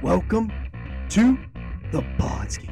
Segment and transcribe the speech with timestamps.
[0.00, 0.52] Welcome
[1.08, 1.36] to
[1.90, 2.70] the Podski.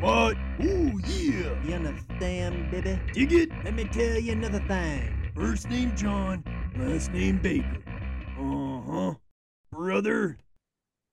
[0.00, 0.34] What?
[0.64, 1.62] Ooh, yeah.
[1.62, 2.98] You understand, baby?
[3.12, 3.50] Dig it?
[3.62, 5.30] Let me tell you another thing.
[5.36, 6.42] First name John,
[6.74, 7.82] last name Baker.
[8.40, 9.14] Uh huh.
[9.70, 10.38] Brother.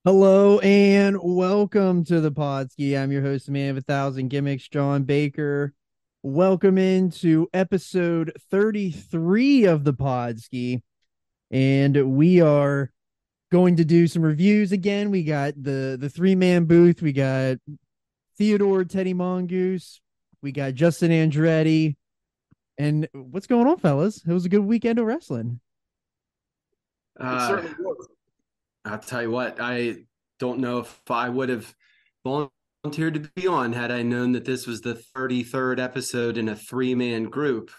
[0.05, 2.97] Hello and welcome to the Podski.
[2.97, 5.73] I'm your host, man of a thousand gimmicks, John Baker.
[6.21, 10.81] Welcome into episode 33 of the Podski.
[11.51, 12.93] And we are
[13.53, 15.11] going to do some reviews again.
[15.11, 17.03] We got the the three man booth.
[17.03, 17.57] We got
[18.35, 20.01] Theodore Teddy Mongoose.
[20.41, 21.95] We got Justin Andretti.
[22.79, 24.25] And what's going on, fellas?
[24.25, 25.59] It was a good weekend of wrestling.
[27.19, 27.61] Uh,
[28.85, 29.97] I'll tell you what, I
[30.39, 31.75] don't know if I would have
[32.23, 36.55] volunteered to be on had I known that this was the 33rd episode in a
[36.55, 37.69] three man group.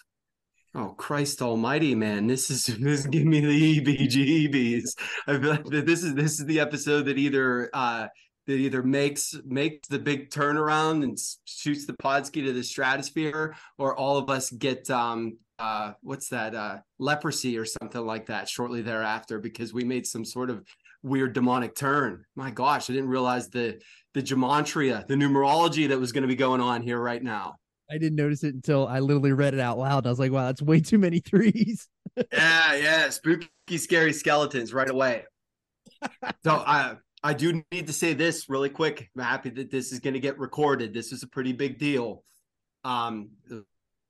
[0.77, 2.27] Oh Christ Almighty, man!
[2.27, 4.97] This is this is giving me the EBGBs.
[5.29, 8.09] I feel like this is this is the episode that either uh
[8.47, 13.97] that either makes makes the big turnaround and shoots the Podski to the stratosphere, or
[13.97, 18.83] all of us get um uh what's that uh leprosy or something like that shortly
[18.83, 20.65] thereafter because we made some sort of
[21.05, 22.25] weird demonic turn.
[22.35, 23.81] My gosh, I didn't realize the
[24.15, 27.55] the gematria, the numerology that was going to be going on here right now.
[27.91, 30.07] I didn't notice it until I literally read it out loud.
[30.07, 31.89] I was like, wow, that's way too many threes.
[32.33, 35.25] yeah, yeah, spooky, scary skeletons right away.
[36.43, 39.11] so I I do need to say this really quick.
[39.17, 40.93] I'm happy that this is going to get recorded.
[40.93, 42.23] This is a pretty big deal.
[42.85, 43.65] Um, it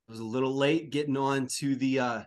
[0.09, 2.21] was a little late getting on to the uh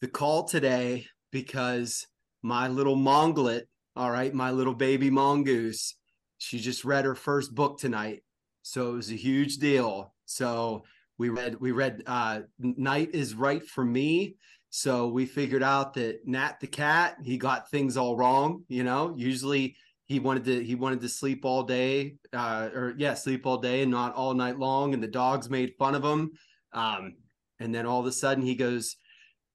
[0.00, 2.06] the call today because
[2.42, 3.62] my little monglet,
[3.94, 5.96] all right, my little baby mongoose,
[6.38, 8.22] she just read her first book tonight.
[8.62, 10.11] So it was a huge deal.
[10.26, 10.84] So
[11.18, 14.36] we read we read uh Night is Right for Me.
[14.70, 19.14] So we figured out that Nat the cat, he got things all wrong, you know.
[19.16, 23.58] Usually he wanted to he wanted to sleep all day uh or yeah, sleep all
[23.58, 26.30] day and not all night long and the dogs made fun of him.
[26.72, 27.14] Um
[27.60, 28.96] and then all of a sudden he goes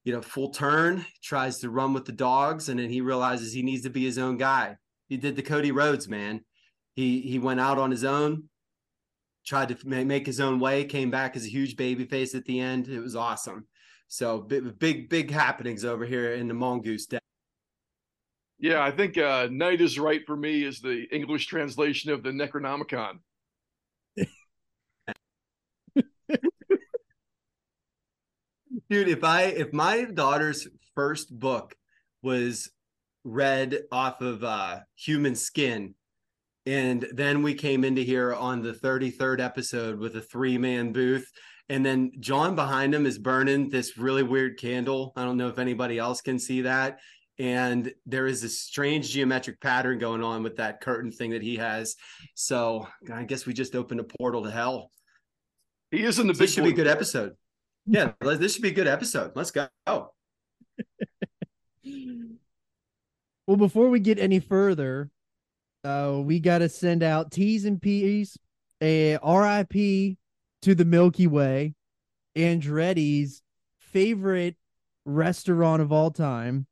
[0.08, 3.62] you know, full turn, tries to run with the dogs, and then he realizes he
[3.62, 4.74] needs to be his own guy.
[5.06, 6.40] He did the Cody Rhodes, man.
[6.94, 8.44] He he went out on his own,
[9.48, 12.60] tried to make his own way, came back as a huge baby face at the
[12.60, 12.86] end.
[12.88, 13.66] It was awesome.
[14.06, 17.20] So big, big, big happenings over here in the Mongoose Den.
[18.58, 22.30] Yeah, I think uh, "Night is Right for Me" is the English translation of the
[22.30, 23.20] Necronomicon.
[28.90, 31.76] Dude, if I if my daughter's first book
[32.22, 32.70] was
[33.24, 35.94] read off of uh human skin
[36.68, 41.28] and then we came into here on the 33rd episode with a three-man booth
[41.68, 45.12] and then John behind him is burning this really weird candle.
[45.16, 47.00] I don't know if anybody else can see that.
[47.38, 51.56] And there is a strange geometric pattern going on with that curtain thing that he
[51.56, 51.94] has.
[52.34, 54.90] So I guess we just opened a portal to hell.
[55.90, 56.40] He is in the big.
[56.40, 57.34] This should be a good episode.
[57.86, 59.32] Yeah, this should be a good episode.
[59.34, 59.68] Let's go.
[59.86, 60.14] well,
[63.56, 65.10] before we get any further,
[65.84, 68.36] uh, we got to send out T's and P's,
[68.82, 70.16] a RIP
[70.62, 71.74] to the Milky Way,
[72.36, 73.42] Andretti's
[73.78, 74.56] favorite
[75.04, 76.66] restaurant of all time.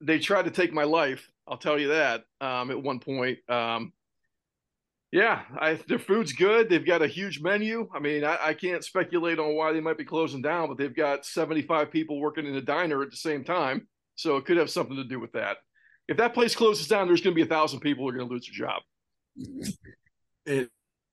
[0.00, 1.30] They tried to take my life.
[1.46, 2.24] I'll tell you that.
[2.40, 3.92] Um, at one point, um,
[5.12, 6.68] yeah, I, their food's good.
[6.68, 7.88] They've got a huge menu.
[7.92, 10.94] I mean, I, I, can't speculate on why they might be closing down, but they've
[10.94, 14.70] got 75 people working in a diner at the same time, so it could have
[14.70, 15.56] something to do with that.
[16.06, 18.28] If that place closes down, there's going to be a thousand people who are going
[18.28, 18.82] to lose their job.
[20.46, 20.70] It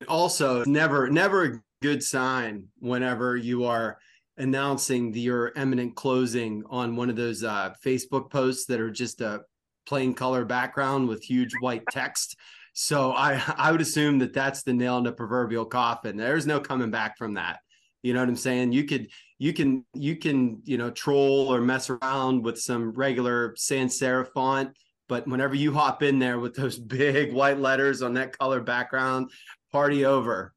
[0.08, 3.98] also never, never a good sign whenever you are
[4.38, 9.22] announcing the, your imminent closing on one of those uh, Facebook posts that are just
[9.22, 9.42] a
[9.88, 12.36] plain color background with huge white text.
[12.74, 16.18] So I I would assume that that's the nail in the proverbial coffin.
[16.18, 17.60] There's no coming back from that.
[18.04, 18.72] You know what I'm saying?
[18.72, 23.56] You could you can you can you know troll or mess around with some regular
[23.58, 24.78] sans serif font,
[25.10, 29.32] but whenever you hop in there with those big white letters on that color background,
[29.72, 30.54] party over.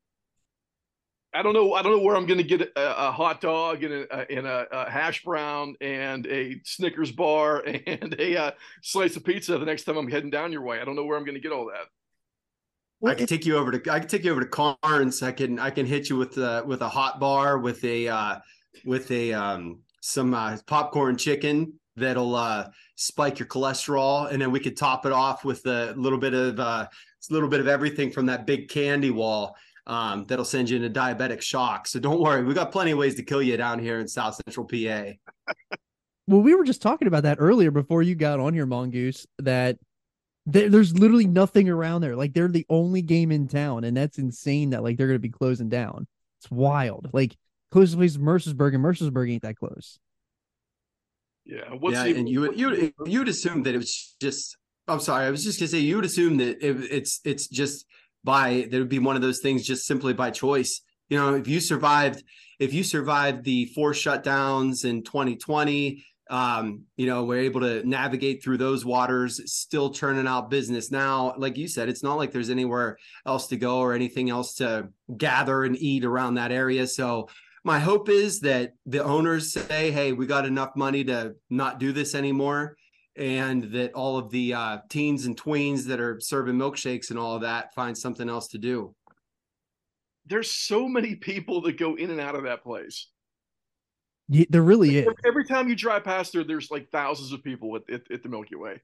[1.32, 1.74] I don't know.
[1.74, 4.46] I don't know where I'm going to get a, a, hot dog and a, and
[4.46, 8.50] a, a, hash brown and a Snickers bar and a uh,
[8.82, 10.80] slice of pizza the next time I'm heading down your way.
[10.80, 11.86] I don't know where I'm going to get all that.
[13.08, 15.22] I can take you over to I can take you over to Karns.
[15.22, 18.38] I can I can hit you with uh with a hot bar with a uh
[18.84, 24.60] with a um some uh, popcorn chicken that'll uh spike your cholesterol and then we
[24.60, 28.10] could top it off with a little bit of uh a little bit of everything
[28.10, 29.56] from that big candy wall
[29.86, 31.86] um that'll send you into diabetic shock.
[31.86, 34.40] So don't worry, we've got plenty of ways to kill you down here in South
[34.44, 35.12] Central PA.
[36.30, 39.26] Well, we were just talking about that earlier before you got on here, Mongoose.
[39.40, 39.78] That
[40.46, 42.14] there, there's literally nothing around there.
[42.14, 44.70] Like they're the only game in town, and that's insane.
[44.70, 46.06] That like they're gonna be closing down.
[46.38, 47.10] It's wild.
[47.12, 47.36] Like
[47.72, 49.98] closest place is Mercersburg, and Mercersburg ain't that close.
[51.44, 51.70] Yeah.
[51.70, 54.56] What's yeah, the, and you would you would you would assume that it was just.
[54.86, 57.86] I'm sorry, I was just gonna say you would assume that it, it's it's just
[58.24, 60.82] by that would be one of those things just simply by choice.
[61.08, 62.22] You know, if you survived
[62.58, 68.44] if you survived the four shutdowns in 2020, um, you know, we're able to navigate
[68.44, 70.90] through those waters, still turning out business.
[70.90, 74.54] Now, like you said, it's not like there's anywhere else to go or anything else
[74.56, 76.86] to gather and eat around that area.
[76.86, 77.28] So
[77.64, 81.92] my hope is that the owners say, "Hey, we got enough money to not do
[81.92, 82.76] this anymore,"
[83.20, 87.36] and that all of the uh, teens and tweens that are serving milkshakes and all
[87.36, 88.94] of that find something else to do.
[90.26, 93.08] there's so many people that go in and out of that place.
[94.28, 95.08] Yeah, there really is.
[95.26, 98.28] Every time you drive past there, there's like thousands of people at, at, at the
[98.28, 98.80] Milky Way.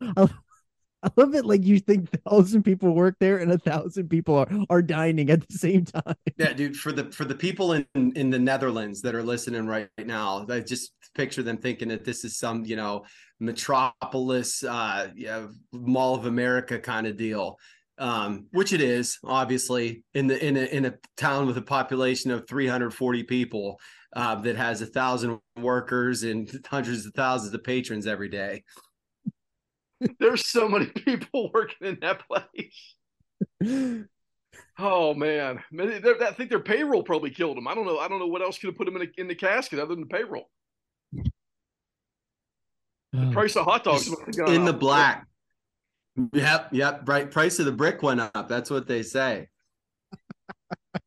[0.16, 0.28] I
[1.16, 1.44] love it.
[1.44, 5.46] Like you think thousand people work there, and a thousand people are are dining at
[5.48, 6.14] the same time.
[6.38, 6.76] Yeah, dude.
[6.76, 10.60] For the for the people in in the Netherlands that are listening right now, I
[10.60, 13.04] just picture them thinking that this is some you know
[13.40, 17.58] metropolis, uh, yeah, Mall of America kind of deal.
[17.98, 22.30] Um, which it is, obviously, in the in a in a town with a population
[22.30, 23.80] of 340 people
[24.14, 28.64] uh, that has a thousand workers and hundreds of thousands of patrons every day.
[30.20, 32.94] There's so many people working in that place.
[34.78, 37.66] Oh man, Man, I think their payroll probably killed them.
[37.66, 37.98] I don't know.
[37.98, 39.94] I don't know what else could have put them in, a, in the casket other
[39.94, 40.50] than the payroll.
[43.14, 44.80] Oh, Price of hot dogs must have gone in the up.
[44.80, 45.26] black.
[46.32, 47.02] Yep, yep.
[47.06, 47.30] Right.
[47.30, 48.48] Price of the brick went up.
[48.48, 49.48] That's what they say.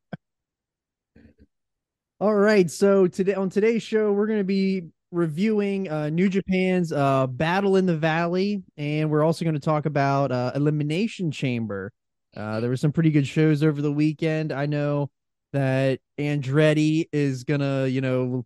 [2.19, 2.69] All right.
[2.69, 7.75] So today on today's show, we're going to be reviewing uh, New Japan's uh, Battle
[7.75, 11.91] in the Valley, and we're also going to talk about uh, Elimination Chamber.
[12.35, 14.51] Uh, there were some pretty good shows over the weekend.
[14.51, 15.09] I know
[15.51, 18.45] that Andretti is gonna, you know,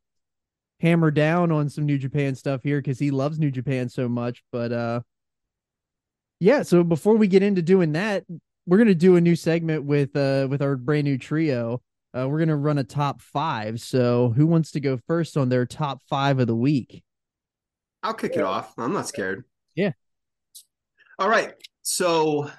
[0.79, 4.41] hammer down on some New Japan stuff here because he loves New Japan so much.
[4.51, 5.01] But uh,
[6.39, 6.63] yeah.
[6.63, 8.23] So before we get into doing that,
[8.65, 11.81] we're gonna do a new segment with uh with our brand new trio.
[12.15, 13.79] Uh, we're gonna run a top five.
[13.79, 17.03] So who wants to go first on their top five of the week?
[18.03, 18.73] I'll kick it off.
[18.77, 19.45] I'm not scared.
[19.75, 19.91] Yeah.
[21.17, 21.53] All right.
[21.81, 22.51] So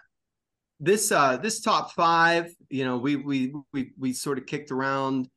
[0.81, 5.29] this uh this top five, you know, we we we we sort of kicked around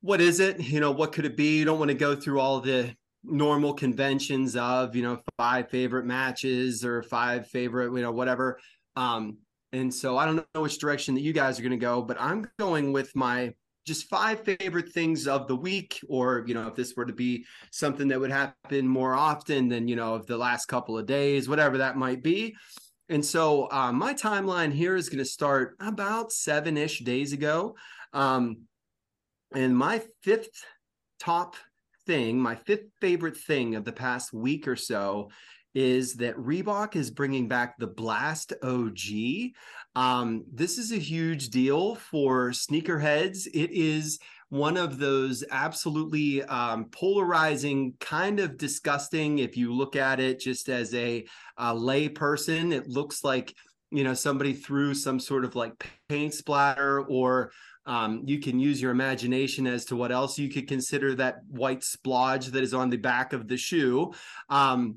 [0.00, 0.60] what is it?
[0.60, 1.58] You know, what could it be?
[1.58, 2.94] You don't want to go through all the
[3.24, 8.58] normal conventions of, you know, five favorite matches or five favorite, you know, whatever.
[8.94, 9.38] Um,
[9.76, 12.16] and so I don't know which direction that you guys are going to go, but
[12.20, 13.54] I'm going with my
[13.86, 17.44] just five favorite things of the week, or you know, if this were to be
[17.70, 21.48] something that would happen more often than you know of the last couple of days,
[21.48, 22.56] whatever that might be.
[23.08, 27.76] And so uh, my timeline here is going to start about seven ish days ago.
[28.12, 28.62] Um,
[29.54, 30.64] and my fifth
[31.20, 31.54] top
[32.06, 35.30] thing, my fifth favorite thing of the past week or so
[35.76, 39.52] is that Reebok is bringing back the Blast OG.
[39.94, 43.46] Um, this is a huge deal for sneakerheads.
[43.52, 44.18] It is
[44.48, 49.38] one of those absolutely um, polarizing, kind of disgusting.
[49.38, 51.26] If you look at it just as a,
[51.58, 53.54] a lay person, it looks like
[53.90, 57.52] you know somebody threw some sort of like paint splatter or
[57.86, 61.82] um, you can use your imagination as to what else you could consider that white
[61.82, 64.12] splodge that is on the back of the shoe.
[64.48, 64.96] Um,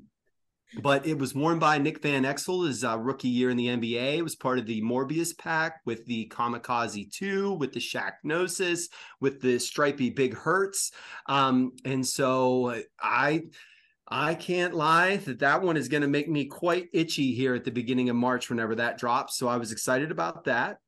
[0.78, 4.18] but it was worn by Nick Van Exel his uh, rookie year in the NBA.
[4.18, 8.88] It was part of the Morbius pack with the Kamikaze 2, with the Shaq Gnosis,
[9.20, 10.92] with the stripy Big Hurts.
[11.26, 13.42] Um, and so I
[14.12, 17.64] I can't lie that that one is going to make me quite itchy here at
[17.64, 19.38] the beginning of March whenever that drops.
[19.38, 20.78] So I was excited about that.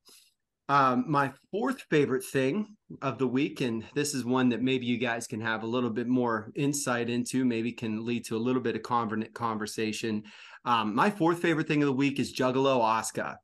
[0.73, 4.97] Um, my fourth favorite thing of the week, and this is one that maybe you
[4.97, 8.63] guys can have a little bit more insight into, maybe can lead to a little
[8.63, 10.23] bit of conver- conversation.
[10.65, 13.37] Um, my fourth favorite thing of the week is Juggalo Asuka.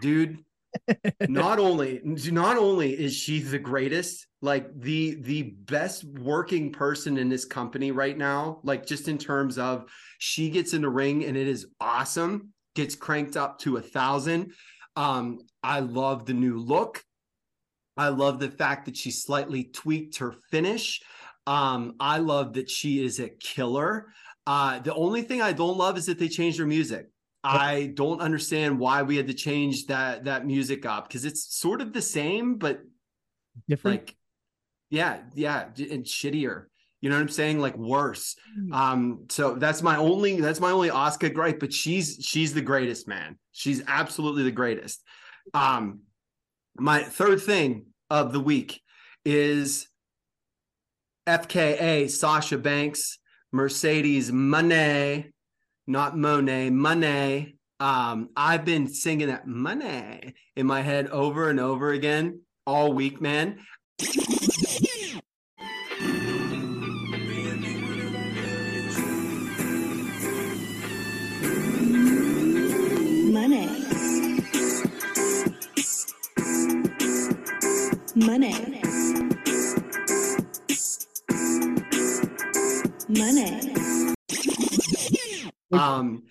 [0.00, 0.38] Dude,
[1.28, 7.28] not only not only is she the greatest, like the the best working person in
[7.28, 9.90] this company right now, like just in terms of
[10.20, 12.54] she gets in the ring and it is awesome.
[12.74, 14.54] gets cranked up to a thousand.
[14.96, 17.02] Um, I love the new look.
[17.96, 21.00] I love the fact that she slightly tweaked her finish.
[21.46, 24.12] Um, I love that she is a killer.
[24.46, 27.08] Uh, the only thing I don't love is that they changed her music.
[27.44, 31.82] I don't understand why we had to change that that music up because it's sort
[31.82, 32.80] of the same, but
[33.68, 34.00] Different.
[34.00, 34.16] like,
[34.88, 36.66] yeah, yeah, and shittier.
[37.04, 37.58] You know what I'm saying?
[37.60, 38.34] Like worse.
[38.72, 43.06] Um, so that's my only that's my only Asuka gripe, but she's she's the greatest,
[43.06, 43.36] man.
[43.52, 45.02] She's absolutely the greatest.
[45.52, 46.00] Um,
[46.76, 48.80] my third thing of the week
[49.22, 49.86] is
[51.26, 53.18] FKA Sasha Banks,
[53.52, 55.30] Mercedes Money,
[55.86, 57.58] not Monet, Money.
[57.80, 63.20] Um, I've been singing that money in my head over and over again all week,
[63.20, 63.58] man.
[78.16, 78.80] Money.
[83.08, 84.14] Money.
[85.72, 86.22] Um,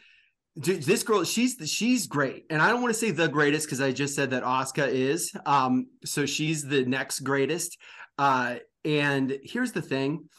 [0.55, 3.91] this girl, she's she's great, and I don't want to say the greatest because I
[3.91, 5.33] just said that Asuka is.
[5.45, 7.77] Um, so she's the next greatest.
[8.17, 10.29] Uh, and here's the thing: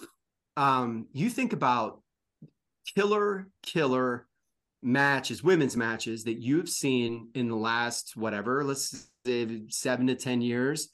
[0.56, 2.00] um, you think about
[2.94, 4.26] killer, killer
[4.82, 10.40] matches, women's matches that you've seen in the last whatever, let's say seven to ten
[10.40, 10.88] years,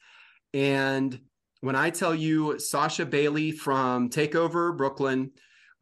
[0.53, 1.19] and
[1.61, 5.31] when I tell you Sasha Bailey from Takeover Brooklyn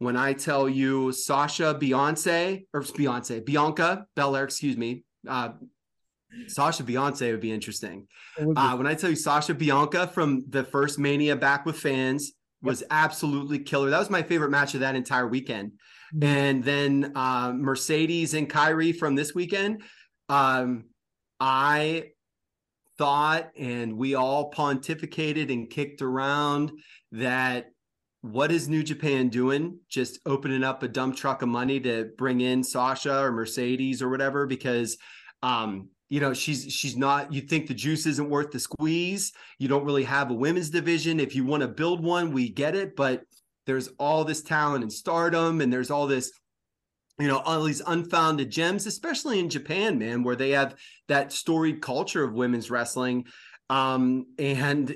[0.00, 5.50] when I tell you Sasha Beyonce or Beyonce Bianca Belair, excuse me, uh,
[6.46, 8.06] Sasha Beyonce would be interesting.
[8.38, 12.82] Uh, when I tell you Sasha Bianca from the first Mania back with fans was
[12.90, 13.90] absolutely killer.
[13.90, 15.72] That was my favorite match of that entire weekend.
[16.22, 19.82] And then uh, Mercedes and Kairi from this weekend.
[20.30, 20.84] Um,
[21.38, 22.12] I
[23.00, 26.70] thought, and we all pontificated and kicked around
[27.12, 27.70] that
[28.20, 29.78] what is New Japan doing?
[29.88, 34.10] Just opening up a dump truck of money to bring in Sasha or Mercedes or
[34.10, 34.98] whatever because
[35.42, 39.68] um you know she's she's not you think the juice isn't worth the squeeze you
[39.68, 42.94] don't really have a women's division if you want to build one we get it
[42.94, 43.22] but
[43.64, 46.30] there's all this talent and stardom and there's all this
[47.20, 50.76] you know all these unfounded gems especially in Japan man where they have
[51.08, 53.26] that storied culture of women's wrestling
[53.68, 54.94] um and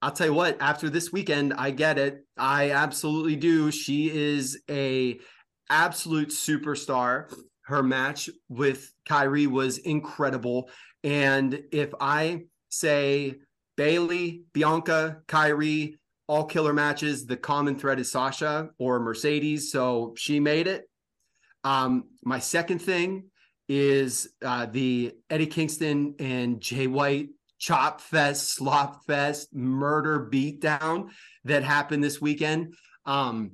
[0.00, 2.24] I'll tell you what, after this weekend, I get it.
[2.36, 3.72] I absolutely do.
[3.72, 5.18] She is a
[5.70, 7.32] absolute superstar.
[7.62, 10.70] Her match with Kairi was incredible.
[11.02, 13.38] And if I say
[13.76, 15.94] Bailey, Bianca, Kairi,
[16.28, 19.72] all killer matches, the common thread is Sasha or Mercedes.
[19.72, 20.88] So she made it.
[21.64, 23.30] Um, my second thing
[23.68, 31.10] is uh, the Eddie Kingston and Jay White chop fest, slop fest, murder beatdown
[31.44, 32.74] that happened this weekend.
[33.04, 33.52] Um,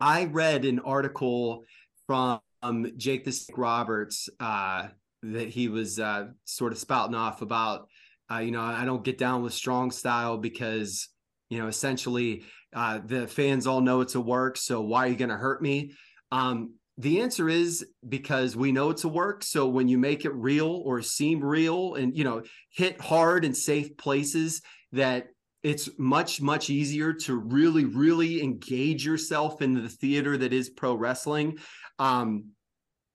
[0.00, 1.64] I read an article
[2.06, 4.88] from um, Jake the Snake Roberts uh,
[5.22, 7.88] that he was uh, sort of spouting off about,
[8.30, 11.08] uh, you know, I don't get down with strong style because,
[11.48, 14.56] you know, essentially uh, the fans all know it's a work.
[14.56, 15.92] So why are you going to hurt me?
[16.30, 19.42] Um, the answer is because we know it's a work.
[19.42, 23.52] So when you make it real or seem real and, you know, hit hard in
[23.54, 25.26] safe places, that
[25.64, 30.94] it's much, much easier to really, really engage yourself in the theater that is pro
[30.94, 31.58] wrestling.
[31.98, 32.50] Um,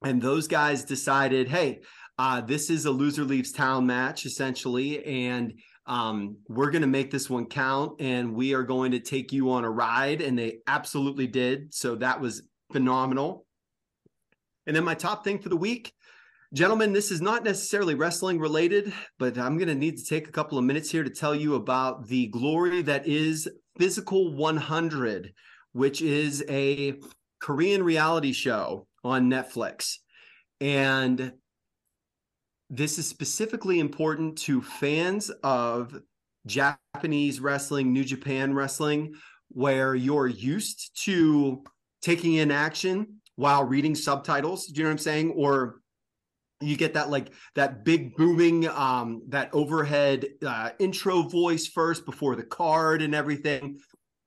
[0.03, 1.79] and those guys decided, hey,
[2.17, 5.05] uh, this is a loser leaves town match essentially.
[5.05, 5.53] And
[5.85, 9.51] um, we're going to make this one count and we are going to take you
[9.51, 10.21] on a ride.
[10.21, 11.73] And they absolutely did.
[11.73, 12.43] So that was
[12.73, 13.45] phenomenal.
[14.67, 15.93] And then my top thing for the week,
[16.53, 20.31] gentlemen, this is not necessarily wrestling related, but I'm going to need to take a
[20.31, 25.33] couple of minutes here to tell you about the glory that is Physical 100,
[25.73, 26.99] which is a
[27.39, 29.95] Korean reality show on Netflix.
[30.59, 31.33] And
[32.69, 35.99] this is specifically important to fans of
[36.45, 39.13] Japanese wrestling, New Japan wrestling,
[39.49, 41.63] where you're used to
[42.01, 44.65] taking in action while reading subtitles.
[44.65, 45.31] Do you know what I'm saying?
[45.31, 45.79] Or
[46.59, 52.35] you get that like that big booming um that overhead uh intro voice first before
[52.35, 53.79] the card and everything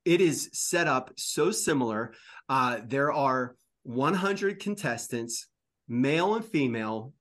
[0.07, 2.15] it is set up so similar
[2.49, 5.47] uh there are 100 contestants
[5.89, 7.13] male and female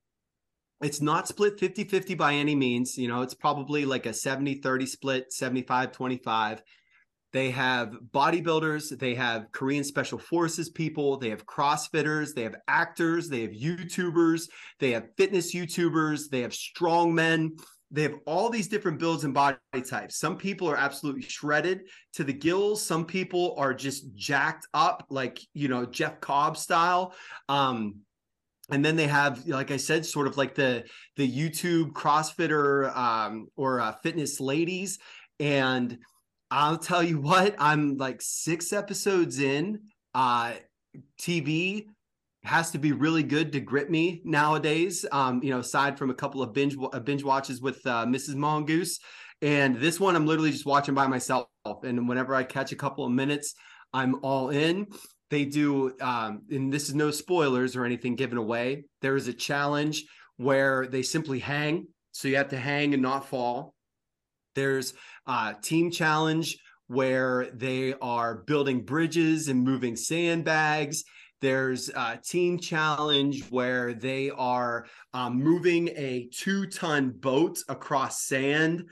[0.81, 5.25] it's not split 50-50 by any means you know it's probably like a 70-30 split
[5.29, 6.61] 75-25
[7.33, 13.29] they have bodybuilders, they have Korean special forces people, they have CrossFitters, they have actors,
[13.29, 17.59] they have YouTubers, they have fitness YouTubers, they have strongmen.
[17.93, 20.17] They have all these different builds and body types.
[20.17, 21.81] Some people are absolutely shredded
[22.13, 22.81] to the gills.
[22.81, 27.13] Some people are just jacked up, like you know Jeff Cobb style.
[27.49, 27.95] Um,
[28.69, 30.83] and then they have like i said sort of like the
[31.17, 34.97] the youtube crossfitter um, or uh, fitness ladies
[35.41, 35.97] and
[36.51, 39.79] i'll tell you what i'm like six episodes in
[40.13, 40.53] uh
[41.19, 41.85] tv
[42.43, 46.13] has to be really good to grip me nowadays um you know aside from a
[46.13, 48.99] couple of binge uh, binge watches with uh, mrs mongoose.
[49.43, 51.47] And this one i'm literally just watching by myself.
[51.83, 53.53] And whenever i catch a couple of minutes
[53.93, 54.87] i'm all in.
[55.29, 58.85] They do um, and this is no spoilers or anything given away.
[59.01, 60.03] There is a challenge
[60.37, 61.87] where they simply hang.
[62.11, 63.73] So you have to hang and not fall
[64.55, 64.93] there's
[65.27, 71.03] a team challenge where they are building bridges and moving sandbags
[71.41, 78.85] there's a team challenge where they are um, moving a two ton boat across sand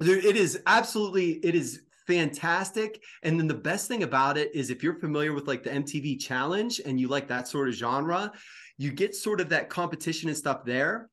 [0.00, 3.02] it is absolutely it is fantastic.
[3.22, 6.20] And then the best thing about it is if you're familiar with like the MTV
[6.20, 8.32] challenge and you like that sort of genre,
[8.78, 11.08] you get sort of that competition and stuff there.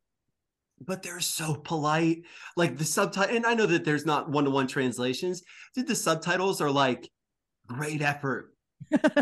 [0.79, 2.23] But they're so polite.
[2.55, 5.43] Like the subtitle, and I know that there's not one-to-one translations.
[5.73, 7.09] Dude, the subtitles are like
[7.67, 8.53] great effort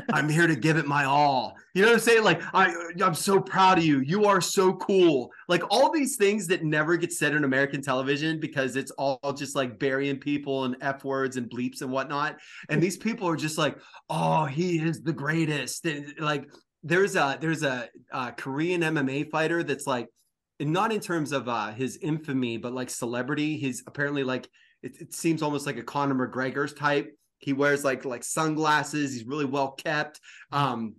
[0.10, 1.56] I'm here to give it my all.
[1.74, 2.24] You know what I'm saying?
[2.24, 4.00] Like I I'm so proud of you.
[4.00, 5.32] You are so cool.
[5.48, 9.56] Like all these things that never get said in American television because it's all just
[9.56, 12.38] like burying people and F words and bleeps and whatnot.
[12.70, 13.78] And these people are just like,
[14.10, 15.86] oh, he is the greatest.
[15.86, 16.48] And like
[16.84, 20.08] there's a there's a, a Korean MMA fighter that's like
[20.60, 23.58] not in terms of uh his infamy, but like celebrity.
[23.58, 24.48] He's apparently like
[24.84, 29.14] it, it seems almost like a Conor McGregor's type he wears like like sunglasses.
[29.14, 30.20] He's really well kept.
[30.52, 30.96] Um,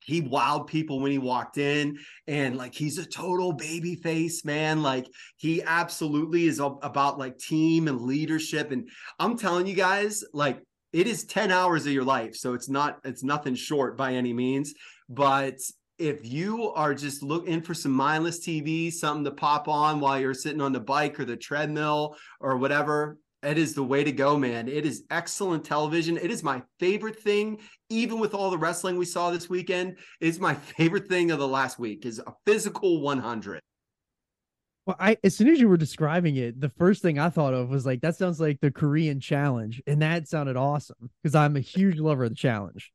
[0.00, 4.80] he wowed people when he walked in and like he's a total baby face man
[4.80, 10.62] like he absolutely is about like team and leadership and i'm telling you guys like
[10.94, 14.32] it is 10 hours of your life so it's not it's nothing short by any
[14.32, 14.72] means
[15.10, 15.58] but
[15.98, 20.34] if you are just looking for some mindless tv something to pop on while you're
[20.34, 24.36] sitting on the bike or the treadmill or whatever it is the way to go,
[24.36, 24.68] man.
[24.68, 26.16] It is excellent television.
[26.16, 29.98] It is my favorite thing, even with all the wrestling we saw this weekend.
[30.20, 33.60] It's my favorite thing of the last week is a physical 100.
[34.86, 37.68] Well, I as soon as you were describing it, the first thing I thought of
[37.68, 41.60] was like that sounds like the Korean challenge, and that sounded awesome because I'm a
[41.60, 42.90] huge lover of the challenge.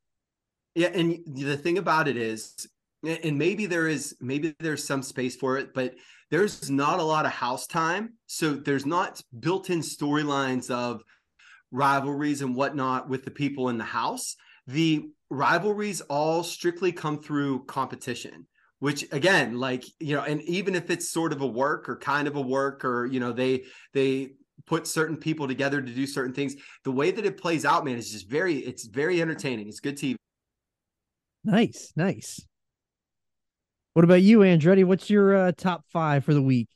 [0.76, 2.68] Yeah, and the thing about it is,
[3.04, 5.96] and maybe there is maybe there's some space for it, but
[6.32, 8.14] there's not a lot of house time.
[8.28, 11.02] So there's not built in storylines of
[11.72, 14.36] rivalries and whatnot with the people in the house.
[14.68, 18.48] The rivalries all strictly come through competition
[18.84, 22.28] which again like you know and even if it's sort of a work or kind
[22.28, 23.64] of a work or you know they
[23.94, 24.34] they
[24.66, 27.98] put certain people together to do certain things the way that it plays out man
[27.98, 30.16] is just very it's very entertaining it's good tv
[31.46, 32.46] nice nice
[33.94, 34.84] what about you, Andretti?
[34.84, 36.70] What's your uh, top five for the week?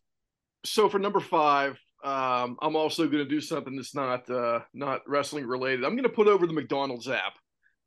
[0.65, 5.01] So for number five, um, I'm also going to do something that's not uh, not
[5.07, 5.83] wrestling related.
[5.83, 7.33] I'm going to put over the McDonald's app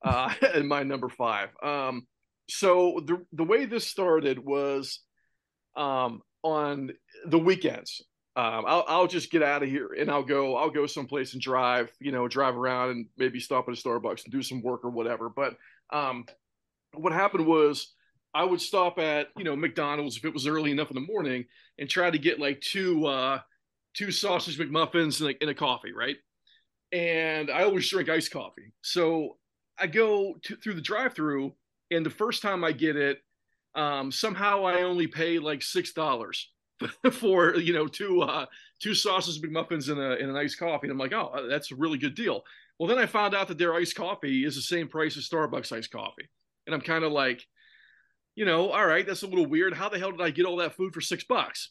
[0.02, 1.50] uh, in my number five.
[1.62, 2.06] Um,
[2.48, 5.00] so the the way this started was
[5.76, 6.90] um, on
[7.26, 8.02] the weekends.
[8.36, 11.42] Um, I'll I'll just get out of here and I'll go I'll go someplace and
[11.42, 14.84] drive you know drive around and maybe stop at a Starbucks and do some work
[14.84, 15.28] or whatever.
[15.28, 15.56] But
[15.92, 16.24] um,
[16.94, 17.92] what happened was
[18.34, 21.46] I would stop at you know McDonald's if it was early enough in the morning
[21.78, 23.40] and try to get like two uh,
[23.94, 26.16] two sausage McMuffins and a, and a coffee, right?
[26.92, 29.36] And I always drink iced coffee, so
[29.78, 31.54] I go to, through the drive-through,
[31.90, 33.18] and the first time I get it,
[33.74, 36.50] um, somehow I only pay like six dollars
[37.12, 38.46] for you know two uh,
[38.80, 40.86] two sausage McMuffins and, a, and an iced coffee.
[40.86, 42.42] And I'm like, oh, that's a really good deal.
[42.78, 45.72] Well, then I found out that their iced coffee is the same price as Starbucks
[45.72, 46.28] iced coffee,
[46.66, 47.46] and I'm kind of like
[48.34, 49.74] you know, all right, that's a little weird.
[49.74, 51.70] How the hell did I get all that food for six bucks?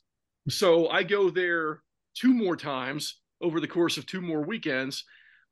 [0.50, 1.82] So I go there
[2.16, 5.04] two more times over the course of two more weekends,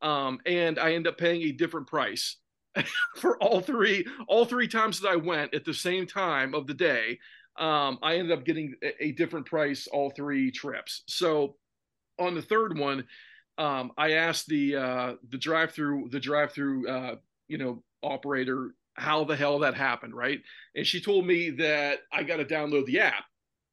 [0.02, 2.38] um, and I end up paying a different price
[3.18, 4.06] for all three.
[4.28, 7.20] All three times that I went at the same time of the day,
[7.58, 11.04] um, I ended up getting a, different price all three trips.
[11.08, 11.56] So
[12.20, 13.06] on the third one,
[13.58, 17.16] um, I asked the uh, the drive through the drive through uh,
[17.48, 20.40] you know operator how the hell that happened, right?
[20.76, 23.24] And she told me that I got to download the app.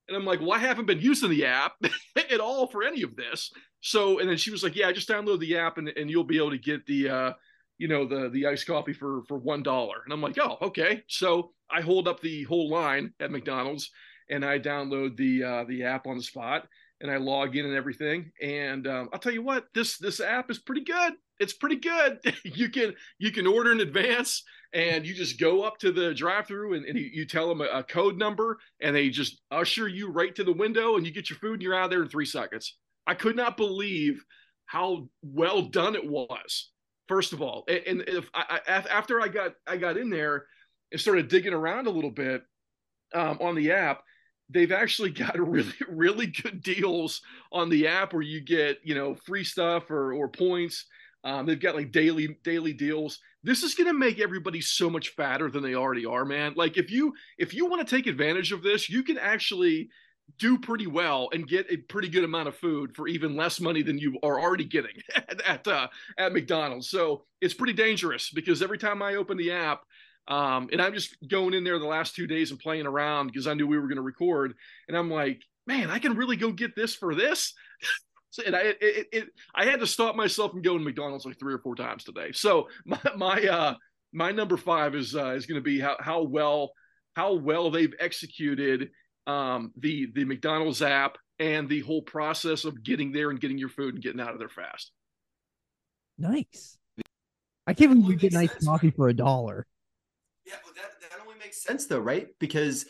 [0.06, 1.72] And I'm like, well, I haven't been using the app
[2.16, 3.50] at all for any of this.
[3.80, 6.36] So, and then she was like, yeah, just download the app and, and you'll be
[6.36, 7.32] able to get the, uh,
[7.78, 9.90] you know, the, the iced coffee for, for $1.
[10.04, 11.02] And I'm like, oh, okay.
[11.08, 13.90] So I hold up the whole line at McDonald's
[14.28, 16.66] and I download the, uh, the app on the spot
[17.00, 18.30] and I log in and everything.
[18.40, 21.14] And um, I'll tell you what, this, this app is pretty good.
[21.40, 22.18] It's pretty good.
[22.44, 24.42] you can, you can order in advance
[24.74, 27.78] and you just go up to the drive-through and, and you, you tell them a,
[27.78, 31.30] a, code number and they just usher you right to the window and you get
[31.30, 32.76] your food and you're out there in three seconds
[33.06, 34.22] i could not believe
[34.66, 36.70] how well done it was
[37.08, 40.46] first of all and, and if I, I, after i got i got in there
[40.90, 42.42] and started digging around a little bit
[43.14, 44.02] um, on the app
[44.50, 49.14] they've actually got really really good deals on the app where you get you know
[49.14, 50.86] free stuff or or points.
[51.24, 53.18] Um, they've got like daily daily deals.
[53.42, 56.54] This is going to make everybody so much fatter than they already are man.
[56.56, 59.88] Like if you if you want to take advantage of this you can actually
[60.38, 63.82] do pretty well and get a pretty good amount of food for even less money
[63.82, 66.88] than you are already getting at at, uh, at McDonald's.
[66.88, 69.82] So it's pretty dangerous because every time I open the app,
[70.28, 73.46] um, and I'm just going in there the last two days and playing around because
[73.46, 74.54] I knew we were going to record,
[74.88, 77.54] and I'm like, man, I can really go get this for this.
[78.30, 81.38] So, and I it, it, I had to stop myself from going to McDonald's like
[81.38, 82.32] three or four times today.
[82.32, 83.74] So my my uh
[84.12, 86.72] my number five is uh, is going to be how how well
[87.14, 88.90] how well they've executed
[89.28, 93.68] um, the the McDonald's app and the whole process of getting there and getting your
[93.68, 94.90] food and getting out of there fast.
[96.18, 96.76] Nice.
[97.68, 99.64] I can't believe you get nice coffee for a dollar.
[100.46, 102.28] Yeah, well, that that only makes sense though, right?
[102.38, 102.86] Because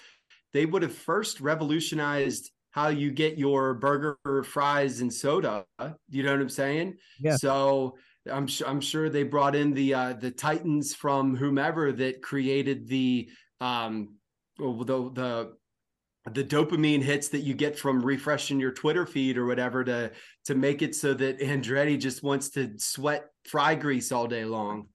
[0.53, 5.65] they would have first revolutionized how you get your burger, fries, and soda.
[6.11, 6.97] You know what I'm saying?
[7.21, 7.37] Yeah.
[7.37, 7.97] So
[8.31, 12.89] I'm sure I'm sure they brought in the uh, the titans from whomever that created
[12.89, 13.29] the
[13.61, 14.17] um
[14.59, 15.53] the the
[16.33, 20.11] the dopamine hits that you get from refreshing your Twitter feed or whatever to
[20.47, 24.89] to make it so that Andretti just wants to sweat fry grease all day long.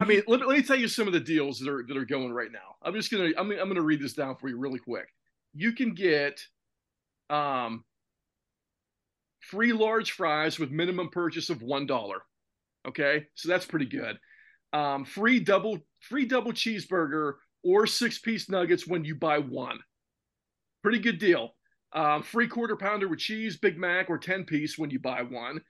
[0.00, 2.04] I mean, let, let, me tell you some of the deals that are that are
[2.04, 2.76] going right now.
[2.82, 5.08] I'm just gonna I'm, I'm gonna read this down for you really quick
[5.54, 6.40] you can get
[7.30, 7.84] um,
[9.40, 12.22] free large fries with minimum purchase of one dollar.
[12.86, 14.18] Okay, so that's pretty good.
[14.72, 19.78] Um, free double free double cheeseburger or six piece nuggets when you buy one.
[20.82, 21.50] Pretty good deal.
[21.92, 25.60] Um, free quarter pounder with cheese, Big Mac, or 10 piece when you buy one.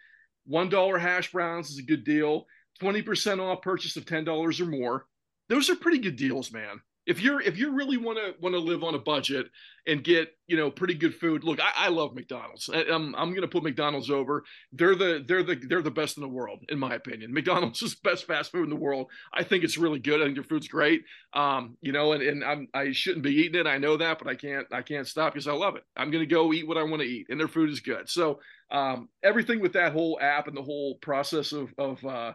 [0.50, 2.46] $1 hash browns is a good deal.
[2.80, 5.06] 20% off purchase of $10 or more.
[5.48, 8.58] Those are pretty good deals, man if you're if you really want to want to
[8.58, 9.46] live on a budget
[9.86, 12.70] and get you know pretty good food look i, I love mcdonald's.
[12.72, 14.44] I, am I'm, I'm gonna put mcdonald's over.
[14.72, 17.32] They're the they're the they're the best in the world in my opinion.
[17.32, 19.08] Mcdonald's is the best fast food in the world.
[19.32, 20.20] I think it's really good.
[20.20, 21.02] I think their food's great.
[21.34, 23.66] Um you know and, and i'm i shouldn't be eating it.
[23.66, 25.84] I know that but i can't i can't stop because i love it.
[25.96, 28.08] I'm gonna go eat what i want to eat and their food is good.
[28.08, 32.32] So um everything with that whole app and the whole process of of uh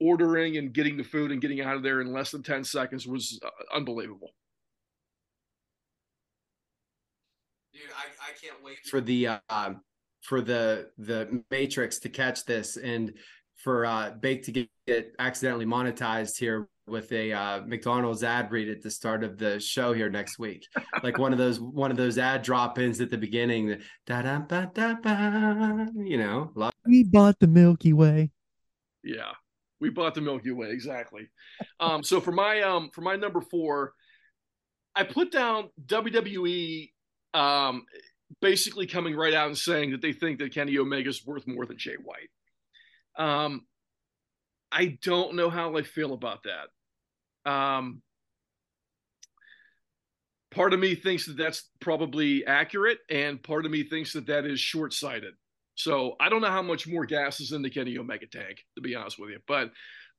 [0.00, 3.06] ordering and getting the food and getting out of there in less than 10 seconds
[3.06, 4.30] was uh, unbelievable.
[7.72, 9.74] Dude, I, I can't wait for the uh,
[10.22, 13.12] for the the Matrix to catch this and
[13.56, 18.68] for uh, Bake to get, get accidentally monetized here with a uh, McDonald's ad read
[18.68, 20.66] at the start of the show here next week,
[21.02, 23.80] like one of those one of those ad drop-ins at the beginning.
[24.06, 25.88] Da da ba da ba.
[25.96, 26.52] You know,
[26.86, 28.30] we bought the Milky Way.
[29.02, 29.32] Yeah,
[29.80, 31.28] we bought the Milky Way exactly.
[31.80, 33.92] Um, so for my um for my number four,
[34.94, 36.90] I put down WWE
[37.34, 37.84] um
[38.40, 41.66] basically coming right out and saying that they think that Kenny Omega is worth more
[41.66, 42.30] than Jay White.
[43.18, 43.66] Um,
[44.72, 47.50] I don't know how I feel about that.
[47.50, 48.02] Um,
[50.50, 54.44] part of me thinks that that's probably accurate, and part of me thinks that that
[54.44, 55.34] is short sighted.
[55.76, 58.82] So I don't know how much more gas is in the Kenny Omega tank, to
[58.82, 59.38] be honest with you.
[59.46, 59.70] But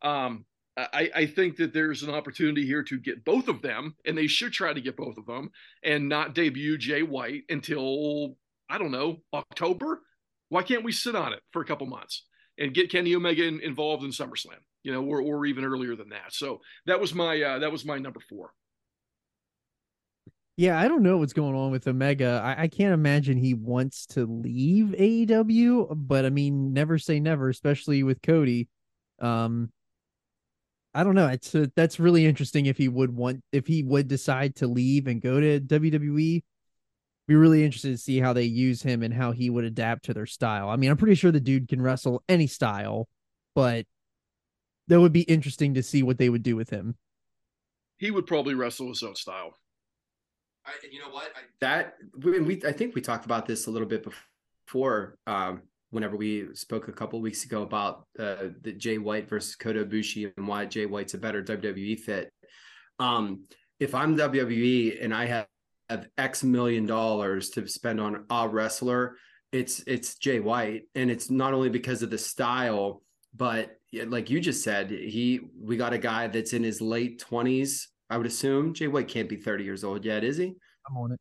[0.01, 0.45] um,
[0.77, 4.27] I, I, think that there's an opportunity here to get both of them, and they
[4.27, 5.49] should try to get both of them
[5.83, 8.37] and not debut Jay White until,
[8.69, 10.03] I don't know, October.
[10.49, 12.25] Why can't we sit on it for a couple months
[12.59, 16.09] and get Kenny Omega in, involved in SummerSlam, you know, or, or even earlier than
[16.09, 16.31] that?
[16.33, 18.53] So that was my uh, that was my number four.
[20.57, 22.41] Yeah, I don't know what's going on with Omega.
[22.43, 27.47] I, I, can't imagine he wants to leave AEW, but I mean, never say never,
[27.49, 28.67] especially with Cody.
[29.19, 29.71] Um,
[30.95, 31.27] I don't know.
[31.27, 35.05] It's uh, that's really interesting if he would want if he would decide to leave
[35.05, 36.43] and go to WWE.
[37.27, 40.13] Be really interested to see how they use him and how he would adapt to
[40.15, 40.69] their style.
[40.69, 43.07] I mean, I'm pretty sure the dude can wrestle any style,
[43.53, 43.85] but
[44.87, 46.95] that would be interesting to see what they would do with him.
[47.97, 49.53] He would probably wrestle his own style.
[50.67, 51.31] I, you know what?
[51.35, 54.05] I, that we, we I think we talked about this a little bit
[54.65, 55.17] before.
[55.25, 59.85] Um, whenever we spoke a couple weeks ago about uh, the Jay White versus Kota
[59.85, 62.29] Ibushi and why Jay White's a better WWE fit.
[62.99, 63.45] Um,
[63.79, 65.47] if I'm WWE and I have,
[65.89, 69.15] have X million dollars to spend on a wrestler,
[69.51, 73.01] it's it's Jay White, and it's not only because of the style,
[73.33, 73.77] but
[74.07, 77.87] like you just said, he we got a guy that's in his late twenties.
[78.09, 80.55] I would assume Jay White can't be 30 years old yet, is he?
[80.89, 81.19] I'm on it.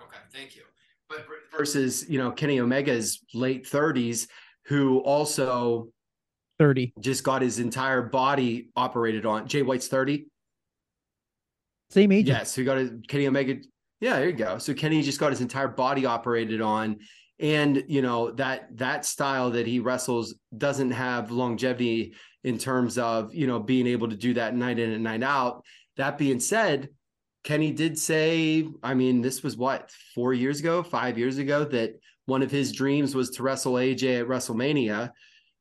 [0.00, 0.62] Okay, thank you.
[1.08, 4.28] But versus you know Kenny Omega's late 30s,
[4.66, 5.88] who also
[6.58, 9.46] 30 just got his entire body operated on.
[9.48, 10.26] Jay White's 30.
[11.90, 12.28] Same age.
[12.28, 13.56] Yes, who got his Kenny Omega.
[14.00, 14.58] Yeah, there you go.
[14.58, 16.98] So Kenny just got his entire body operated on.
[17.42, 23.34] And you know that that style that he wrestles doesn't have longevity in terms of
[23.34, 25.64] you know being able to do that night in and night out.
[25.96, 26.88] That being said,
[27.44, 31.98] Kenny did say, I mean, this was what four years ago, five years ago, that
[32.26, 35.10] one of his dreams was to wrestle AJ at WrestleMania.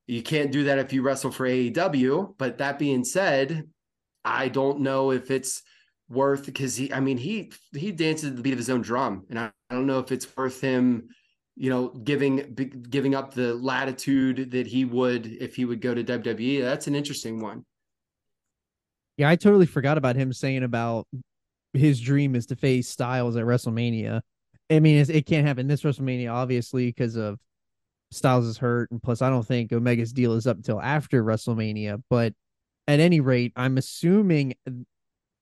[0.06, 2.36] You can't do that if you wrestle for AEW.
[2.38, 3.68] But that being said,
[4.24, 5.64] I don't know if it's
[6.10, 9.26] worth because he, I mean, he he dances to the beat of his own drum,
[9.30, 11.08] and I, I don't know if it's worth him,
[11.62, 12.56] you know, giving
[12.90, 16.64] giving up the latitude that he would if he would go to WWE.
[16.64, 17.66] That's an interesting one.
[19.16, 21.06] Yeah, I totally forgot about him saying about
[21.74, 24.22] his dream is to face Styles at WrestleMania.
[24.72, 27.38] I mean, it can't happen this WrestleMania, obviously, because of
[28.10, 32.02] Styles is hurt, and plus, I don't think Omega's deal is up until after WrestleMania.
[32.10, 32.34] But
[32.88, 34.56] at any rate, I'm assuming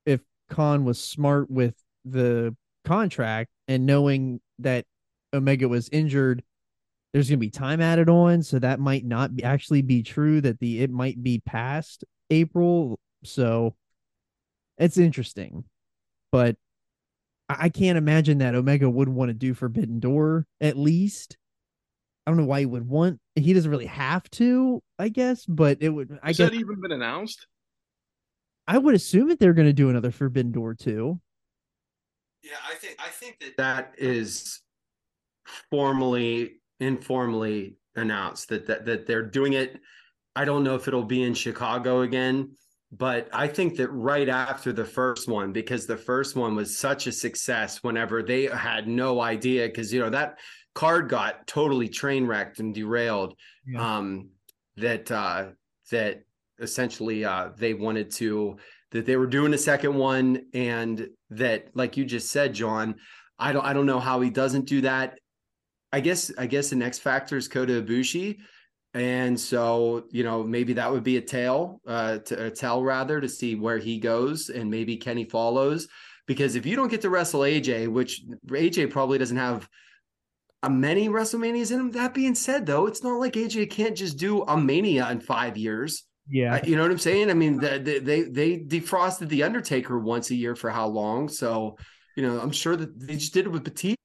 [0.05, 4.83] if Khan was smart with the contract and knowing that
[5.33, 6.43] Omega was injured,
[7.13, 10.41] there's going to be time added on, so that might not be, actually be true.
[10.41, 13.75] That the it might be past April, so
[14.77, 15.65] it's interesting
[16.31, 16.55] but
[17.47, 21.37] I can't imagine that Omega would want to do Forbidden Door at least.
[22.25, 23.19] I don't know why he would want.
[23.35, 26.19] He doesn't really have to, I guess, but it would.
[26.21, 27.47] I Has guess that even been announced?
[28.67, 31.19] I would assume that they're going to do another Forbidden Door too.
[32.43, 34.61] Yeah, I think I think that that is
[35.69, 39.79] formally, informally announced that that that they're doing it.
[40.35, 42.51] I don't know if it'll be in Chicago again
[42.91, 47.05] but I think that right after the first one, because the first one was such
[47.05, 50.39] a success, whenever they had no idea, because you know that
[50.73, 53.35] card got totally train wrecked and derailed.
[53.67, 53.97] Yeah.
[53.97, 54.29] Um,
[54.77, 55.49] that uh,
[55.91, 56.23] that
[56.59, 58.57] essentially uh, they wanted to
[58.91, 62.95] that they were doing a second one, and that like you just said, John,
[63.37, 65.19] I don't I don't know how he doesn't do that.
[65.91, 68.39] I guess I guess the next factor is Kota Ibushi
[68.93, 73.21] and so, you know, maybe that would be a tail, uh, to a tell rather
[73.21, 75.87] to see where he goes and maybe Kenny follows.
[76.25, 79.67] Because if you don't get to wrestle AJ, which AJ probably doesn't have
[80.63, 81.91] a many WrestleManias in him.
[81.91, 85.55] That being said, though, it's not like AJ can't just do a Mania in five
[85.55, 86.03] years.
[86.27, 87.31] Yeah, you know what I'm saying.
[87.31, 91.29] I mean, the, the, they they defrosted the Undertaker once a year for how long?
[91.29, 91.77] So,
[92.15, 93.95] you know, I'm sure that they just did it with Batista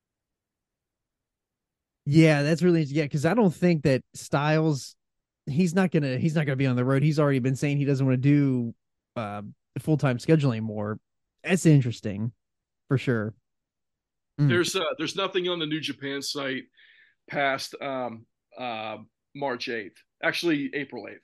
[2.06, 4.96] yeah, that's really yeah, because I don't think that Styles
[5.46, 7.02] he's not gonna he's not gonna be on the road.
[7.02, 8.74] He's already been saying he doesn't want to do
[9.16, 9.42] uh
[9.78, 10.98] full time schedule anymore.
[11.42, 12.32] That's interesting
[12.88, 13.34] for sure.
[14.40, 14.48] Mm.
[14.48, 16.64] There's uh there's nothing on the New Japan site
[17.28, 18.26] past um
[18.58, 18.98] uh
[19.34, 19.96] March 8th.
[20.22, 21.16] Actually April 8th.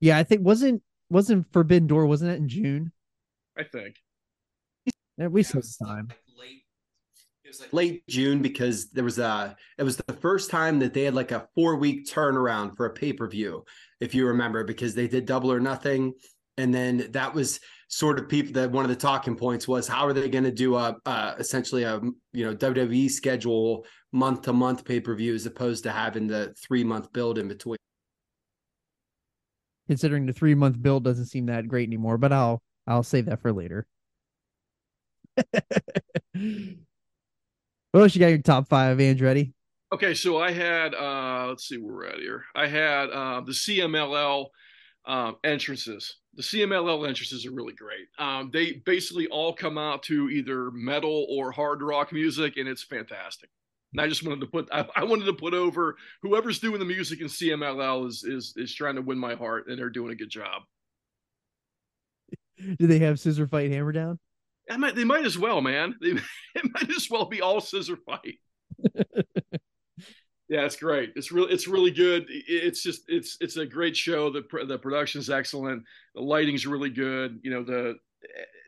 [0.00, 2.92] Yeah, I think wasn't wasn't Forbidden Door, wasn't it in June?
[3.58, 3.96] I think.
[5.18, 6.08] At least saw the time
[7.50, 11.04] was like late June because there was a it was the first time that they
[11.04, 13.64] had like a four week turnaround for a pay per view,
[14.00, 16.14] if you remember, because they did double or nothing,
[16.56, 20.06] and then that was sort of people that one of the talking points was how
[20.06, 22.00] are they going to do a uh, essentially a
[22.32, 26.54] you know WWE schedule month to month pay per view as opposed to having the
[26.56, 27.76] three month build in between.
[29.88, 33.40] Considering the three month build doesn't seem that great anymore, but I'll I'll save that
[33.42, 33.86] for later.
[37.92, 39.52] What else you got your top five, Andretti?
[39.92, 42.44] Okay, so I had uh let's see where we're at here.
[42.54, 44.46] I had uh, the CMLL
[45.06, 46.16] um, entrances.
[46.34, 48.06] The CMLL entrances are really great.
[48.18, 52.84] Um, they basically all come out to either metal or hard rock music, and it's
[52.84, 53.50] fantastic.
[53.92, 56.84] And I just wanted to put I, I, wanted to put over whoever's doing the
[56.84, 60.16] music in CMLL is is is trying to win my heart, and they're doing a
[60.16, 60.62] good job.
[62.78, 64.20] Do they have Scissor Fight Hammer Down?
[64.70, 65.94] I might, they might as well, man.
[66.00, 66.10] They
[66.54, 68.38] it might as well be all scissor fight.
[70.48, 71.12] yeah, it's great.
[71.16, 72.26] It's really it's really good.
[72.28, 74.30] It's just it's it's a great show.
[74.30, 75.84] The the production's excellent.
[76.14, 77.38] The lighting's really good.
[77.42, 77.96] You know the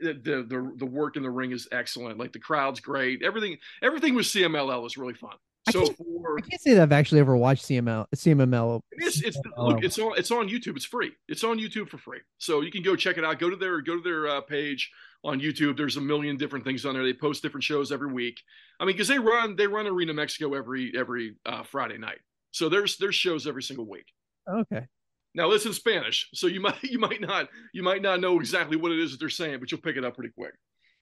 [0.01, 2.19] the, the the the work in the ring is excellent.
[2.19, 3.23] Like the crowd's great.
[3.23, 5.35] Everything everything with CMLL is really fun.
[5.67, 8.81] I So can't- for I can't say that I've actually ever watched CML CMML.
[8.93, 9.67] it's it's Oh.
[9.69, 10.77] look it's on it's on YouTube.
[10.77, 11.13] It's free.
[11.29, 12.21] It's on YouTube for free.
[12.39, 13.39] So you can go check it out.
[13.41, 14.91] Go to their go to their uh, page
[15.25, 15.77] on YouTube.
[15.77, 17.05] There's a million different things on there.
[17.05, 18.41] They post different shows every week.
[18.81, 22.19] I mean, because they run they run Arena Mexico every every uh, Friday night.
[22.51, 24.07] So there's there's shows every single week.
[24.49, 24.87] Okay.
[25.35, 28.77] Now listen in Spanish, so you might you might not you might not know exactly
[28.77, 30.55] what it is that they're saying, but you'll pick it up pretty quick.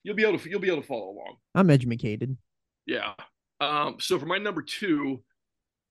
[0.02, 1.36] You'll be able to you'll be able to follow along.
[1.54, 2.36] I'm educated.
[2.86, 3.12] Yeah.
[3.60, 5.22] Um, so for my number two,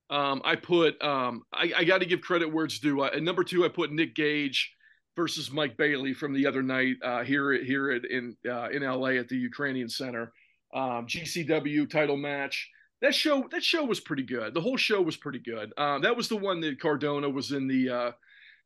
[0.10, 3.02] um, I put um, I, I got to give credit where it's due.
[3.02, 4.74] I, at number two, I put Nick Gage
[5.20, 9.20] versus Mike Bailey from the other night uh, here here at, in uh, in LA
[9.20, 10.32] at the Ukrainian Center.
[10.74, 12.70] Um, GCW title match.
[13.02, 14.54] That show that show was pretty good.
[14.54, 15.74] The whole show was pretty good.
[15.78, 18.12] Um, that was the one that Cardona was in the uh,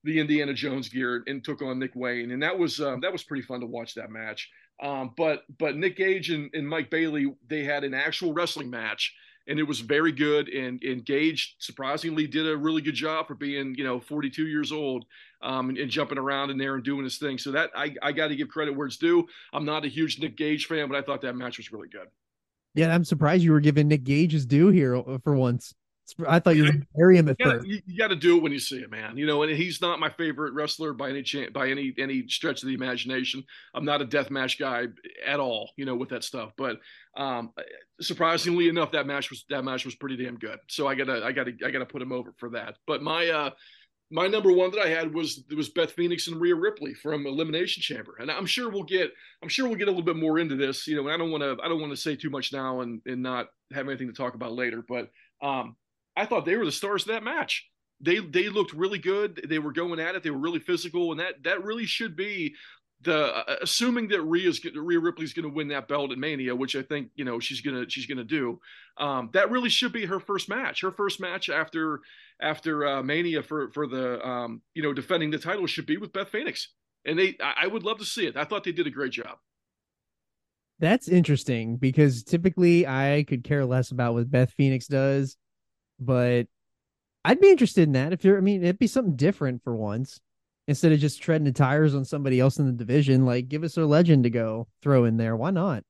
[0.03, 3.23] the Indiana Jones gear and took on Nick Wayne, and that was um, that was
[3.23, 4.47] pretty fun to watch that match.
[4.81, 9.11] Um, but but Nick Gage and, and Mike Bailey they had an actual wrestling match,
[9.47, 10.49] and it was very good.
[10.49, 15.05] And, Gage surprisingly did a really good job for being you know 42 years old
[15.41, 17.37] um, and, and jumping around in there and doing his thing.
[17.37, 19.27] So that I I got to give credit where it's due.
[19.51, 22.07] I'm not a huge Nick Gage fan, but I thought that match was really good.
[22.75, 25.73] Yeah, I'm surprised you were giving Nick Gage his due here uh, for once.
[26.27, 27.67] I thought you were bury him at You gotta, first.
[27.67, 29.17] you, you gotta do it when you see it, man.
[29.17, 32.61] You know, and he's not my favorite wrestler by any chance, by any any stretch
[32.61, 33.43] of the imagination.
[33.73, 34.87] I'm not a death match guy
[35.25, 36.51] at all, you know, with that stuff.
[36.57, 36.77] But
[37.15, 37.51] um,
[38.01, 40.59] surprisingly enough, that match was that match was pretty damn good.
[40.67, 42.75] So I gotta I gotta I gotta put him over for that.
[42.85, 43.49] But my uh
[44.11, 47.81] my number one that I had was was Beth Phoenix and Rhea Ripley from Elimination
[47.81, 49.11] Chamber, and I'm sure we'll get
[49.41, 50.85] I'm sure we'll get a little bit more into this.
[50.85, 52.81] You know, and I don't want to I don't want to say too much now
[52.81, 54.83] and and not have anything to talk about later.
[54.87, 55.09] But
[55.41, 55.75] um,
[56.15, 57.67] I thought they were the stars of that match.
[58.01, 59.45] They they looked really good.
[59.47, 60.23] They were going at it.
[60.23, 62.55] They were really physical, and that that really should be
[63.03, 66.75] the uh, assuming that Rhea's Rhea Ripley's going to win that belt at Mania, which
[66.75, 68.59] I think you know she's gonna she's gonna do.
[68.97, 70.81] Um, that really should be her first match.
[70.81, 71.99] Her first match after
[72.41, 76.13] after uh, Mania for for the um, you know defending the title should be with
[76.13, 76.69] Beth Phoenix,
[77.05, 78.37] and they I, I would love to see it.
[78.37, 79.37] I thought they did a great job.
[80.79, 85.37] That's interesting because typically I could care less about what Beth Phoenix does,
[86.05, 86.47] but
[87.25, 88.37] I'd be interested in that if you're.
[88.37, 90.19] I mean, it'd be something different for once
[90.67, 93.25] instead of just treading the tires on somebody else in the division.
[93.25, 95.35] Like, give us a legend to go throw in there.
[95.35, 95.83] Why not?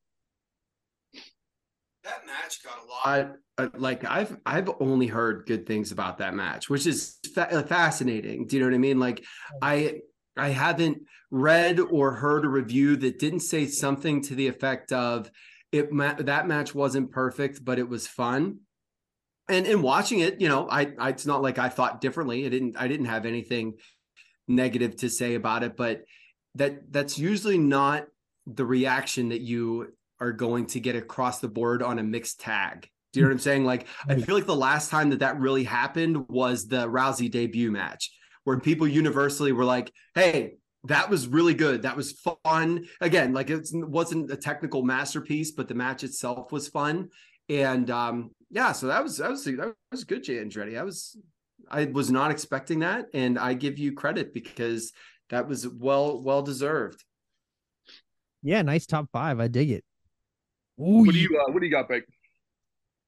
[2.03, 3.35] That match got a lot.
[3.57, 8.47] Uh, like I've I've only heard good things about that match, which is fa- fascinating.
[8.47, 8.99] Do you know what I mean?
[8.99, 9.23] Like
[9.61, 9.99] I
[10.35, 15.29] I haven't read or heard a review that didn't say something to the effect of
[15.71, 15.91] it.
[15.91, 18.59] Ma- that match wasn't perfect, but it was fun.
[19.49, 22.45] And in watching it, you know, I, I it's not like I thought differently.
[22.45, 23.73] I didn't I didn't have anything
[24.47, 26.03] negative to say about it, but
[26.55, 28.05] that that's usually not
[28.47, 32.87] the reaction that you are going to get across the board on a mixed tag.
[33.11, 33.65] Do you know what I'm saying?
[33.65, 37.71] Like, I feel like the last time that that really happened was the Rousey debut
[37.71, 38.11] match,
[38.45, 41.81] where people universally were like, "Hey, that was really good.
[41.81, 46.69] That was fun." Again, like it wasn't a technical masterpiece, but the match itself was
[46.69, 47.09] fun.
[47.49, 50.77] And um, yeah, so that was that was that was good, Jay Andretti.
[50.77, 51.17] I was
[51.69, 54.93] I was not expecting that, and I give you credit because
[55.31, 57.03] that was well well deserved.
[58.43, 59.39] Yeah, nice top five.
[59.39, 59.83] I dig it.
[60.75, 62.03] What do you uh, what do you got, Bake?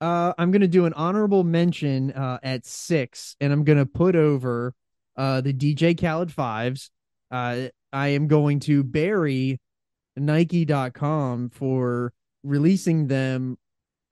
[0.02, 4.74] Uh, I'm gonna do an honorable mention uh, at six, and I'm gonna put over
[5.16, 6.90] uh, the DJ Khaled fives.
[7.30, 9.60] Uh, I am going to bury
[10.18, 13.58] Nike.com for releasing them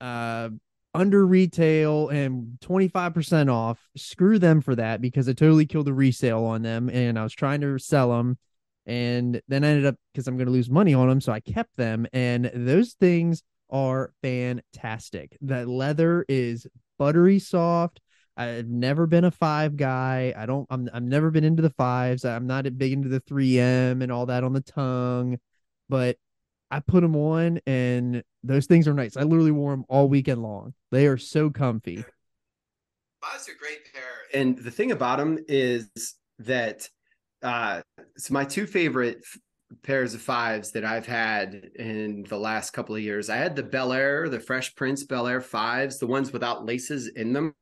[0.00, 0.50] uh,
[0.94, 3.80] under retail and 25% off.
[3.96, 7.32] Screw them for that because I totally killed the resale on them, and I was
[7.34, 8.38] trying to sell them,
[8.86, 11.40] and then I ended up because I'm going to lose money on them, so I
[11.40, 15.36] kept them, and those things are fantastic.
[15.40, 16.66] That leather is
[16.98, 18.00] buttery soft.
[18.36, 20.34] I've never been a five guy.
[20.36, 20.66] I don't.
[20.70, 20.88] I'm.
[20.92, 22.24] I've never been into the fives.
[22.24, 25.38] I'm not big into the 3M and all that on the tongue,
[25.88, 26.16] but
[26.74, 29.16] I put them on, and those things are nice.
[29.16, 30.74] I literally wore them all weekend long.
[30.90, 32.04] They are so comfy.
[33.22, 34.02] Fives are a great pair.
[34.42, 35.88] And the thing about them is
[36.40, 36.88] that
[37.42, 37.80] uh
[38.16, 39.24] it's my two favorite
[39.84, 43.30] pairs of fives that I've had in the last couple of years.
[43.30, 47.06] I had the Bel Air, the Fresh Prince Bel Air fives, the ones without laces
[47.06, 47.54] in them.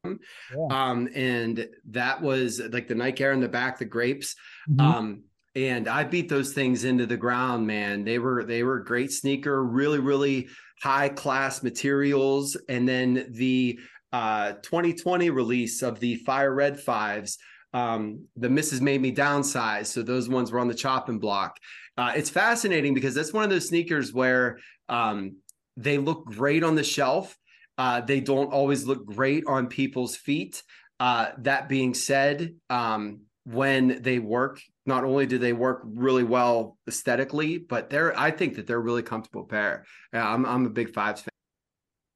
[0.70, 4.36] Um, and that was like the Nike Air in the back, the grapes.
[4.70, 4.80] Mhm.
[4.80, 5.24] Um,
[5.54, 8.04] and I beat those things into the ground, man.
[8.04, 10.48] They were they were great sneaker, really, really
[10.82, 12.56] high class materials.
[12.68, 13.78] And then the
[14.12, 17.38] uh 2020 release of the Fire Red Fives,
[17.74, 19.86] um, the missus made me downsize.
[19.86, 21.56] So those ones were on the chopping block.
[21.96, 25.36] uh, it's fascinating because that's one of those sneakers where um,
[25.76, 27.36] they look great on the shelf.
[27.78, 30.62] Uh, they don't always look great on people's feet.
[31.00, 36.76] Uh, that being said, um, when they work, not only do they work really well
[36.88, 39.84] aesthetically, but they're I think that they're a really comfortable pair.
[40.12, 41.28] Yeah, I'm I'm a big fives fan.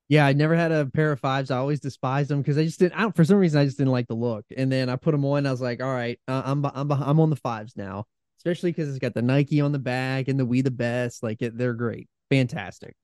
[0.08, 1.50] Yeah, I never had a pair of fives.
[1.50, 2.98] I always despised them because I just didn't.
[3.00, 4.44] I for some reason, I just didn't like the look.
[4.56, 5.46] And then I put them on.
[5.46, 8.04] I was like, all right, uh, I'm I'm I'm on the fives now.
[8.38, 11.22] Especially because it's got the Nike on the back and the We the Best.
[11.22, 12.94] Like it, they're great, fantastic.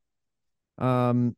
[0.78, 1.36] Um,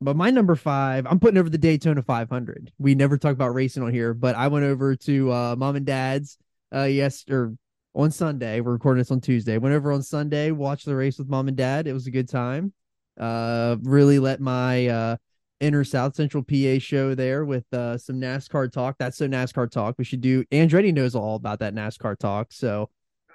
[0.00, 2.72] but my number five, I'm putting over the Daytona 500.
[2.78, 5.86] We never talk about racing on here, but I went over to uh, mom and
[5.86, 6.38] dad's
[6.74, 7.54] uh yes or
[7.94, 8.60] on Sunday.
[8.60, 9.58] We're recording this on Tuesday.
[9.58, 11.86] Went over on Sunday, watched the race with mom and dad.
[11.86, 12.72] It was a good time.
[13.18, 15.16] Uh, really let my uh
[15.60, 18.96] inner South Central PA show there with uh some NASCAR talk.
[18.98, 19.96] That's so NASCAR talk.
[19.98, 20.44] We should do.
[20.46, 22.52] Andretti knows all about that NASCAR talk.
[22.52, 22.90] So,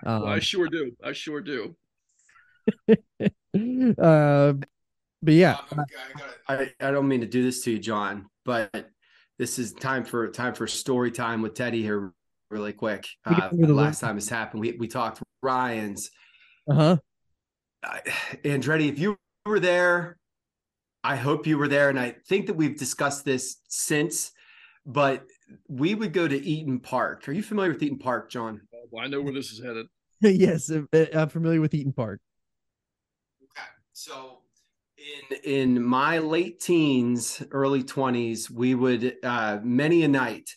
[0.05, 0.91] um, Well, I sure do.
[1.03, 1.75] I sure do.
[3.97, 4.53] uh,
[5.23, 5.57] but yeah,
[6.47, 8.89] I, I don't mean to do this to you, John, but
[9.37, 12.13] this is time for time for story time with Teddy here,
[12.51, 13.07] really quick.
[13.25, 16.11] Uh, the last time this happened, we we talked Ryan's.
[16.69, 16.97] uh huh.
[17.83, 18.01] I-
[18.43, 20.17] Andretti, if you were there,
[21.03, 24.31] I hope you were there, and I think that we've discussed this since.
[24.85, 25.25] But
[25.67, 27.27] we would go to Eat'n Park.
[27.27, 28.61] Are you familiar with Eat'n Park, John?
[28.89, 29.87] Well, I know where this is headed.
[30.21, 30.81] yes, uh,
[31.13, 32.19] I'm familiar with Eat'n Park.
[33.43, 33.67] Okay.
[33.93, 34.39] So
[34.97, 40.49] in in my late teens, early 20s, we would uh many a night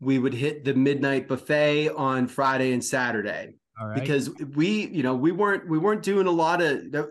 [0.00, 4.00] we would hit the midnight buffet on Friday and Saturday All right.
[4.00, 7.10] because we, you know, we weren't we weren't doing a lot of there,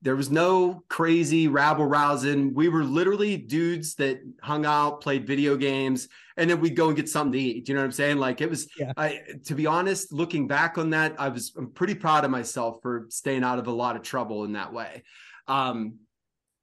[0.00, 2.54] there was no crazy rabble rousing.
[2.54, 6.96] We were literally dudes that hung out, played video games, and then we'd go and
[6.96, 7.68] get something to eat.
[7.68, 8.16] You know what I'm saying?
[8.18, 8.92] Like it was Yeah.
[8.96, 12.78] I to be honest, looking back on that, I was I'm pretty proud of myself
[12.82, 15.04] for staying out of a lot of trouble in that way.
[15.46, 15.98] Um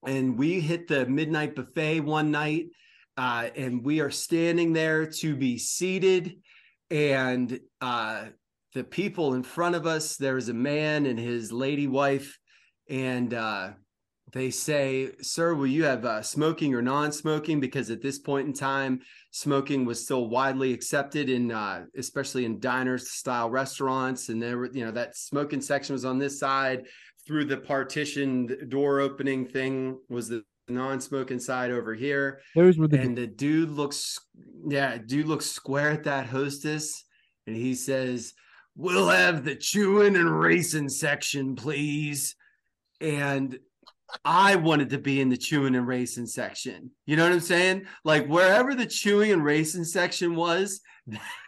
[0.05, 2.67] and we hit the midnight buffet one night
[3.19, 6.37] uh, and we are standing there to be seated.
[6.89, 8.27] And uh,
[8.73, 12.39] the people in front of us there's a man and his lady wife.
[12.89, 13.71] And uh,
[14.31, 17.59] they say sir will you have uh, smoking or non-smoking?
[17.59, 19.01] Because at this point in time
[19.31, 24.29] smoking was still widely accepted in uh, especially in diners style restaurants.
[24.29, 26.85] And there were you know that smoking section was on this side.
[27.27, 32.41] Through the partition door opening thing was the non-smoking side over here.
[32.55, 34.19] Those were the and the dude looks
[34.67, 37.03] yeah dude looks square at that hostess.
[37.47, 38.33] And he says
[38.75, 42.35] we'll have the chewing and racing section please.
[43.01, 43.57] And
[44.25, 46.91] i wanted to be in the chewing and racing section.
[47.05, 47.85] You know what i'm saying?
[48.03, 50.81] Like wherever the chewing and racing section was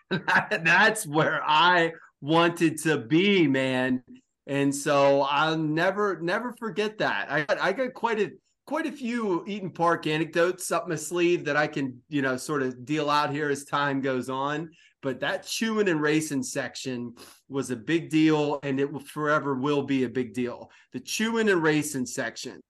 [0.09, 1.91] that, that's where i
[2.21, 4.03] wanted to be man.
[4.47, 7.31] And so i'll never never forget that.
[7.31, 8.31] I got, i got quite a
[8.71, 12.61] quite a few Eat'n Park anecdotes up my sleeve that I can, you know, sort
[12.63, 14.69] of deal out here as time goes on.
[15.01, 17.13] But that chewing and racing section
[17.49, 20.71] was a big deal, and it will forever will be a big deal.
[20.93, 22.61] The chewing and racing section.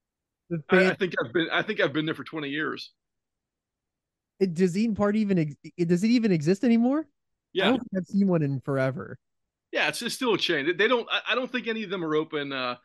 [0.72, 1.47] I, I think I've been.
[1.52, 2.93] I think I've been there for twenty years.
[4.39, 5.38] it, does Eat'n Park even
[5.78, 7.02] it, does it even exist anymore?
[7.02, 7.06] I
[7.54, 9.20] Yeah, don't think I've seen one in forever.
[9.72, 9.89] yeah.
[9.89, 10.66] It's, it's still a chain.
[10.66, 11.08] They- They don't.
[11.12, 12.52] I, I don't think any of them are open.
[12.54, 12.78] Uh,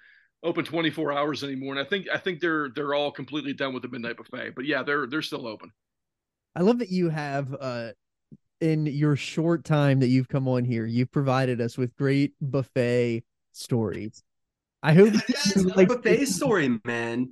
[0.47, 1.73] open twenty four hours anymore.
[1.75, 2.07] And I think.
[2.13, 4.55] I think they're they're all completely done with the midnight buffet.
[4.55, 5.73] But yeah, they're they're still open.
[6.55, 7.93] I love that you have uh
[8.61, 13.25] in your short time that you've come on here, you've provided us with great buffet
[13.53, 14.23] stories.
[14.83, 17.31] I hope Yeah, it's a like buffet story, man.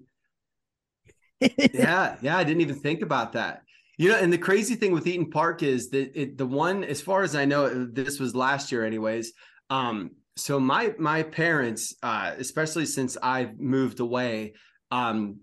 [1.73, 3.63] yeah, yeah, I didn't even think about that.
[3.97, 7.01] You know, and the crazy thing with Eat'n Park is that it, the one, as
[7.01, 9.33] far as I know, this was last year, anyways.
[9.71, 14.55] Um, so my my parents, uh, especially since I've moved away,
[14.91, 15.41] um,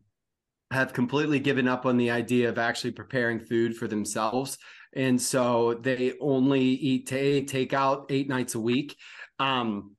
[0.71, 4.57] have completely given up on the idea of actually preparing food for themselves,
[4.93, 8.97] and so they only eat ta- takeout eight nights a week.
[9.39, 9.95] Um,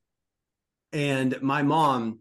[0.92, 2.20] and my mom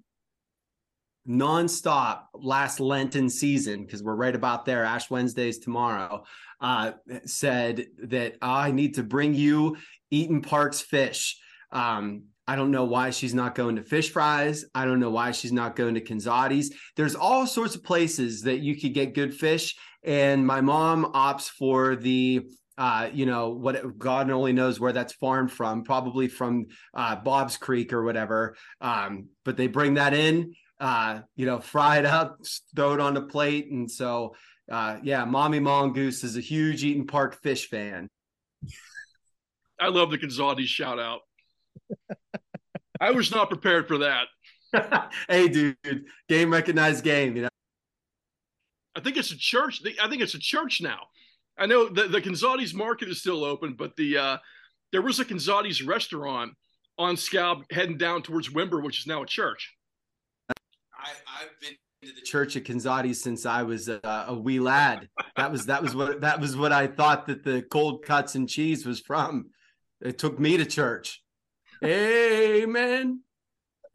[1.28, 6.24] nonstop last Lenten season, because we're right about there, Ash Wednesdays tomorrow,
[6.59, 6.93] uh,
[7.26, 9.78] said that I need to bring you
[10.11, 11.38] Eat'n Park's fish.
[11.72, 14.66] Um, I don't know why she's not going to fish fries.
[14.74, 16.74] I don't know why she's not going to Kanzati's.
[16.96, 19.76] There's all sorts of places that you could get good fish.
[20.04, 25.14] And my mom opts for the uh, you know what God only knows where that's
[25.14, 26.66] farmed from, probably from
[26.96, 28.56] uh, Bob's Creek or whatever.
[28.80, 32.39] Um, but they bring that in, uh, you know, fry it up,
[32.76, 34.34] throw it on the plate, and so
[34.72, 38.10] uh, yeah, Mommy Mongoose is a huge Eat'n Park fish fan.
[39.80, 41.22] I love the Gonzalez shout out.
[42.99, 44.28] I was not prepared for that.
[45.30, 47.36] hey, dude, game recognized game.
[47.36, 47.49] You know,
[48.95, 49.82] I think it's a church.
[50.01, 50.99] I think it's a church now.
[51.57, 54.38] I know the the Gonzales Market is still open, but the uh,
[54.91, 56.53] there was a Gonzales restaurant
[56.97, 59.74] on Scalp heading down towards Windber, which is now a church.
[60.49, 61.09] I,
[61.41, 65.07] I've been to the church at Kanzati since I was a, a wee lad.
[65.36, 68.49] That was that was what that was what I thought that the cold cuts and
[68.49, 69.51] cheese was from.
[70.01, 71.22] It took me to church.
[71.84, 73.21] Amen.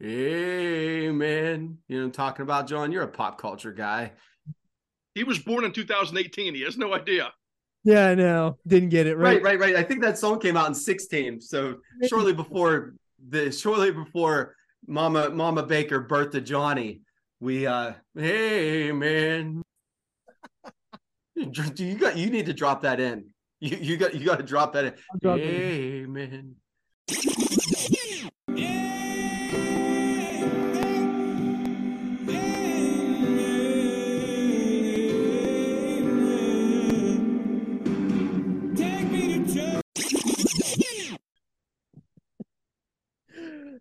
[0.03, 1.77] Amen.
[1.87, 2.91] You know I'm talking about, John?
[2.91, 4.11] You're a pop culture guy.
[5.15, 6.53] He was born in 2018.
[6.53, 7.33] He has no idea.
[7.83, 8.57] Yeah, I know.
[8.67, 9.59] Didn't get it Right, right.
[9.59, 9.75] right, right.
[9.77, 11.41] I think that song came out in 16.
[11.41, 11.77] So
[12.07, 12.93] shortly before
[13.29, 17.01] the shortly before Mama Mama Baker birthed Johnny,
[17.39, 19.63] we uh hey man.
[21.35, 23.27] You got you need to drop that in.
[23.59, 24.93] You you got you got to drop that in.
[25.23, 26.03] I'll it in.
[26.03, 26.55] Amen.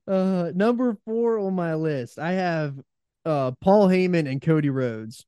[0.09, 2.79] Uh, number four on my list, I have
[3.25, 5.27] uh Paul Heyman and Cody Rhodes.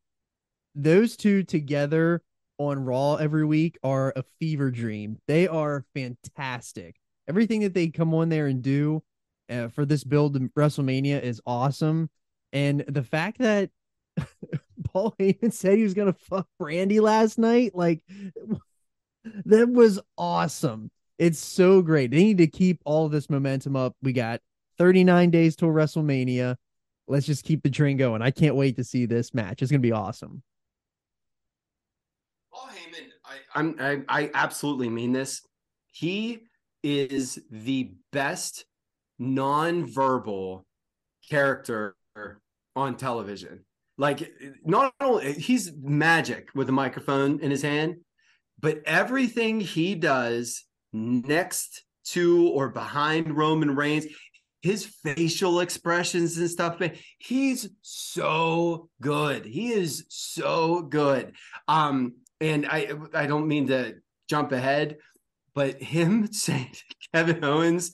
[0.75, 2.23] Those two together
[2.59, 5.19] on Raw every week are a fever dream.
[5.27, 6.97] They are fantastic.
[7.29, 9.03] Everything that they come on there and do
[9.49, 12.11] uh, for this build WrestleMania is awesome.
[12.53, 13.71] And the fact that
[14.85, 18.01] Paul Heyman said he was gonna fuck Brandi last night, like
[19.45, 20.91] that was awesome.
[21.19, 22.11] It's so great.
[22.11, 23.97] They need to keep all this momentum up.
[24.03, 24.41] We got
[24.79, 26.57] 39 days till WrestleMania.
[27.09, 28.23] Let's just keep the train going.
[28.23, 29.63] I can't wait to see this match.
[29.63, 30.43] It's gonna be awesome.
[32.53, 33.77] Paul Heyman, I, I'm
[34.09, 35.43] I, I absolutely mean this.
[35.93, 36.45] He
[36.83, 38.65] is the best
[39.19, 40.65] non-verbal
[41.29, 41.97] character
[42.77, 43.65] on television.
[43.97, 44.33] Like
[44.65, 47.97] not only he's magic with a microphone in his hand,
[48.61, 54.07] but everything he does next to or behind Roman Reigns,
[54.63, 59.45] his facial expressions and stuff, man, he's so good.
[59.45, 61.35] He is so good.
[61.67, 63.97] Um, and I I don't mean to
[64.29, 64.99] jump ahead,
[65.55, 66.75] but him saying
[67.13, 67.93] Kevin Owens,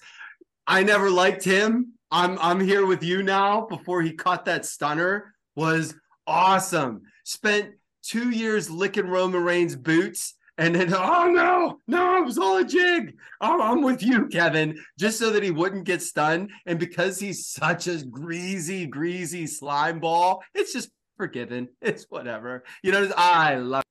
[0.67, 1.93] I never liked him.
[2.11, 5.95] I'm I'm here with you now before he caught that stunner was
[6.27, 7.03] awesome.
[7.25, 10.35] Spent two years licking Roman Reigns' boots.
[10.57, 13.17] And then, oh no, no, it was all a jig.
[13.41, 16.51] Oh, I'm with you, Kevin, just so that he wouldn't get stunned.
[16.67, 21.69] And because he's such a greasy, greasy slime ball, it's just forgiven.
[21.83, 22.65] It's whatever.
[22.83, 23.85] You know, I love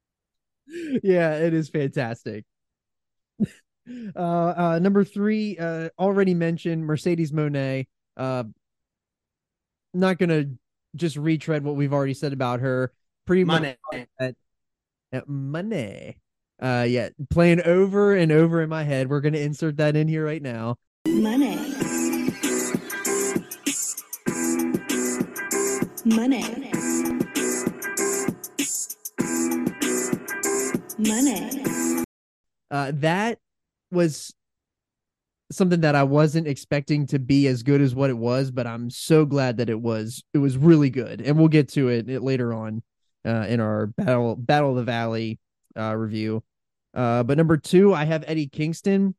[0.67, 2.45] yeah, it is fantastic.
[4.15, 7.88] Uh, uh, number three, uh, already mentioned Mercedes Moné.
[8.15, 8.43] Uh,
[9.93, 10.45] not gonna
[10.95, 12.91] just retread what we've already said about her.
[13.25, 13.75] Pretty money.
[13.91, 14.36] much at,
[15.11, 16.17] at money.
[16.61, 19.09] Uh, yeah, playing over and over in my head.
[19.09, 20.77] We're gonna insert that in here right now.
[21.07, 21.57] Money.
[26.05, 26.71] Money.
[30.99, 32.03] Money.
[32.71, 33.39] Uh, that
[33.93, 34.33] was
[35.51, 38.89] something that I wasn't expecting to be as good as what it was, but I'm
[38.89, 40.23] so glad that it was.
[40.33, 42.81] It was really good, and we'll get to it, it later on
[43.25, 45.39] uh, in our battle Battle of the Valley
[45.77, 46.43] uh, review.
[46.93, 49.15] Uh, but number two, I have Eddie Kingston.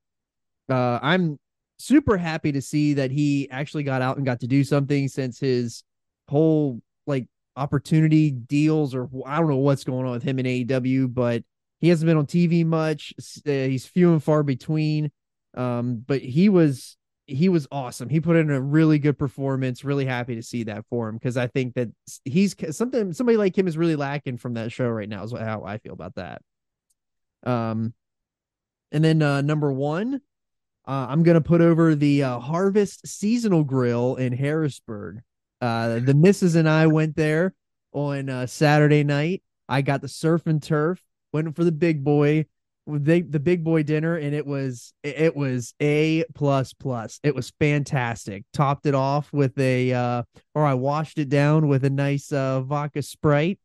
[0.69, 1.39] Uh, I'm
[1.79, 5.39] super happy to see that he actually got out and got to do something since
[5.39, 5.83] his
[6.29, 11.13] whole like opportunity deals or I don't know what's going on with him in AEW,
[11.13, 11.43] but
[11.85, 13.13] he hasn't been on TV much.
[13.47, 15.11] Uh, he's few and far between.
[15.55, 18.09] Um, but he was he was awesome.
[18.09, 19.85] He put in a really good performance.
[19.85, 21.89] Really happy to see that for him because I think that
[22.25, 25.25] he's something somebody like him is really lacking from that show right now.
[25.25, 26.43] Is how I feel about that.
[27.45, 27.93] Um,
[28.91, 30.23] and then uh, number one,
[30.87, 35.21] uh, I'm gonna put over the uh, Harvest Seasonal Grill in Harrisburg.
[35.61, 37.55] Uh, the missus and I went there
[37.93, 39.43] on uh, Saturday night.
[39.69, 41.01] I got the surf and turf.
[41.35, 42.47] Went for the big boy,
[42.87, 47.19] the the big boy dinner, and it was it was a plus plus.
[47.25, 48.45] It was fantastic.
[48.53, 50.23] Topped it off with a uh,
[50.55, 53.59] or I washed it down with a nice uh, vodka sprite,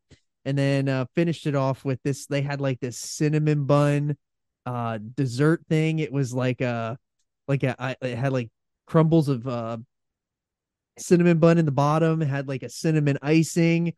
[0.44, 2.26] and then uh, finished it off with this.
[2.26, 4.16] They had like this cinnamon bun
[4.66, 6.00] uh dessert thing.
[6.00, 6.98] It was like a
[7.46, 8.50] like a I, it had like
[8.88, 9.76] crumbles of uh
[10.98, 12.20] cinnamon bun in the bottom.
[12.20, 13.94] It had like a cinnamon icing.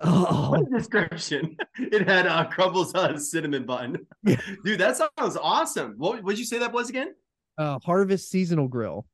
[0.00, 1.56] Oh, a description.
[1.78, 3.98] It had uh, crumbles on cinnamon bun.
[4.22, 4.40] Yeah.
[4.64, 5.94] Dude, that sounds awesome.
[5.98, 7.14] What would you say that was again?
[7.58, 9.06] uh, Harvest Seasonal Grill.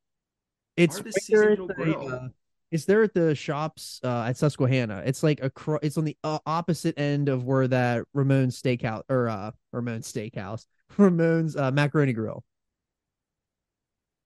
[0.77, 2.09] It's right there at the, grill.
[2.09, 2.29] uh,
[2.71, 5.03] it's there at the shops uh, at Susquehanna.
[5.05, 5.81] It's like across.
[5.83, 10.65] It's on the uh, opposite end of where that Ramon's Steakhouse or uh Ramon's Steakhouse,
[10.97, 12.43] Ramon's uh, Macaroni Grill.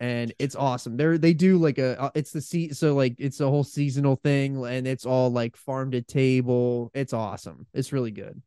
[0.05, 0.99] And it's awesome.
[0.99, 4.17] They're they do like a uh, it's the sea so like it's a whole seasonal
[4.17, 6.91] thing and it's all like farm to table.
[6.93, 7.67] It's awesome.
[7.73, 8.43] It's really good.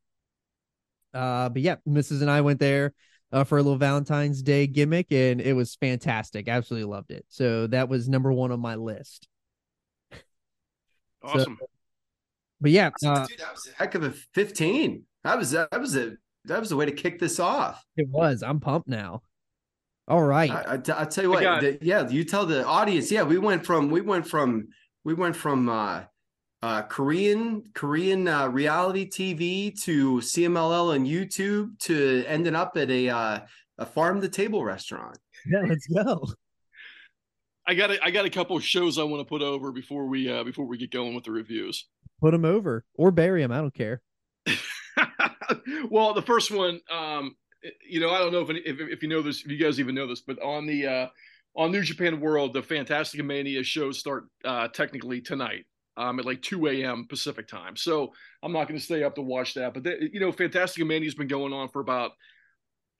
[1.15, 2.21] Uh, but yeah, Mrs.
[2.21, 2.93] and I went there
[3.31, 6.47] uh, for a little Valentine's Day gimmick, and it was fantastic.
[6.47, 7.25] Absolutely loved it.
[7.27, 9.27] So that was number one on my list.
[11.23, 11.57] Awesome.
[12.61, 15.05] But yeah, uh, Dude, that was a heck of a 15.
[15.23, 17.83] That was that was a that was a way to kick this off.
[17.95, 18.43] it was.
[18.43, 19.23] I'm pumped now.
[20.07, 20.49] All right.
[20.49, 21.61] I, I, will tell you what.
[21.61, 23.11] the- yeah, you tell the audience.
[23.11, 24.69] Yeah, we went from we went from
[25.03, 26.03] we went from uh,
[26.61, 33.09] uh, Korean Korean uh, reality TV to CMLL and YouTube to ending up at a
[33.09, 33.39] uh,
[33.77, 35.17] a farm to table restaurant.
[35.45, 36.25] yeah, let's go.
[37.65, 40.07] I got a, I got a couple of shows I want to put over before
[40.07, 41.85] we uh, before we get going with the reviews.
[42.21, 43.51] Put them over or bury them.
[43.51, 44.01] I don't care.
[45.89, 47.35] well, the first one, um,
[47.87, 49.95] you know, I don't know if, if if you know this, if you guys even
[49.95, 51.07] know this, but on the uh,
[51.55, 55.65] on New Japan World, the Fantastic Mania shows start uh, technically tonight.
[55.99, 57.07] Um, at like 2 a.m.
[57.09, 57.75] Pacific time.
[57.75, 58.13] So
[58.43, 59.73] I'm not going to stay up to watch that.
[59.73, 62.11] But, they, you know, Fantastic Mania's been going on for about,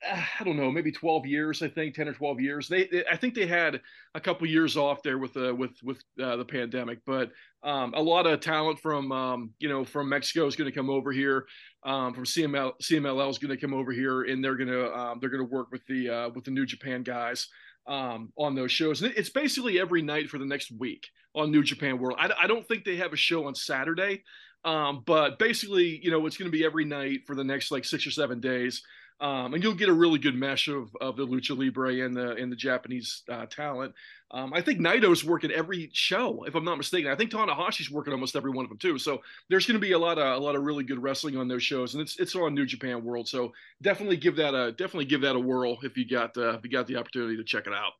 [0.04, 2.66] I don't know, maybe 12 years, I think, 10 or 12 years.
[2.66, 3.80] They, they I think they had
[4.16, 7.30] a couple years off there with, uh, with, with uh, the pandemic, but
[7.62, 10.90] um, a lot of talent from, um, you know, from Mexico is going to come
[10.90, 11.46] over here
[11.84, 15.18] um, from CML CMLL is going to come over here and they're going to um,
[15.20, 17.48] they're going to work with the uh, with the New Japan guys
[17.86, 19.02] um, on those shows.
[19.02, 22.18] And it's basically every night for the next week on New Japan World.
[22.20, 24.22] I, I don't think they have a show on Saturday,
[24.64, 27.84] um, but basically, you know, it's going to be every night for the next like
[27.84, 28.82] six or seven days.
[29.20, 32.36] Um, and you'll get a really good mesh of, of the lucha libre and the
[32.36, 33.92] and the Japanese uh, talent.
[34.30, 37.10] Um, I think Naito's working every show, if I'm not mistaken.
[37.10, 38.96] I think Tanahashi's working almost every one of them too.
[38.96, 41.48] So there's going to be a lot of a lot of really good wrestling on
[41.48, 43.26] those shows, and it's it's on New Japan World.
[43.26, 43.52] So
[43.82, 46.70] definitely give that a definitely give that a whirl if you got uh, if you
[46.70, 47.92] got the opportunity to check it out.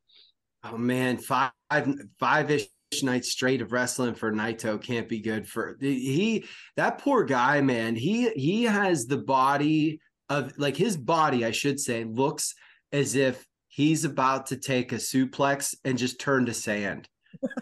[0.62, 1.50] Oh man, five
[2.20, 2.68] five ish
[3.02, 6.44] nights straight of wrestling for Naito can't be good for he
[6.76, 7.96] that poor guy, man.
[7.96, 12.54] He he has the body of like his body, I should say, looks
[12.92, 17.08] as if he's about to take a suplex and just turn to sand.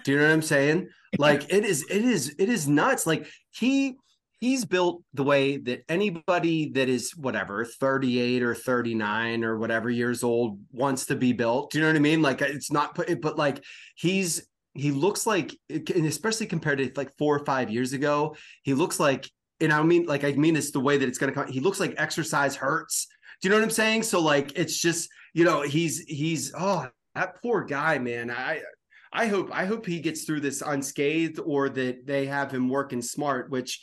[0.04, 0.88] Do you know what I'm saying?
[1.18, 3.06] Like it is, it is, it is nuts.
[3.06, 3.96] Like he
[4.38, 10.22] he's built the way that anybody that is whatever 38 or 39 or whatever years
[10.22, 11.70] old wants to be built.
[11.70, 12.20] Do you know what I mean?
[12.20, 13.64] Like it's not put, but like
[13.94, 18.74] he's he looks like, and especially compared to like four or five years ago, he
[18.74, 19.30] looks like,
[19.60, 21.50] and I mean, like I mean, it's the way that it's going to come.
[21.50, 23.06] He looks like exercise hurts.
[23.40, 24.02] Do you know what I'm saying?
[24.02, 28.30] So like, it's just you know, he's he's oh that poor guy, man.
[28.30, 28.62] I
[29.12, 33.02] I hope I hope he gets through this unscathed, or that they have him working
[33.02, 33.50] smart.
[33.50, 33.80] Which,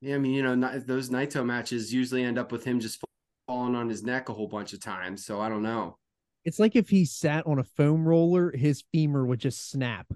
[0.00, 3.02] yeah, I mean, you know, not, those Naito matches usually end up with him just
[3.46, 5.24] falling on his neck a whole bunch of times.
[5.24, 5.98] So I don't know.
[6.44, 10.06] It's like if he sat on a foam roller, his femur would just snap.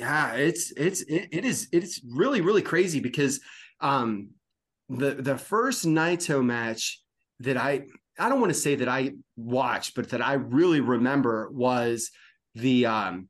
[0.00, 3.40] Yeah it's it's it, it is it's really really crazy because
[3.80, 4.30] um
[4.88, 7.02] the the first naito match
[7.38, 7.82] that i
[8.18, 12.10] i don't want to say that i watched but that i really remember was
[12.54, 13.28] the um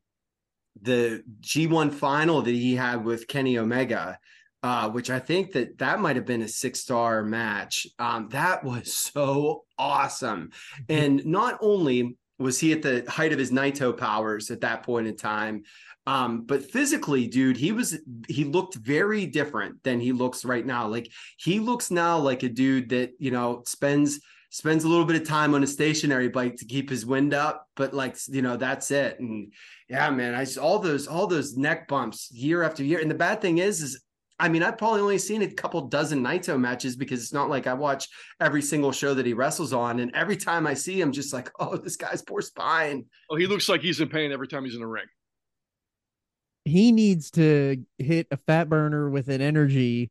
[0.80, 4.18] the g1 final that he had with kenny omega
[4.62, 7.86] uh, which I think that that might have been a six star match.
[7.98, 10.50] Um, that was so awesome.
[10.86, 15.06] And not only was he at the height of his Naito powers at that point
[15.06, 15.62] in time,
[16.06, 17.98] um, but physically, dude, he was
[18.28, 20.88] he looked very different than he looks right now.
[20.88, 24.20] Like he looks now like a dude that you know spends
[24.50, 27.66] spends a little bit of time on a stationary bike to keep his wind up,
[27.76, 29.20] but like you know that's it.
[29.20, 29.52] And
[29.88, 33.00] yeah, man, I all those all those neck bumps year after year.
[33.00, 34.02] And the bad thing is, is
[34.40, 37.66] I mean, I've probably only seen a couple dozen Naito matches because it's not like
[37.66, 38.08] I watch
[38.40, 40.00] every single show that he wrestles on.
[40.00, 43.04] And every time I see him, just like, oh, this guy's poor spine.
[43.28, 45.04] Oh, he looks like he's in pain every time he's in the ring.
[46.64, 50.10] He needs to hit a fat burner with an energy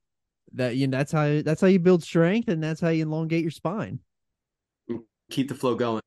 [0.54, 3.44] that you know that's how that's how you build strength and that's how you elongate
[3.44, 4.00] your spine.
[5.30, 6.02] Keep the flow going.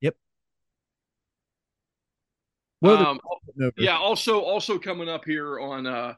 [0.00, 0.16] Yep.
[2.80, 3.20] Well, Um,
[3.76, 3.96] yeah.
[3.96, 6.14] Also, also coming up here on uh,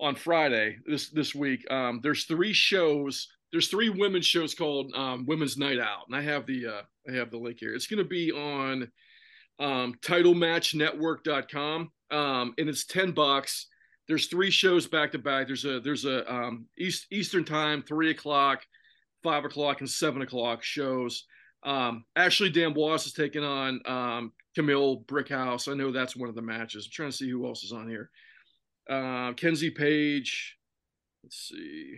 [0.00, 1.70] on Friday this this week.
[1.70, 3.28] Um, there's three shows.
[3.52, 7.12] There's three women's shows called um, Women's Night Out, and I have the uh, I
[7.12, 7.74] have the link here.
[7.74, 8.90] It's going to be on
[9.58, 13.66] um, TitleMatchNetwork.com, um, and it's ten bucks.
[14.06, 15.46] There's three shows back to back.
[15.46, 18.64] There's a there's a um, East Eastern time, three o'clock,
[19.22, 21.24] five o'clock, and seven o'clock shows.
[21.62, 25.70] Um, Ashley D'Amboise is taking on um, Camille Brickhouse.
[25.70, 26.86] I know that's one of the matches.
[26.86, 28.10] I'm trying to see who else is on here.
[28.88, 30.56] Uh, Kenzie Page.
[31.22, 31.96] Let's see.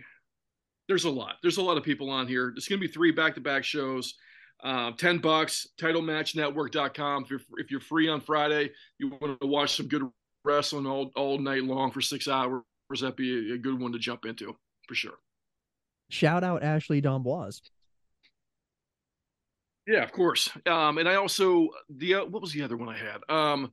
[0.87, 1.35] There's a lot.
[1.41, 2.53] There's a lot of people on here.
[2.57, 4.15] It's going to be three back-to-back shows.
[4.63, 7.23] Uh, 10 bucks, titlematchnetwork.com.
[7.23, 10.03] If you're, if you're free on Friday, you want to watch some good
[10.45, 13.99] wrestling all, all night long for six hours, that'd be a, a good one to
[13.99, 14.55] jump into
[14.87, 15.17] for sure.
[16.09, 17.61] Shout out Ashley D'Amboise.
[19.87, 20.49] Yeah, of course.
[20.65, 23.21] Um, and I also the uh, what was the other one I had?
[23.29, 23.71] Um,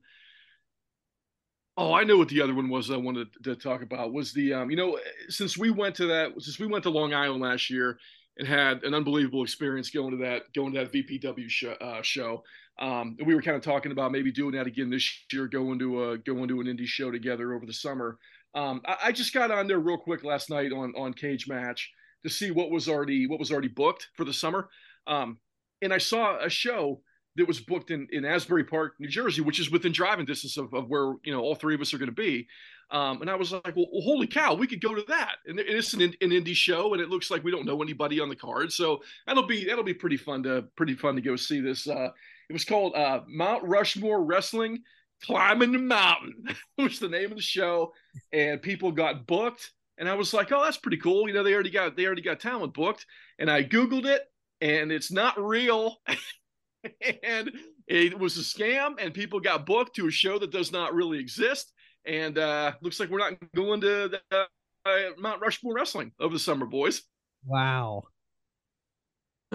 [1.77, 2.89] oh, I know what the other one was.
[2.89, 6.31] I wanted to talk about was the um, you know, since we went to that,
[6.39, 7.99] since we went to Long Island last year
[8.39, 11.73] and had an unbelievable experience going to that going to that VPW show.
[11.73, 12.43] Uh, show.
[12.79, 15.77] Um, and we were kind of talking about maybe doing that again this year, going
[15.79, 18.17] to a going to an indie show together over the summer.
[18.55, 21.91] Um, I, I just got on there real quick last night on on Cage Match
[22.23, 24.69] to see what was already what was already booked for the summer.
[25.05, 25.37] Um,
[25.81, 27.01] and I saw a show
[27.35, 30.73] that was booked in, in Asbury Park, New Jersey, which is within driving distance of,
[30.73, 32.47] of where you know all three of us are going to be.
[32.91, 35.35] Um, and I was like, well, well, holy cow, we could go to that.
[35.45, 38.29] And it's an, an indie show, and it looks like we don't know anybody on
[38.29, 41.59] the card, so that'll be that'll be pretty fun to pretty fun to go see
[41.59, 41.87] this.
[41.87, 42.09] Uh,
[42.49, 44.79] it was called uh, Mount Rushmore Wrestling
[45.23, 46.45] Climbing the Mountain,
[46.77, 47.93] was the name of the show,
[48.31, 49.71] and people got booked.
[49.97, 51.27] And I was like, oh, that's pretty cool.
[51.27, 53.05] You know, they already got they already got talent booked.
[53.37, 54.21] And I googled it,
[54.61, 55.97] and it's not real.
[57.23, 57.51] and
[57.87, 61.19] it was a scam, and people got booked to a show that does not really
[61.19, 61.73] exist.
[62.05, 66.39] And uh, looks like we're not going to the, uh, Mount Rushmore Wrestling over the
[66.39, 67.03] summer, boys.
[67.45, 68.03] Wow.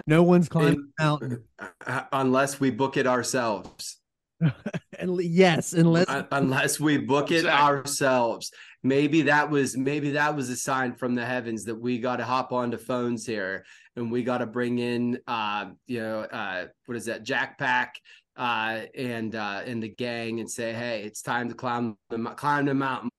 [0.07, 1.45] No one's climbing the mountain.
[1.87, 4.01] Uh, unless we book it ourselves.
[4.99, 7.63] And yes, unless unless we book it Exactly.
[7.63, 8.53] ourselves.
[8.83, 12.25] Maybe that was maybe that was a sign from the heavens that we got to
[12.25, 13.65] hop onto phones here
[13.97, 17.97] and we got to bring in uh you know uh what is that Jack Pack
[18.37, 22.65] uh and uh and the gang and say hey it's time to climb the climb
[22.67, 23.11] the mountain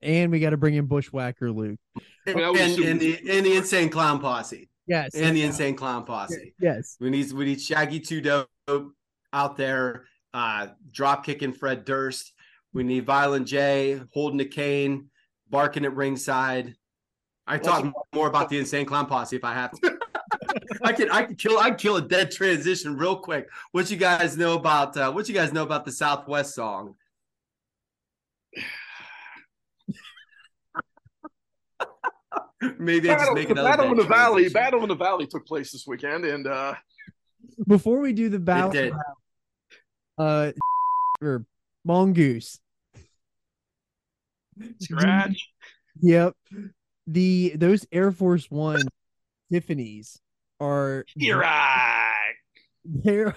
[0.00, 1.78] and we got to bring in Bushwhacker Luke.
[2.26, 5.14] and, I would and, and the and the insane clown posse Yes.
[5.14, 6.54] and the insane clown posse.
[6.60, 6.96] Yes.
[6.98, 8.48] We need we need Shaggy Two Dope
[9.32, 12.32] out there, uh, drop kicking Fred Durst.
[12.72, 15.10] We need Violent J holding a cane,
[15.50, 16.74] barking at ringside.
[17.46, 19.97] I talk more about the insane clown posse if I have to.
[20.82, 23.48] I could I can kill I can kill a dead transition real quick.
[23.72, 26.94] What you guys know about uh, what you guys know about the Southwest song?
[32.78, 34.48] Maybe I just Battle, make the another Battle in the Valley.
[34.48, 36.74] Battle in the Valley took place this weekend, and uh,
[37.68, 38.98] Before we do the battle,
[40.18, 40.50] uh,
[41.22, 41.46] or
[41.84, 42.58] mongoose.
[44.80, 45.48] scratch.
[46.00, 46.34] Yep.
[47.06, 48.82] The those Air Force One
[49.52, 50.20] Tiffany's
[50.60, 52.32] are You're right.
[52.84, 53.36] they're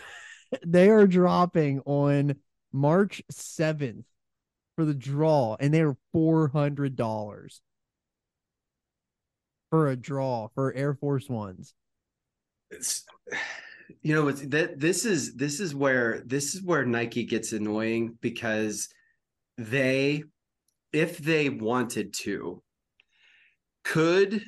[0.66, 2.36] they are dropping on
[2.74, 4.04] March 7th
[4.76, 7.62] for the draw and they're four hundred dollars
[9.70, 11.74] for a draw for Air Force Ones.
[12.70, 13.06] it's
[14.02, 18.18] you know it's that this is this is where this is where Nike gets annoying
[18.22, 18.90] because
[19.58, 20.24] they
[20.94, 22.62] if they wanted to
[23.84, 24.44] could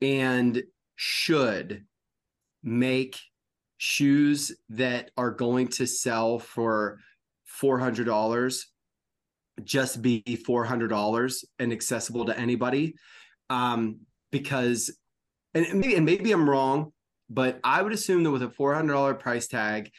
[0.00, 0.62] and
[0.96, 1.84] should
[2.62, 3.18] make
[3.78, 6.98] shoes that are going to sell for
[7.62, 8.64] $400
[9.64, 12.94] just be $400 and accessible to anybody
[13.50, 14.00] um
[14.30, 14.96] because
[15.54, 16.92] and maybe, and maybe I'm wrong
[17.30, 19.90] but I would assume that with a $400 price tag,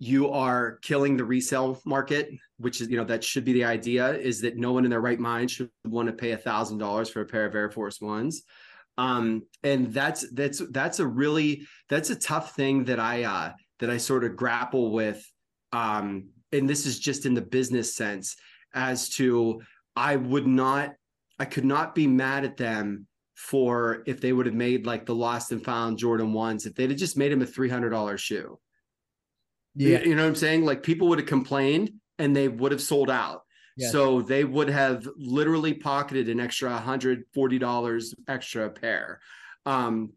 [0.00, 2.28] you are killing the resale market,
[2.58, 5.00] which is, you know, that should be the idea is that no one in their
[5.00, 8.00] right mind should want to pay a thousand dollars for a pair of Air Force
[8.00, 8.42] Ones.
[8.96, 13.90] Um, and that's, that's, that's a really, that's a tough thing that I, uh, that
[13.90, 15.24] I sort of grapple with.
[15.72, 18.36] Um, and this is just in the business sense
[18.72, 19.60] as to,
[19.96, 20.92] I would not,
[21.38, 25.14] I could not be mad at them for if they would have made like the
[25.14, 28.16] lost and found Jordan ones, if they'd have just made him a three hundred dollar
[28.16, 28.58] shoe.
[29.74, 29.98] Yeah.
[29.98, 30.64] You, you know what I'm saying?
[30.64, 33.42] Like people would have complained and they would have sold out.
[33.90, 39.20] So they would have literally pocketed an extra hundred forty dollars extra pair.
[39.66, 40.12] Um,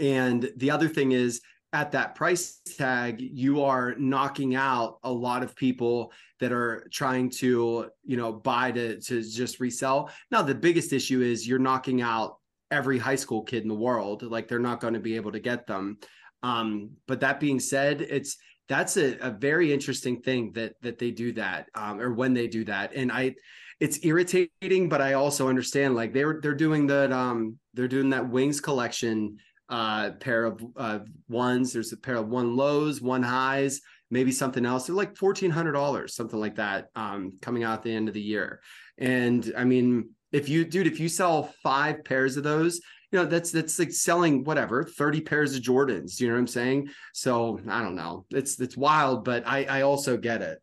[0.00, 1.40] and the other thing is
[1.72, 7.28] at that price tag, you are knocking out a lot of people that are trying
[7.28, 10.10] to, you know, buy to to just resell.
[10.30, 12.38] Now the biggest issue is you're knocking out
[12.70, 14.22] every high school kid in the world.
[14.22, 15.98] Like they're not going to be able to get them.
[16.42, 18.36] Um, but that being said, it's
[18.68, 22.46] that's a, a very interesting thing that that they do that um, or when they
[22.46, 22.94] do that.
[22.94, 23.34] And I
[23.80, 28.28] it's irritating, but I also understand like they're they're doing that um they're doing that
[28.28, 29.38] wings collection
[29.68, 31.72] uh, pair of uh, ones.
[31.72, 34.86] There's a pair of one lows, one highs, maybe something else.
[34.86, 38.14] They're like fourteen hundred dollars, something like that, um, coming out at the end of
[38.14, 38.60] the year.
[38.96, 42.80] And I mean, if you, dude, if you sell five pairs of those,
[43.12, 46.46] you know that's that's like selling whatever 30 pairs of jordans you know what i'm
[46.46, 50.60] saying so i don't know it's it's wild but i i also get it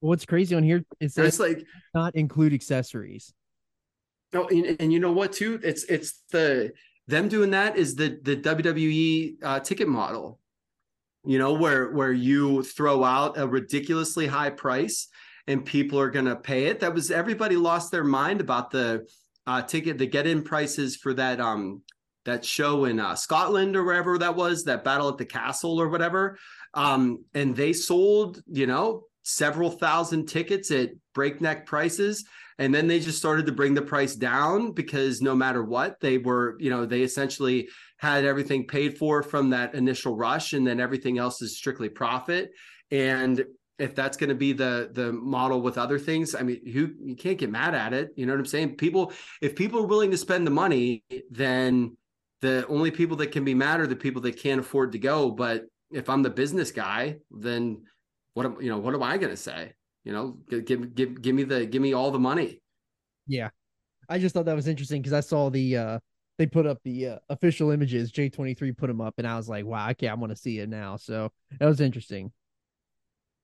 [0.00, 1.64] What's crazy on here is that it's like
[1.94, 3.32] not include accessories.
[4.32, 5.58] Oh, and, and you know what too?
[5.62, 6.72] It's it's the
[7.08, 10.38] them doing that is the the WWE uh, ticket model.
[11.24, 15.08] You know where where you throw out a ridiculously high price
[15.48, 16.80] and people are going to pay it.
[16.80, 19.08] That was everybody lost their mind about the
[19.48, 21.82] uh, ticket the get in prices for that um
[22.26, 25.88] that show in uh, Scotland or wherever that was that battle at the castle or
[25.88, 26.36] whatever.
[26.74, 32.24] Um, and they sold you know several thousand tickets at breakneck prices
[32.58, 36.18] and then they just started to bring the price down because no matter what they
[36.18, 37.68] were you know they essentially
[37.98, 42.50] had everything paid for from that initial rush and then everything else is strictly profit
[42.90, 43.44] and
[43.78, 47.16] if that's going to be the the model with other things i mean who you
[47.16, 50.10] can't get mad at it you know what i'm saying people if people are willing
[50.10, 51.96] to spend the money then
[52.40, 55.30] the only people that can be mad are the people that can't afford to go
[55.30, 57.82] but if i'm the business guy then
[58.34, 59.72] what am you know what am i going to say
[60.04, 62.60] you know give, give give me the give me all the money
[63.28, 63.50] Yeah.
[64.08, 65.98] I just thought that was interesting because I saw the uh
[66.38, 68.12] they put up the uh, official images.
[68.12, 70.68] J23 put them up and I was like, wow, okay, I want to see it
[70.68, 70.96] now.
[70.96, 72.32] So that was interesting.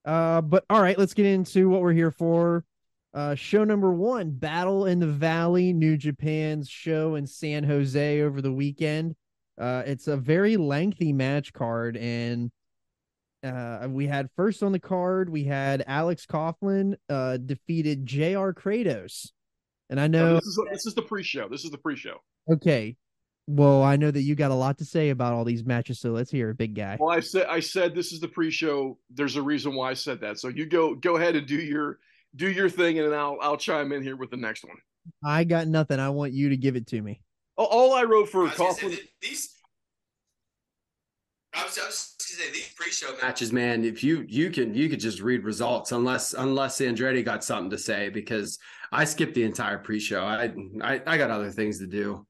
[0.04, 2.64] Uh but all right, let's get into what we're here for.
[3.12, 8.40] Uh show number 1, Battle in the Valley, New Japan's show in San Jose over
[8.42, 9.14] the weekend.
[9.58, 12.50] Uh it's a very lengthy match card and
[13.42, 19.32] uh, we had first on the card, we had Alex Coughlin uh, defeated JR Kratos.
[19.90, 21.46] And I No, know, this is this is the pre-show.
[21.50, 22.22] This is the pre-show.
[22.50, 22.96] okay,
[23.46, 26.10] well, I know that you got a lot to say about all these matches, so
[26.10, 26.96] let's hear it, big guy.
[26.98, 28.98] Well, I said I said this is the pre-show.
[29.10, 30.38] There's a reason why I said that.
[30.38, 31.98] So you go go ahead and do your
[32.36, 34.76] do your thing, and then I'll I'll chime in here with the next one.
[35.22, 36.00] I got nothing.
[36.00, 37.20] I want you to give it to me.
[37.56, 38.98] All, all I wrote for I was gonna say, Coughlin.
[39.20, 39.54] these
[41.52, 43.84] I was, I was just gonna say these pre-show matches, man.
[43.84, 47.78] If you you can you could just read results unless unless Andretti got something to
[47.78, 48.58] say because
[48.90, 50.24] I skipped the entire pre-show.
[50.24, 52.26] I I, I got other things to do.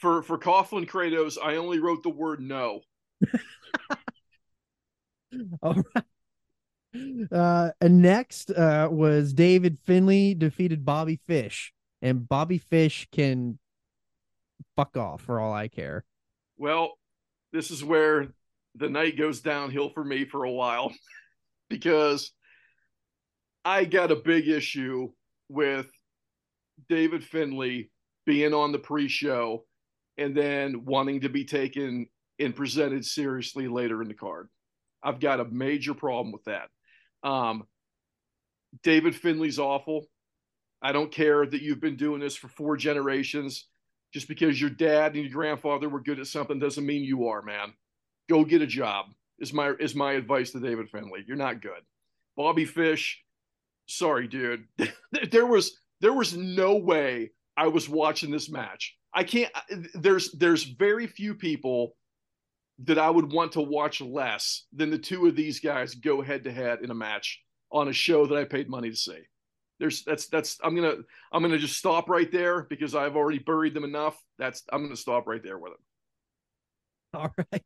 [0.00, 2.80] For for Coughlin Kratos, I only wrote the word no.
[5.62, 6.04] All right.
[7.30, 13.58] Uh, and next uh, was David Finlay defeated Bobby Fish, and Bobby Fish can
[14.76, 16.04] fuck off for all I care.
[16.56, 16.92] Well,
[17.52, 18.28] this is where
[18.74, 20.92] the night goes downhill for me for a while
[21.68, 22.32] because
[23.64, 25.10] I got a big issue
[25.48, 25.90] with
[26.88, 27.90] David Finlay
[28.24, 29.64] being on the pre-show
[30.18, 32.06] and then wanting to be taken
[32.38, 34.48] and presented seriously later in the card.
[35.02, 36.68] I've got a major problem with that.
[37.22, 37.64] Um,
[38.82, 40.06] David Finlay's awful.
[40.82, 43.66] I don't care that you've been doing this for four generations.
[44.12, 47.42] Just because your dad and your grandfather were good at something doesn't mean you are,
[47.42, 47.74] man.
[48.28, 49.06] Go get a job.
[49.38, 51.24] Is my is my advice to David Finlay.
[51.26, 51.82] You're not good.
[52.36, 53.22] Bobby Fish,
[53.86, 54.64] sorry, dude.
[55.30, 58.97] there was there was no way I was watching this match.
[59.14, 59.50] I can't
[59.94, 61.96] there's there's very few people
[62.84, 66.44] that I would want to watch less than the two of these guys go head
[66.44, 67.42] to head in a match
[67.72, 69.18] on a show that I paid money to see.
[69.80, 70.96] There's that's that's I'm gonna
[71.32, 74.20] I'm gonna just stop right there because I've already buried them enough.
[74.38, 75.78] That's I'm gonna stop right there with it.
[77.14, 77.62] All right.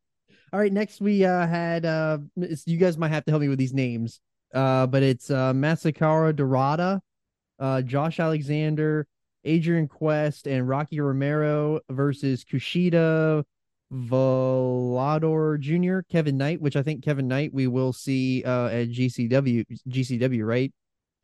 [0.53, 0.73] All right.
[0.73, 2.19] Next, we uh, had uh,
[2.67, 4.21] you guys might have to help me with these names.
[4.55, 7.01] Uh, but it's uh, Mascara Dorada,
[7.59, 9.07] uh, Josh Alexander,
[9.45, 13.45] Adrian Quest, and Rocky Romero versus Kushida,
[13.93, 19.65] Volador Jr., Kevin Knight, which I think Kevin Knight we will see uh, at GCW,
[19.89, 20.73] GCW, right?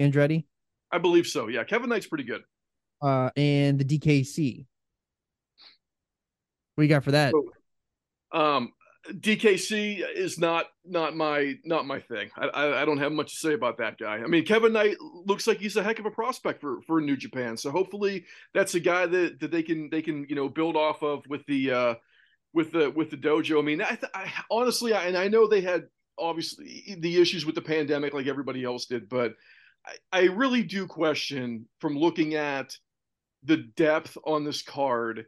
[0.00, 0.44] Andretti,
[0.92, 1.48] I believe so.
[1.48, 2.42] Yeah, Kevin Knight's pretty good.
[3.02, 4.66] uh, and the DKC.
[6.74, 7.34] What you got for that?
[8.32, 8.72] Um,
[9.08, 12.30] DKC is not not my not my thing.
[12.36, 14.16] I, I I don't have much to say about that guy.
[14.16, 17.16] I mean, Kevin Knight looks like he's a heck of a prospect for for New
[17.16, 17.56] Japan.
[17.56, 21.02] So hopefully that's a guy that that they can they can you know build off
[21.02, 21.94] of with the uh
[22.52, 23.58] with the with the dojo.
[23.58, 25.84] I mean, I, I honestly, I, and I know they had
[26.18, 29.34] obviously the issues with the pandemic like everybody else did, but
[29.86, 32.76] I, I really do question from looking at
[33.44, 35.26] the depth on this card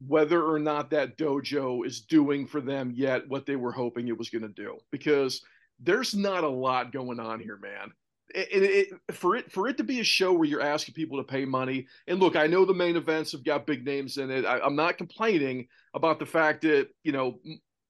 [0.00, 4.18] whether or not that dojo is doing for them yet what they were hoping it
[4.18, 5.42] was going to do because
[5.80, 7.92] there's not a lot going on here man.
[8.34, 11.18] It, it, it, for it for it to be a show where you're asking people
[11.18, 14.30] to pay money and look i know the main events have got big names in
[14.30, 14.44] it.
[14.44, 17.38] I, am not complaining about the fact that you know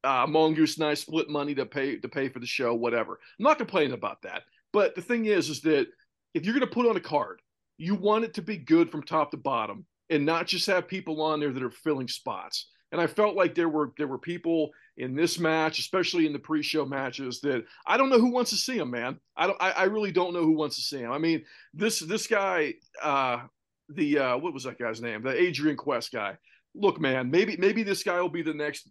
[0.05, 3.19] uh, mongoose and i split money to pay to pay for the show whatever.
[3.39, 4.43] I'm not complaining about that.
[4.73, 5.89] But the thing is is that
[6.35, 7.41] if you're going to put on a card
[7.79, 11.21] you want it to be good from top to bottom and not just have people
[11.23, 14.71] on there that are filling spots and I felt like there were there were people
[14.97, 18.57] in this match, especially in the pre-show matches, that I don't know who wants to
[18.57, 19.19] see him, man.
[19.37, 19.61] I don't.
[19.61, 21.13] I, I really don't know who wants to see him.
[21.13, 21.45] I mean,
[21.75, 23.43] this this guy, uh,
[23.89, 25.23] the uh, what was that guy's name?
[25.23, 26.39] The Adrian Quest guy.
[26.75, 28.89] Look, man, maybe maybe this guy will be the next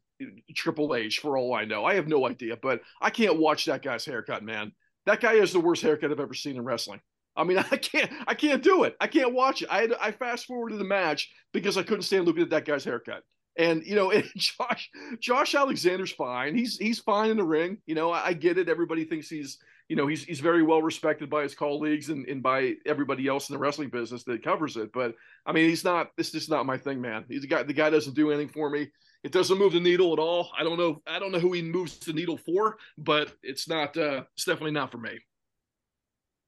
[0.55, 1.85] Triple H for all I know.
[1.85, 4.73] I have no idea, but I can't watch that guy's haircut, man.
[5.05, 6.99] That guy has the worst haircut I've ever seen in wrestling.
[7.35, 8.95] I mean, I can't, I can't do it.
[8.99, 9.69] I can't watch it.
[9.71, 12.83] I had, I fast forwarded the match because I couldn't stand looking at that guy's
[12.83, 13.23] haircut.
[13.57, 16.55] And you know, and Josh Josh Alexander's fine.
[16.55, 17.77] He's he's fine in the ring.
[17.85, 18.69] You know, I, I, get it.
[18.69, 19.57] Everybody thinks he's
[19.87, 23.49] you know he's he's very well respected by his colleagues and, and by everybody else
[23.49, 24.91] in the wrestling business that covers it.
[24.91, 25.15] But
[25.45, 26.11] I mean, he's not.
[26.17, 27.25] This is not my thing, man.
[27.29, 27.63] He's a guy.
[27.63, 28.89] The guy doesn't do anything for me.
[29.23, 30.51] It doesn't move the needle at all.
[30.57, 31.01] I don't know.
[31.07, 33.95] I don't know who he moves the needle for, but it's not.
[33.97, 35.17] uh It's definitely not for me.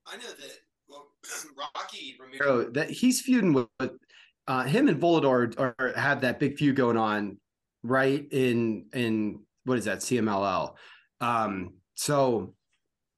[0.05, 0.59] I know that
[1.57, 3.91] Rocky Romero that he's feuding with
[4.47, 7.37] uh, him and Volador are, are, have that big feud going on
[7.83, 10.73] right in in what is that CMLL.
[11.19, 12.53] Um, so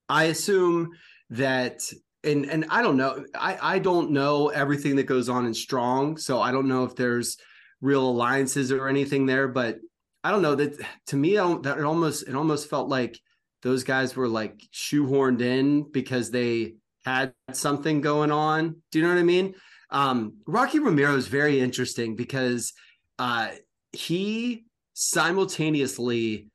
[0.07, 0.91] I assume
[1.31, 1.81] that
[2.23, 6.17] and and I don't know I I don't know everything that goes on in Strong,
[6.17, 7.37] so I don't know if there's
[7.81, 9.77] real alliances or anything there, but
[10.23, 13.19] I don't know that to me I don't that it almost it almost felt like
[13.61, 16.75] those guys were like shoehorned in because they
[17.05, 18.81] had something going on.
[18.91, 19.55] Do you know what I mean?
[19.89, 22.73] Um, Rocky Romero is very interesting because
[23.17, 23.49] uh,
[23.91, 26.47] he simultaneously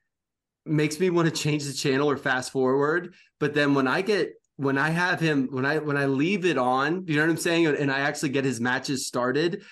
[0.66, 3.14] makes me want to change the channel or fast forward.
[3.40, 6.58] But then when I get when I have him when I when I leave it
[6.58, 9.62] on, you know what I'm saying, and I actually get his matches started,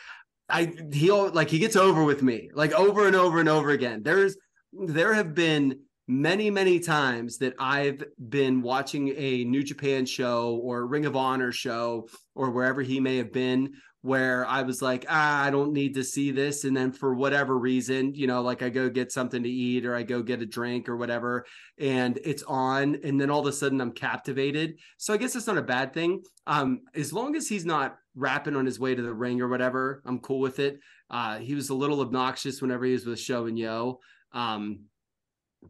[0.49, 4.03] I he'll like he gets over with me like over and over and over again.
[4.03, 4.37] There's
[4.73, 10.87] there have been many many times that I've been watching a New Japan show or
[10.87, 15.45] Ring of Honor show or wherever he may have been where I was like, ah,
[15.45, 16.65] I don't need to see this.
[16.65, 19.95] And then for whatever reason, you know, like I go get something to eat or
[19.95, 21.47] I go get a drink or whatever,
[21.79, 22.99] and it's on.
[23.05, 24.75] And then all of a sudden I'm captivated.
[24.99, 26.23] So I guess it's not a bad thing.
[26.49, 30.03] Um, as long as he's not rapping on his way to the ring or whatever,
[30.05, 30.81] I'm cool with it.
[31.09, 34.01] Uh, he was a little obnoxious whenever he was with Sho and Yoh.
[34.33, 34.81] Um,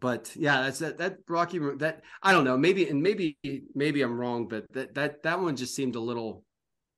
[0.00, 3.36] but yeah, that's that that Rocky that I don't know, maybe and maybe
[3.74, 6.44] maybe I'm wrong, but that that that one just seemed a little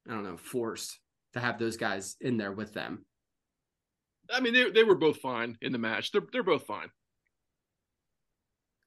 [0.08, 0.98] I don't know, forced
[1.32, 3.04] to have those guys in there with them.
[4.32, 6.12] I mean, they they were both fine in the match.
[6.12, 6.88] They're they're both fine.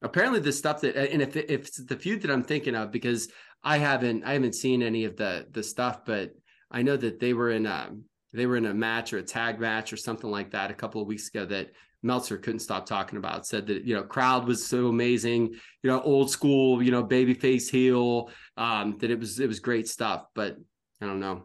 [0.00, 3.28] Apparently, the stuff that and if if it's the feud that I'm thinking of, because
[3.62, 6.32] I haven't I haven't seen any of the the stuff, but
[6.70, 7.90] I know that they were in a
[8.32, 11.00] they were in a match or a tag match or something like that a couple
[11.00, 11.70] of weeks ago that
[12.02, 13.46] Meltzer couldn't stop talking about.
[13.46, 15.48] Said that you know crowd was so amazing,
[15.82, 18.30] you know old school, you know baby face heel.
[18.56, 20.56] Um, that it was it was great stuff, but
[21.00, 21.44] I don't know.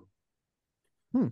[1.14, 1.28] Hmm.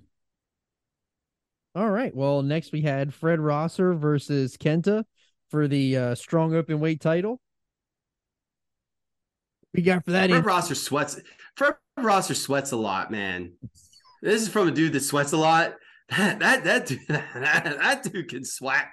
[1.73, 2.13] All right.
[2.13, 5.05] Well, next we had Fred Rosser versus Kenta
[5.49, 7.39] for the uh, strong open weight title.
[9.73, 10.29] We got for that.
[10.29, 11.19] Fred in- Rosser sweats.
[11.55, 13.53] Fred Rosser sweats a lot, man.
[14.21, 15.73] This is from a dude that sweats a lot.
[16.11, 18.87] That that that dude, that, that dude can swat.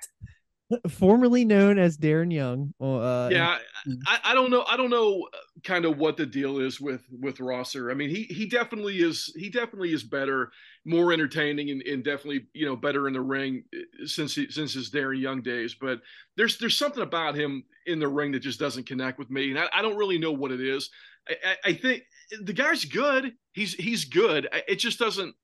[0.90, 2.74] formerly known as Darren Young.
[2.80, 3.58] Uh, yeah,
[4.06, 4.64] I, I, don't know.
[4.68, 7.90] I don't know uh, kind of what the deal is with with Rosser.
[7.90, 9.32] I mean, he he definitely is.
[9.36, 10.52] He definitely is better,
[10.84, 14.74] more entertaining, and, and definitely you know better in the ring uh, since he, since
[14.74, 15.74] his Darren Young days.
[15.74, 16.00] But
[16.36, 19.58] there's there's something about him in the ring that just doesn't connect with me, and
[19.58, 20.90] I, I don't really know what it is.
[21.28, 22.02] I, I, I think
[22.42, 23.32] the guy's good.
[23.52, 24.48] He's he's good.
[24.68, 25.34] It just doesn't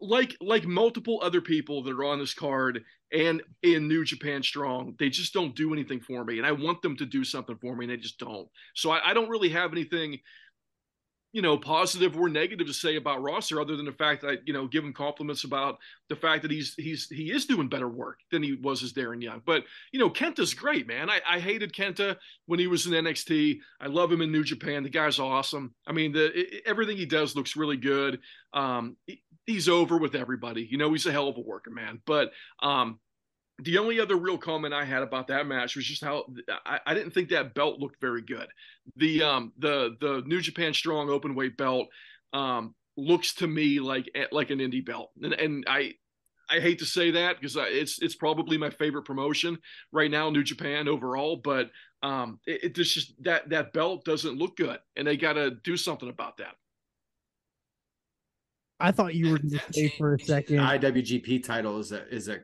[0.00, 4.94] like like multiple other people that are on this card and in New Japan Strong,
[4.98, 7.76] they just don't do anything for me, and I want them to do something for
[7.76, 8.48] me, and they just don't.
[8.74, 10.18] So I, I don't really have anything,
[11.32, 14.54] you know, positive or negative to say about Rosser, other than the fact that you
[14.54, 15.76] know give him compliments about
[16.08, 19.22] the fact that he's he's he is doing better work than he was as Darren
[19.22, 19.42] Young.
[19.44, 21.10] But you know, Kenta's great, man.
[21.10, 22.16] I, I hated Kenta
[22.46, 23.58] when he was in NXT.
[23.78, 24.84] I love him in New Japan.
[24.84, 25.74] The guy's awesome.
[25.86, 28.20] I mean, the it, everything he does looks really good.
[28.54, 28.96] Um,
[29.46, 30.66] he's over with everybody.
[30.70, 32.00] You know, he's a hell of a worker, man.
[32.06, 32.30] But
[32.62, 32.98] um,
[33.58, 36.24] the only other real comment I had about that match was just how
[36.66, 38.48] I, I, didn't think that belt looked very good.
[38.96, 41.88] The um the the New Japan Strong open weight belt
[42.32, 45.94] um looks to me like like an indie belt, and and I
[46.50, 49.58] I hate to say that because it's it's probably my favorite promotion
[49.92, 51.36] right now, New Japan overall.
[51.36, 51.70] But
[52.02, 55.76] um, it, it just that that belt doesn't look good, and they got to do
[55.76, 56.54] something about that.
[58.82, 60.58] I thought you were going to say for a second.
[60.58, 62.40] IWGP title is a is a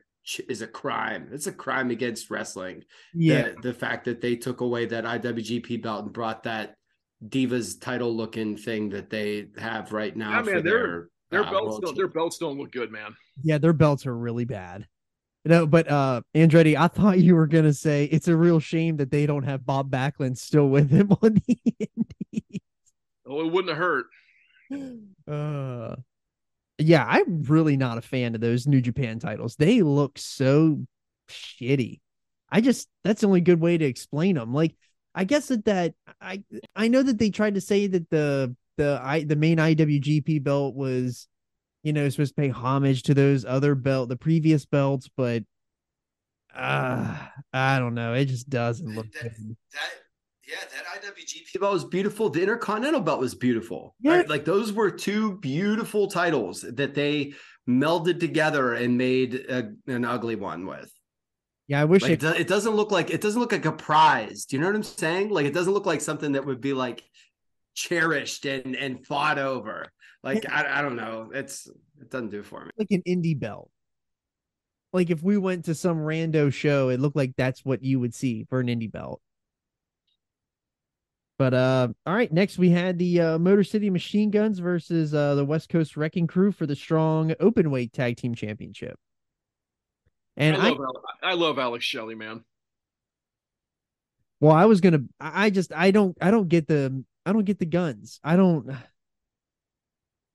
[0.48, 1.28] is a crime.
[1.32, 2.84] It's a crime against wrestling.
[3.14, 6.74] Yeah, The, the fact that they took away that IWGP belt and brought that
[7.26, 10.30] Divas title looking thing that they have right now.
[10.30, 12.92] Yeah, man, for they're- their, Their uh, belts world don't, their belts don't look good,
[12.92, 13.14] man.
[13.42, 14.86] yeah, their belts are really bad.
[15.44, 19.10] No, but uh Andretti, I thought you were gonna say it's a real shame that
[19.10, 22.60] they don't have Bob Backlund still with him on the Indies.
[23.26, 24.06] Oh, it wouldn't have hurt.
[25.26, 25.96] Uh,
[26.78, 29.56] yeah, I'm really not a fan of those New Japan titles.
[29.56, 30.84] They look so
[31.28, 32.00] shitty.
[32.50, 34.54] I just that's the only good way to explain them.
[34.54, 34.74] Like,
[35.14, 36.42] I guess that that I
[36.74, 40.74] I know that they tried to say that the the I the main IWGP belt
[40.74, 41.28] was,
[41.82, 45.42] you know, supposed to pay homage to those other belt the previous belts, but
[46.54, 47.16] uh
[47.52, 48.14] I don't know.
[48.14, 49.90] It just doesn't look That- that
[50.48, 52.30] yeah, that IWGP belt was beautiful.
[52.30, 53.94] The Intercontinental belt was beautiful.
[54.00, 54.16] Yeah.
[54.18, 54.28] Right?
[54.28, 57.34] Like those were two beautiful titles that they
[57.68, 60.90] melded together and made a, an ugly one with.
[61.66, 63.66] Yeah, I wish Like, it it, do- it doesn't look like it doesn't look like
[63.66, 64.46] a prize.
[64.46, 65.28] Do you know what I'm saying?
[65.28, 67.04] Like it doesn't look like something that would be like
[67.74, 69.92] cherished and and fought over.
[70.22, 71.30] Like I, I don't know.
[71.34, 71.66] It's
[72.00, 72.70] it doesn't do it for me.
[72.78, 73.70] like an indie belt.
[74.94, 78.14] Like if we went to some rando show, it looked like that's what you would
[78.14, 79.20] see for an indie belt.
[81.38, 85.36] But uh all right, next we had the uh, Motor City Machine Guns versus uh
[85.36, 88.98] the West Coast Wrecking Crew for the strong open weight tag team championship.
[90.36, 92.44] And I I, love Alex, I love Alex Shelley, man.
[94.40, 97.44] well, I was gonna I I just I don't I don't get the I don't
[97.44, 98.20] get the guns.
[98.24, 98.68] I don't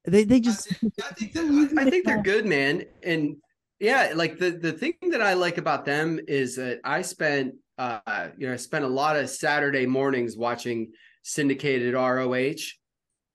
[0.05, 2.83] they they just I think that, I think they're good, man.
[3.03, 3.37] And
[3.79, 8.29] yeah, like the the thing that I like about them is that I spent uh
[8.37, 10.91] you know I spent a lot of Saturday mornings watching
[11.23, 12.55] syndicated ROH.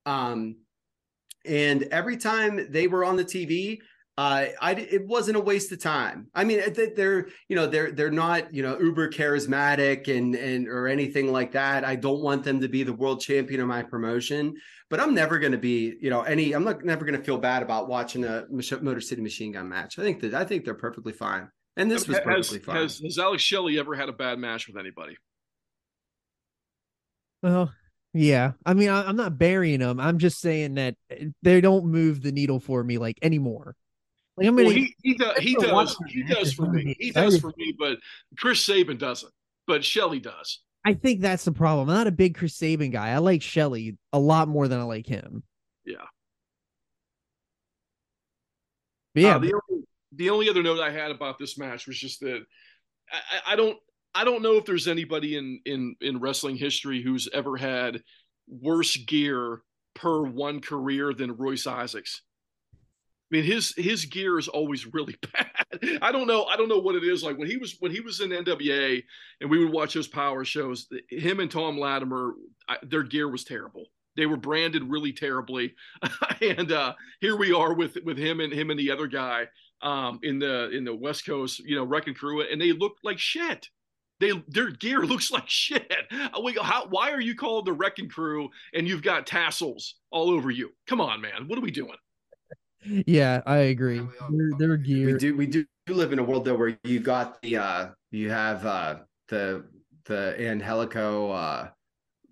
[0.06, 0.56] Um
[1.44, 3.80] and every time they were on the TV,
[4.18, 6.26] uh, I it wasn't a waste of time.
[6.34, 10.66] I mean, they- they're you know they're they're not you know uber charismatic and and
[10.68, 11.84] or anything like that.
[11.84, 14.54] I don't want them to be the world champion of my promotion,
[14.90, 16.52] but I'm never going to be you know any.
[16.52, 19.98] I'm not never going to feel bad about watching a Motor City Machine Gun match.
[19.98, 21.48] I think that I think they're perfectly fine,
[21.78, 22.76] and this was has, perfectly fine.
[22.76, 25.16] has, has Alex Shelley ever had a bad match with anybody?
[27.42, 27.72] Well,
[28.12, 28.52] yeah.
[28.66, 30.00] I mean, I, I'm not burying them.
[30.00, 33.76] I'm just saying that uh, they don't move the needle for me like anymore.
[34.36, 36.66] Like I'm gonna Well, he he does he I'm gonna watch does he does for
[36.70, 36.96] me.
[36.98, 37.98] He does for me, but
[38.36, 39.32] Chris Sabin doesn't.
[39.66, 40.60] But Shelley does.
[40.84, 41.88] I think that's the problem.
[41.88, 43.10] I'm not a big Chris Sabin guy.
[43.10, 45.42] I like Shelley a lot more than I like him.
[45.84, 45.96] Yeah.
[49.14, 51.98] But yeah, Uh, the only the only other note I had about this match was
[51.98, 52.42] just that
[53.12, 53.76] I, I- don't
[54.14, 58.02] I don't know if there's anybody in in in wrestling history who's ever had
[58.48, 59.60] worse gear
[59.94, 62.22] per one career than Royce Isaacs.
[62.74, 65.98] I mean his his gear is always really bad.
[66.00, 68.00] I don't know I don't know what it is like when he was when he
[68.00, 69.02] was in NWA
[69.40, 70.88] and we would watch those power shows.
[71.10, 72.32] Him and Tom Latimer,
[72.68, 73.84] I, their gear was terrible.
[74.16, 75.74] They were branded really terribly,
[76.40, 79.46] and uh, here we are with with him and him and the other guy
[79.82, 83.18] um, in the in the West Coast, you know, Wrecking Crew, and they look like
[83.18, 83.68] shit.
[84.20, 85.92] They their gear looks like shit.
[86.42, 86.86] We go, how?
[86.88, 90.70] Why are you called the Wrecking Crew and you've got tassels all over you?
[90.86, 91.46] Come on, man.
[91.46, 91.96] What are we doing?
[92.84, 93.96] yeah, I agree.
[93.96, 95.06] Yeah, we Their, their gear.
[95.06, 98.30] we do we do live in a world though where you got the uh you
[98.30, 98.96] have uh
[99.28, 99.64] the
[100.06, 101.68] the Angelico uh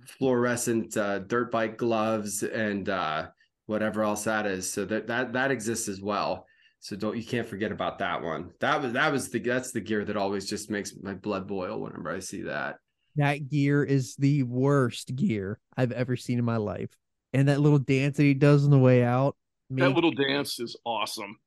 [0.07, 3.27] fluorescent uh dirt bike gloves and uh
[3.67, 6.47] whatever else that is so that that that exists as well
[6.87, 9.81] so don't you can't forget about that one that was that was the that's the
[9.81, 12.77] gear that always just makes my blood boil whenever i see that
[13.17, 16.91] That gear is the worst gear I've ever seen in my life.
[17.33, 19.37] And that little dance that he does on the way out.
[19.71, 21.39] That little dance is awesome.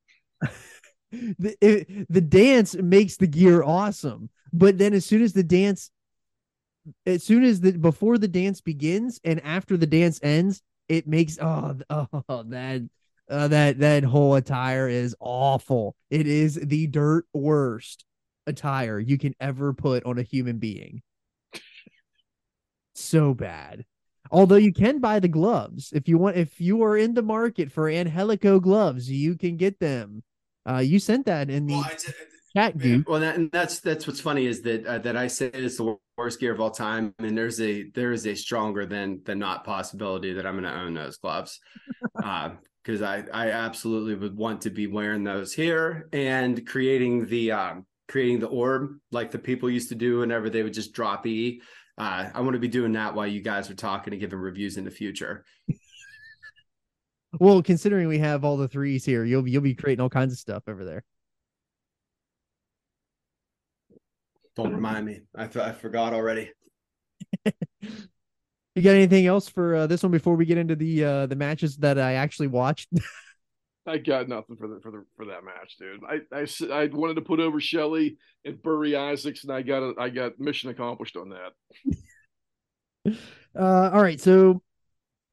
[1.12, 4.30] the, it- the dance makes the gear awesome.
[4.52, 5.92] But then as soon as the dance
[7.06, 11.38] as soon as the before the dance begins and after the dance ends, it makes
[11.40, 12.82] oh oh that
[13.30, 15.96] uh, that that whole attire is awful.
[16.10, 18.06] It is the dirt worst
[18.48, 21.02] attire you can ever put on a human being.
[22.96, 23.86] So bad.
[24.30, 27.72] Although you can buy the gloves if you want if you are in the market
[27.72, 30.22] for Angelico gloves, you can get them.
[30.70, 31.82] Uh you sent that in the
[32.56, 35.50] chat, Yeah, well, that, and that's that's what's funny is that uh, that I say
[35.54, 39.22] it's the worst gear of all time, and there's a there is a stronger than
[39.26, 41.60] than not possibility that I'm going to own those gloves,
[42.16, 42.52] because
[42.90, 47.86] because I I absolutely would want to be wearing those here and creating the um
[48.08, 51.62] creating the orb like the people used to do whenever they would just drop E.
[52.00, 54.78] Uh, I want to be doing that while you guys are talking and giving reviews
[54.78, 55.46] in the future.
[57.40, 60.40] Well, considering we have all the threes here, you'll you'll be creating all kinds of
[60.40, 61.04] stuff over there.
[64.56, 65.20] Don't remind me.
[65.36, 66.52] I, f- I forgot already.
[68.76, 71.36] You got anything else for uh, this one before we get into the uh, the
[71.36, 72.90] matches that I actually watched?
[73.88, 76.02] I got nothing for the for the for that match, dude.
[76.04, 79.94] I I, I wanted to put over Shelley and Burry Isaacs, and I got a,
[80.00, 81.96] I got mission accomplished on that.
[83.58, 84.62] Uh, all right, so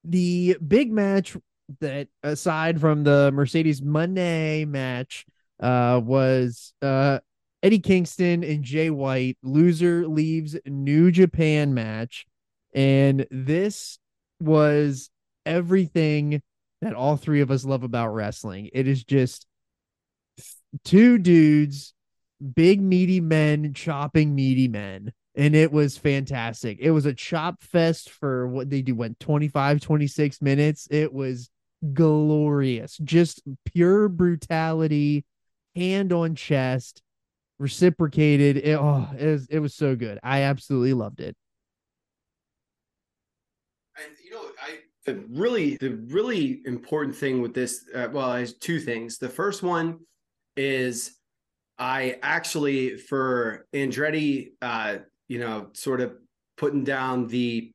[0.04, 1.36] the big match
[1.80, 5.26] that aside from the Mercedes Moné match
[5.60, 7.18] uh was uh
[7.62, 12.26] Eddie Kingston and Jay White loser leaves New Japan match
[12.76, 13.98] and this
[14.40, 15.10] was
[15.44, 16.40] everything
[16.80, 18.70] that all three of us love about wrestling.
[18.72, 19.46] It is just
[20.84, 21.94] two dudes,
[22.54, 26.78] big meaty men chopping meaty men and it was fantastic.
[26.80, 30.88] It was a chop fest for what they do went 25 26 minutes.
[30.90, 31.50] It was
[31.92, 32.96] glorious.
[33.04, 35.24] Just pure brutality,
[35.74, 37.02] hand on chest,
[37.58, 38.56] reciprocated.
[38.56, 40.18] It, oh, it was it was so good.
[40.22, 41.36] I absolutely loved it.
[43.98, 48.54] And you know, I the really the really important thing with this, uh, well, there's
[48.54, 49.18] two things.
[49.18, 50.00] The first one
[50.56, 51.16] is
[51.78, 54.96] I actually for Andretti, uh,
[55.28, 56.14] you know, sort of
[56.56, 57.72] putting down the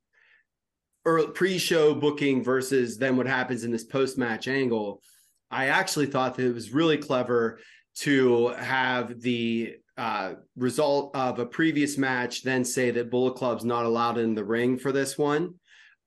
[1.33, 5.01] pre-show booking versus then what happens in this post-match angle.
[5.49, 7.59] I actually thought that it was really clever
[7.97, 13.85] to have the uh, result of a previous match then say that Bullet Club's not
[13.85, 15.55] allowed in the ring for this one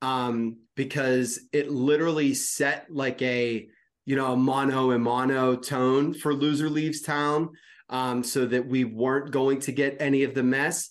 [0.02, 3.66] um, because it literally set like a
[4.06, 7.50] you know a mono and mono tone for loser leaves town
[7.88, 10.88] um, so that we weren't going to get any of the mess.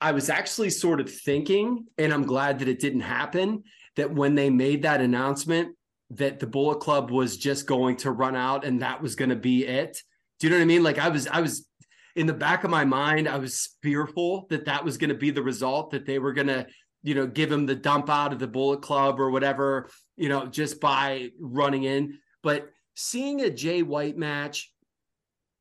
[0.00, 3.64] I was actually sort of thinking and i'm glad that it didn't happen
[3.96, 5.74] that when they made that announcement
[6.10, 9.36] that the bullet club was just going to run out and that was going to
[9.36, 10.00] be it.
[10.38, 10.82] Do you know what i mean?
[10.82, 11.66] Like i was i was
[12.16, 15.30] in the back of my mind i was fearful that that was going to be
[15.30, 16.66] the result that they were going to
[17.02, 20.46] you know, give him the dump out of the Bullet Club or whatever, you know,
[20.46, 22.18] just by running in.
[22.42, 24.72] But seeing a Jay White match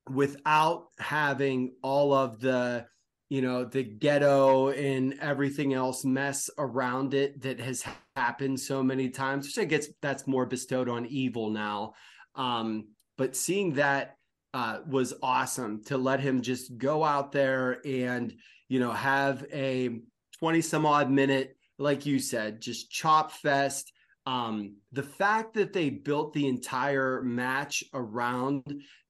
[0.10, 2.86] without having all of the,
[3.30, 7.84] you know, the Gedo and everything else mess around it that has
[8.16, 11.94] happened so many times, which I guess that's more bestowed on evil now.
[12.36, 12.88] Um,
[13.18, 14.16] but seeing that
[14.54, 18.34] uh, was awesome to let him just go out there and,
[18.70, 20.00] you know, have a
[20.40, 23.92] 20 some odd minute, like you said, just chop fest.
[24.26, 28.64] Um, the fact that they built the entire match around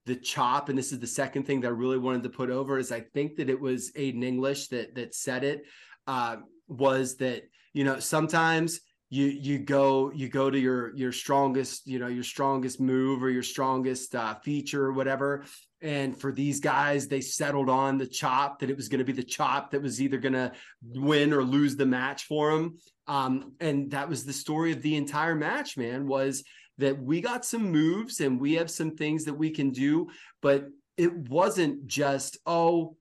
[0.05, 2.77] the chop, and this is the second thing that I really wanted to put over,
[2.77, 5.65] is I think that it was Aiden English that that said it,
[6.05, 6.37] uh,
[6.67, 7.43] was that
[7.73, 8.79] you know sometimes
[9.09, 13.29] you you go you go to your your strongest you know your strongest move or
[13.29, 15.45] your strongest uh, feature or whatever
[15.81, 19.13] and for these guys they settled on the chop that it was going to be
[19.13, 20.51] the chop that was either going to
[20.95, 22.77] win or lose the match for them
[23.07, 26.43] um, and that was the story of the entire match man was
[26.77, 30.07] that we got some moves and we have some things that we can do
[30.41, 30.67] but
[30.97, 32.95] it wasn't just oh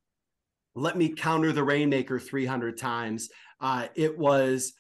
[0.75, 3.31] let me counter the rainmaker 300 times
[3.61, 4.75] uh, it was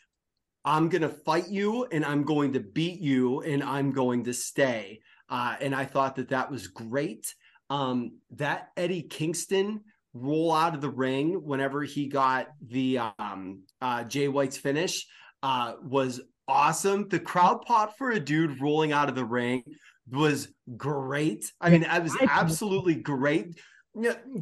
[0.66, 4.35] I'm going to fight you and I'm going to beat you and I'm going to
[4.35, 5.01] stay.
[5.31, 7.32] Uh, and I thought that that was great.
[7.68, 9.80] Um, that Eddie Kingston
[10.14, 15.06] roll out of the ring whenever he got the um, uh, Jay White's finish
[15.43, 17.09] uh, was awesome.
[17.09, 19.62] The crowd pop for a dude rolling out of the ring
[20.10, 21.52] was great.
[21.60, 23.59] I mean, it was absolutely great.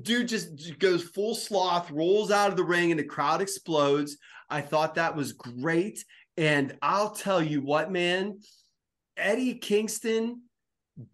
[0.02, 4.16] Dude just goes full sloth, rolls out of the ring, and the crowd explodes.
[4.50, 6.04] I thought that was great.
[6.36, 8.40] And I'll tell you what, man,
[9.16, 10.42] Eddie Kingston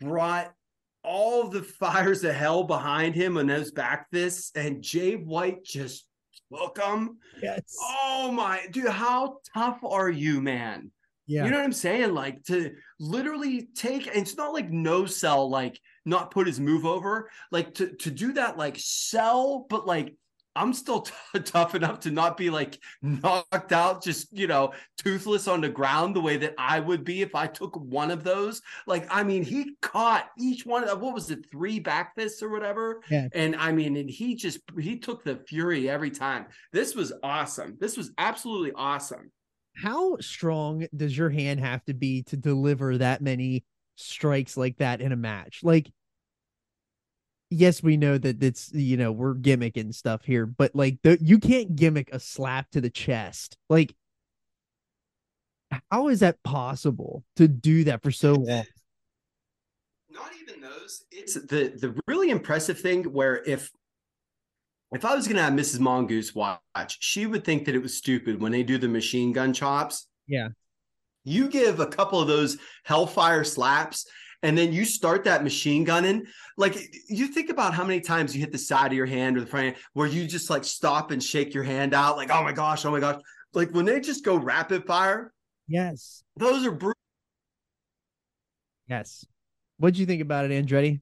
[0.01, 0.53] brought
[1.03, 6.07] all the fires of hell behind him on those back fists, and Jay White just
[6.53, 7.19] took them.
[7.43, 7.77] Yes.
[7.81, 10.91] Oh my dude, how tough are you, man?
[11.27, 11.45] Yeah.
[11.45, 12.13] You know what I'm saying?
[12.13, 16.85] Like to literally take, and it's not like no sell, like not put his move
[16.85, 20.15] over, like to to do that, like sell, but like
[20.57, 21.13] I'm still t-
[21.45, 26.17] tough enough to not be like knocked out, just you know, toothless on the ground
[26.17, 28.63] the way that I would be if I took one of those.
[28.87, 32.51] Like, I mean, he caught each one of what was it, three back fists or
[32.51, 33.03] whatever.
[33.11, 33.29] Yeah.
[33.33, 36.47] And I mean, and he just he took the fury every time.
[36.73, 37.77] This was awesome.
[37.81, 39.31] This was absolutely awesome.
[39.77, 43.65] How strong does your hand have to be to deliver that many
[44.01, 45.61] strikes like that in a match.
[45.63, 45.91] Like,
[47.51, 51.39] yes, we know that it's you know we're gimmicking stuff here, but like the you
[51.39, 53.57] can't gimmick a slap to the chest.
[53.69, 53.95] Like,
[55.91, 58.49] how is that possible to do that for so long?
[58.49, 58.65] Eh.
[60.11, 61.05] Not even those.
[61.11, 63.71] It's the the really impressive thing where if
[64.93, 65.81] if I was gonna have Mrs.
[65.81, 66.61] Mongoose watch,
[67.01, 70.09] she would think that it was stupid when they do the machine gun chops.
[70.27, 70.49] Yeah.
[71.25, 74.07] You give a couple of those hellfire slaps,
[74.43, 76.25] and then you start that machine gunning.
[76.57, 76.77] Like
[77.09, 79.47] you think about how many times you hit the side of your hand or the
[79.47, 82.85] front where you just like stop and shake your hand out, like, oh my gosh,
[82.85, 83.21] oh my gosh.
[83.53, 85.33] Like when they just go rapid fire,
[85.69, 86.23] Yes.
[86.37, 86.97] those are brutal.
[88.89, 89.25] Yes.
[89.79, 91.01] What'd you think about it, Andretti?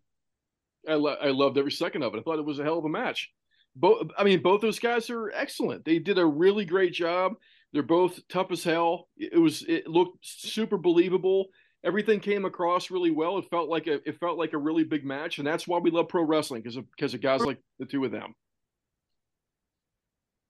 [0.89, 2.19] I, lo- I loved every second of it.
[2.19, 3.31] I thought it was a hell of a match.
[3.77, 5.85] Both, I mean, both those guys are excellent.
[5.85, 7.35] They did a really great job.
[7.73, 9.09] They're both tough as hell.
[9.17, 11.47] It was, it looked super believable.
[11.85, 13.39] Everything came across really well.
[13.39, 15.91] It felt like a, it felt like a really big match, and that's why we
[15.91, 18.35] love pro wrestling because of because of guys like the two of them.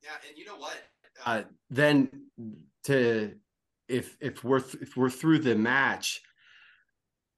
[0.02, 0.76] Yeah, and you know what?
[1.24, 2.08] Uh, then
[2.84, 3.34] to
[3.88, 6.22] if if we're th- if we're through the match,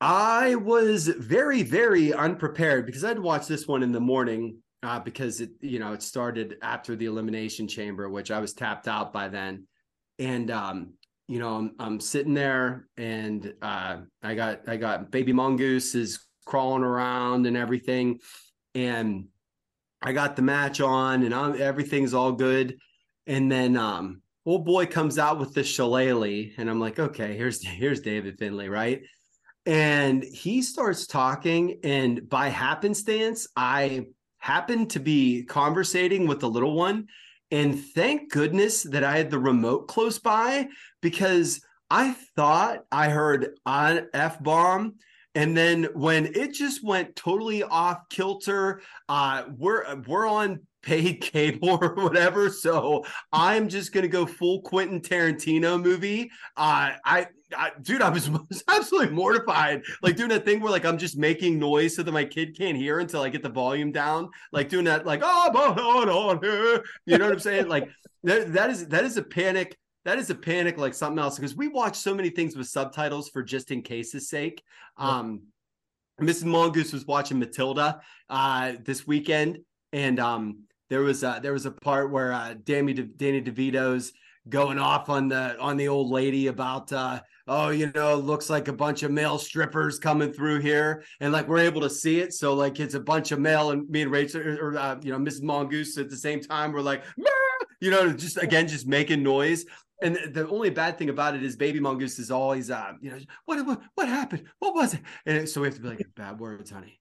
[0.01, 5.41] I was very very unprepared because I'd watched this one in the morning uh, because
[5.41, 9.29] it you know it started after the elimination chamber, which I was tapped out by
[9.29, 9.67] then,
[10.19, 10.95] and um,
[11.31, 16.27] you know I'm I'm sitting there and uh, I got I got baby mongoose is
[16.45, 18.19] crawling around and everything,
[18.75, 19.29] and
[20.03, 22.79] I got the match on and I'm, everything's all good.
[23.29, 27.65] And then um old boy comes out with the shillelagh and I'm like, okay, here's
[27.67, 29.03] here's David Finlay, right?
[29.67, 34.07] And he starts talking, and by happenstance, I
[34.39, 37.07] happened to be conversating with the little one.
[37.51, 40.69] And thank goodness that I had the remote close by
[41.01, 41.61] because
[41.91, 44.95] I thought I heard an F bomb.
[45.35, 51.79] And then when it just went totally off kilter, uh, we're we're on paid cable
[51.81, 52.51] or whatever.
[52.51, 56.31] So I'm just gonna go full Quentin Tarantino movie.
[56.57, 59.83] Uh, I, I, dude, I was, was absolutely mortified.
[60.03, 62.77] Like doing that thing where like I'm just making noise so that my kid can't
[62.77, 64.31] hear until I get the volume down.
[64.53, 66.83] Like doing that, like oh, on, on, on.
[67.07, 67.69] you know what I'm saying?
[67.69, 67.89] Like
[68.25, 69.77] that, that is that is a panic.
[70.07, 73.29] That is a panic like something else because we watch so many things with subtitles
[73.29, 74.63] for just in case's sake.
[74.97, 75.43] Um,
[76.21, 76.45] Mrs.
[76.45, 79.59] Mongoose was watching Matilda uh, this weekend,
[79.93, 84.13] and um, there was a, there was a part where uh, Danny De, Danny DeVito's
[84.49, 87.21] going off on the on the old lady about uh,
[87.51, 91.47] oh you know looks like a bunch of male strippers coming through here, and like
[91.49, 94.11] we're able to see it, so like it's a bunch of male and me and
[94.11, 95.43] Rachel or, or uh, you know Mrs.
[95.43, 97.05] Mongoose at the same time we're like.
[97.19, 97.31] "Meow,"
[97.81, 99.65] You know, just again, just making noise.
[100.03, 103.19] And the only bad thing about it is Baby Mongoose is always, uh, you know,
[103.45, 104.45] what, what, what happened?
[104.59, 105.01] What was it?
[105.27, 107.01] And so we have to be like, bad words, honey,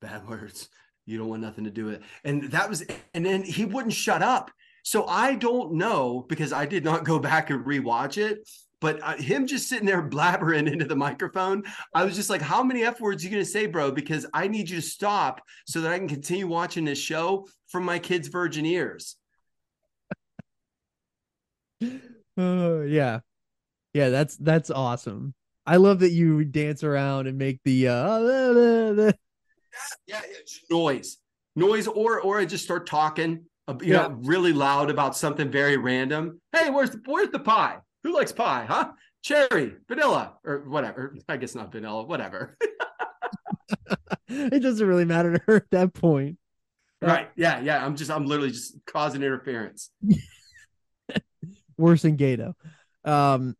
[0.00, 0.68] bad words.
[1.06, 2.02] You don't want nothing to do with it.
[2.24, 4.50] And that was, and then he wouldn't shut up.
[4.82, 8.48] So I don't know because I did not go back and rewatch it.
[8.84, 11.62] But uh, him just sitting there blabbering into the microphone,
[11.94, 13.90] I was just like, "How many f words are you gonna say, bro?
[13.90, 17.84] Because I need you to stop so that I can continue watching this show from
[17.84, 19.16] my kids' virgin ears."
[22.36, 23.20] Uh, yeah,
[23.92, 25.34] yeah, that's that's awesome.
[25.66, 29.12] I love that you dance around and make the uh, yeah,
[30.08, 31.18] yeah, just noise,
[31.54, 34.08] noise, or or I just start talking, uh, you Yeah.
[34.08, 36.40] know, really loud about something very random.
[36.52, 37.78] Hey, where's the where's the pie?
[38.04, 38.66] Who likes pie?
[38.68, 38.92] Huh?
[39.22, 41.16] Cherry, vanilla, or whatever.
[41.28, 42.56] I guess not vanilla, whatever.
[44.28, 46.38] it doesn't really matter to her at that point.
[47.00, 47.30] Right?
[47.36, 47.84] Yeah, yeah.
[47.84, 49.90] I'm just I'm literally just causing interference.
[51.78, 52.54] Worse than Gedo.
[53.04, 53.56] Um,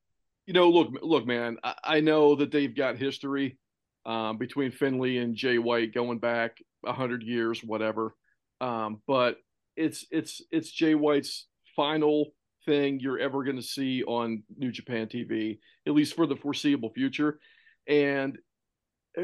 [0.47, 1.59] you know, look, look, man.
[1.63, 3.59] I, I know that they've got history
[4.07, 8.15] um, between Finlay and Jay White going back a hundred years, whatever.
[8.61, 9.39] Um, but
[9.77, 11.47] it's it's it's Jay White's
[11.77, 12.33] final
[12.65, 16.91] thing you're ever going to see on New Japan TV, at least for the foreseeable
[16.91, 17.39] future.
[17.87, 18.39] And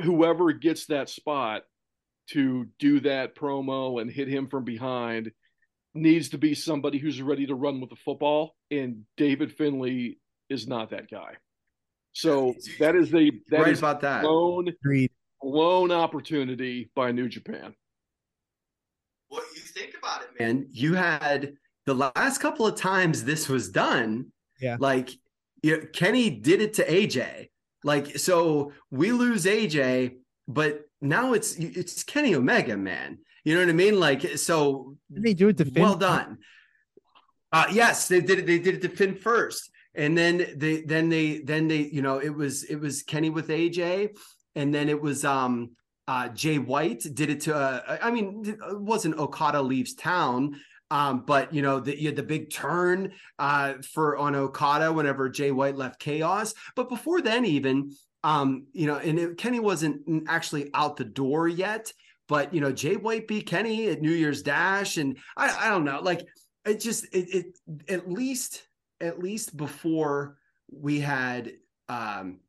[0.03, 1.63] whoever gets that spot
[2.31, 5.33] to do that promo and hit him from behind
[5.95, 8.55] needs to be somebody who's ready to run with the football.
[8.71, 10.19] And David Finlay
[10.49, 11.35] is not that guy.
[12.13, 14.23] So that is the that right is about that.
[14.23, 15.11] blown agreed.
[15.41, 17.75] blown opportunity by New Japan.
[19.31, 20.67] Well, you think about it, man.
[20.71, 21.55] You had
[21.87, 24.33] the last couple of times this was done.
[24.61, 24.77] Yeah.
[24.79, 25.11] Like
[25.63, 27.49] you know, Kenny did it to AJ.
[27.83, 30.17] Like so, we lose AJ,
[30.47, 33.19] but now it's it's Kenny Omega, man.
[33.45, 33.99] You know what I mean?
[33.99, 35.83] Like so, Did they do it to Finn?
[35.83, 36.39] well done.
[37.53, 38.47] Uh, yes, they did it.
[38.47, 42.19] They did it to Finn first, and then they then they then they you know
[42.19, 44.17] it was it was Kenny with AJ,
[44.55, 45.71] and then it was um
[46.07, 51.25] uh Jay White did it to uh, I mean it wasn't Okada leaves town um
[51.27, 55.51] but you know the you had the big turn uh for on Okada whenever Jay
[55.51, 57.93] White left Chaos but before then even
[58.25, 61.93] um you know and it, Kenny wasn't actually out the door yet
[62.29, 65.85] but you know Jay White beat Kenny at New Year's Dash and I I don't
[65.85, 66.27] know like
[66.65, 67.59] it just it, it
[67.89, 68.67] at least
[69.01, 70.37] at least before
[70.71, 71.53] we had
[71.89, 72.41] um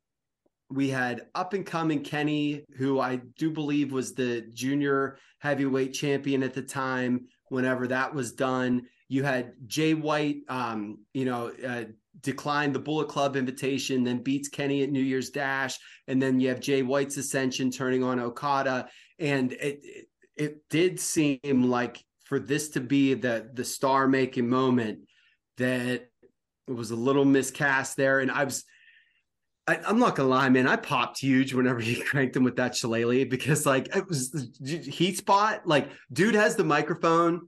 [0.72, 6.43] we had up and coming Kenny, who I do believe was the junior heavyweight champion
[6.43, 7.27] at the time.
[7.52, 11.84] Whenever that was done, you had Jay White, um, you know, uh,
[12.22, 16.48] declined the Bullet Club invitation, then beats Kenny at New Year's Dash, and then you
[16.48, 18.88] have Jay White's ascension turning on Okada,
[19.19, 20.07] and it it,
[20.38, 24.99] it did seem like for this to be the the star making moment
[25.57, 26.07] that
[26.68, 28.64] it was a little miscast there, and I was
[29.68, 30.68] I, am not gonna lie, man.
[30.68, 35.18] I popped huge whenever he cranked him with that shillelagh because, like, it was heat
[35.18, 35.68] spot.
[35.68, 37.48] Like, dude has the microphone,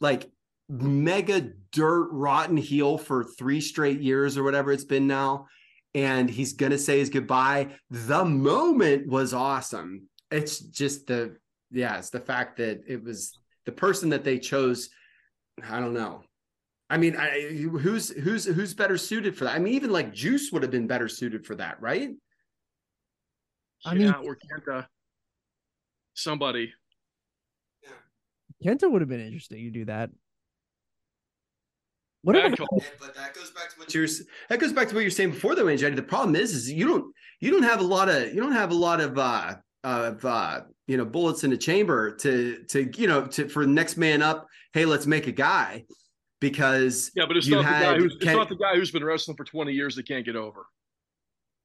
[0.00, 0.30] like,
[0.68, 5.46] mega dirt rotten heel for three straight years or whatever it's been now,
[5.94, 7.68] and he's gonna say his goodbye.
[7.90, 10.08] The moment was awesome.
[10.30, 11.36] It's just the
[11.70, 14.90] yeah, it's the fact that it was the person that they chose.
[15.68, 16.22] I don't know.
[16.90, 19.54] I mean, I, who's who's who's better suited for that?
[19.54, 22.10] I mean, even like Juice would have been better suited for that, right?
[23.84, 24.86] I yeah, mean- or Kenta.
[26.14, 26.72] Somebody.
[28.64, 30.10] Kenta would have been interesting to do that.
[32.22, 32.48] Whatever.
[32.48, 32.84] Bad call.
[32.98, 34.08] But that goes back to what you're
[34.48, 35.88] that goes back to what you're saying before, though, Angie.
[35.90, 38.72] The problem is, is you don't you don't have a lot of you don't have
[38.72, 39.54] a lot of uh
[39.84, 43.70] of uh you know bullets in the chamber to to you know to for the
[43.70, 44.48] next man up.
[44.72, 45.84] Hey, let's make a guy
[46.40, 48.74] because Yeah, but it's You not the guy had who's it's Ken- not the guy
[48.74, 50.66] who's been wrestling for 20 years that can't get over.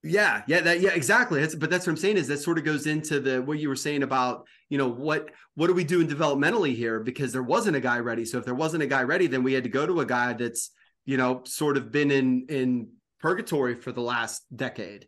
[0.05, 1.39] Yeah, yeah, that yeah, exactly.
[1.39, 3.69] That's but that's what I'm saying is that sort of goes into the what you
[3.69, 6.99] were saying about, you know, what what are we doing developmentally here?
[6.99, 8.25] Because there wasn't a guy ready.
[8.25, 10.33] So if there wasn't a guy ready, then we had to go to a guy
[10.33, 10.71] that's,
[11.05, 12.89] you know, sort of been in in
[13.21, 15.07] purgatory for the last decade.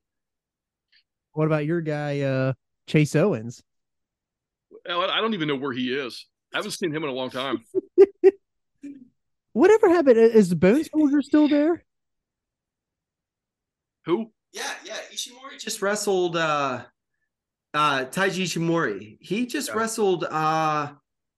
[1.33, 2.53] What about your guy, uh,
[2.87, 3.61] Chase Owens?
[4.87, 6.25] I don't even know where he is.
[6.53, 7.65] I haven't seen him in a long time.
[9.55, 10.17] Whatever happened?
[10.17, 11.85] Is the Bone Soldier still there?
[14.03, 14.31] Who?
[14.51, 14.97] Yeah, yeah.
[15.13, 16.83] Ishimori just wrestled uh
[17.73, 19.17] uh Taiji Ishimori.
[19.21, 19.75] He just Yeah.
[19.75, 20.91] wrestled uh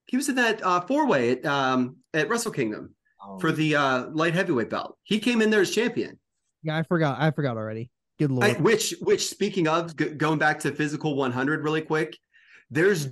[0.07, 2.95] he was in that uh four way at um at Wrestle Kingdom
[3.39, 4.97] for the uh light heavyweight belt.
[5.03, 6.17] He came in there as champion.
[6.63, 7.19] Yeah, I forgot.
[7.21, 7.91] I forgot already.
[8.17, 8.45] Good lord.
[8.49, 12.17] I, which which speaking of g- going back to physical 100 really quick
[12.71, 13.09] there's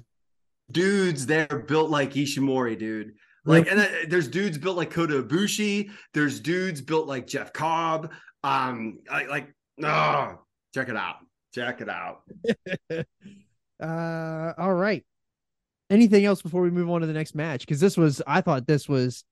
[0.71, 3.13] dudes there built like ishimori dude
[3.45, 8.11] like and uh, there's dudes built like kota ibushi there's dudes built like jeff cobb
[8.43, 9.53] um I, like
[9.83, 10.39] oh
[10.73, 11.17] check it out
[11.53, 12.21] check it out
[13.79, 15.03] uh, all right.
[15.89, 17.61] Anything else before we move on to the next match?
[17.61, 19.23] Because this was, I thought this was,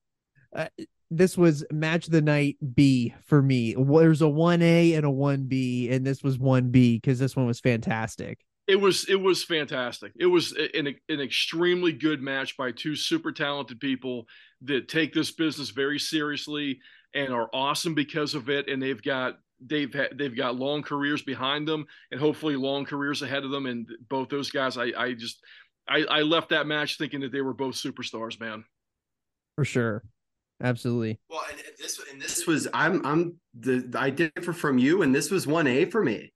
[0.56, 0.68] uh,
[1.10, 3.76] this was match of the night B for me.
[3.78, 7.36] There's a one A and a one B, and this was one B because this
[7.36, 8.40] one was fantastic.
[8.68, 10.14] It was it was fantastic.
[10.18, 14.26] It was an an extremely good match by two super talented people
[14.62, 16.80] that take this business very seriously
[17.14, 18.70] and are awesome because of it.
[18.70, 23.22] And they've got they've had, they've got long careers behind them and hopefully long careers
[23.22, 23.66] ahead of them.
[23.66, 25.42] And both those guys, I I just
[25.88, 28.64] I, I left that match thinking that they were both superstars, man.
[29.58, 30.04] For sure.
[30.62, 31.20] Absolutely.
[31.30, 35.30] well and this and this was i'm i'm the i differ from you and this
[35.30, 36.32] was 1a for me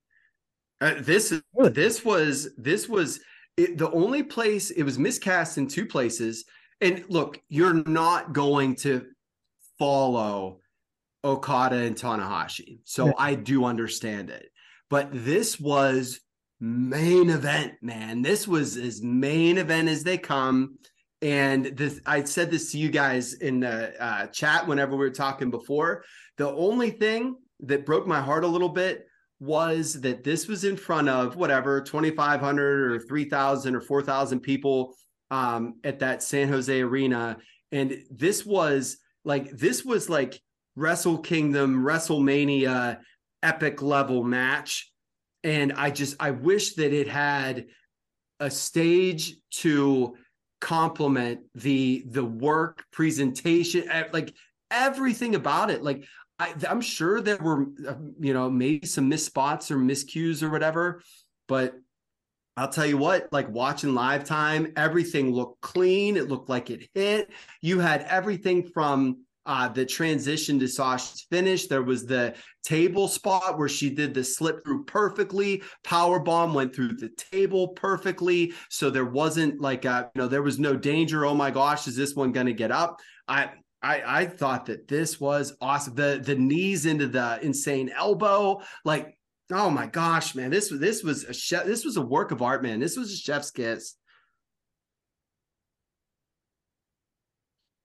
[0.82, 1.72] uh, this is Really?
[1.72, 3.20] this was this was
[3.58, 6.46] it, the only place it was miscast in two places.
[6.82, 9.06] And look you're not going to
[9.80, 10.60] follow
[11.24, 12.80] okada and tanahashi.
[12.84, 13.14] So Yeah.
[13.18, 14.50] i do understand it.
[14.90, 16.20] But this was
[16.60, 18.22] main event man.
[18.22, 20.78] This was as main event as they come.
[21.24, 25.10] And this i said this to you guys in the uh, chat whenever we were
[25.10, 26.04] talking before.
[26.38, 29.08] The only thing that broke my heart a little bit
[29.40, 34.96] was that this was in front of whatever 2500 or 3000 or 4000 people
[35.30, 37.38] um, at that san jose arena.
[37.72, 40.42] And this was like this was like
[40.76, 43.00] wrestle kingdom wrestlemania
[43.44, 44.92] epic level match.
[45.44, 47.66] And i just i wish that it had
[48.40, 50.16] a stage to
[50.60, 54.34] complement the the work presentation like
[54.72, 55.84] everything about it.
[55.84, 56.06] Like
[56.40, 60.50] I, i'm sure there were uh, you know maybe some missed spots or miscues or
[60.50, 61.02] whatever
[61.48, 61.76] but
[62.56, 66.90] i'll tell you what like watching live time everything looked clean it looked like it
[66.94, 67.30] hit
[67.62, 71.68] you had everything from uh, the transition to Sasha's finish.
[71.68, 75.64] There was the table spot where she did the slip through perfectly.
[75.86, 80.44] Power bomb went through the table perfectly, so there wasn't like a, you know there
[80.44, 81.26] was no danger.
[81.26, 83.00] Oh my gosh, is this one going to get up?
[83.30, 83.52] I
[83.82, 85.96] I, I thought that this was awesome.
[85.96, 89.18] The the knees into the insane elbow, like
[89.52, 92.42] oh my gosh, man, this was this was a chef, this was a work of
[92.42, 92.80] art, man.
[92.80, 93.96] This was a chef's kiss.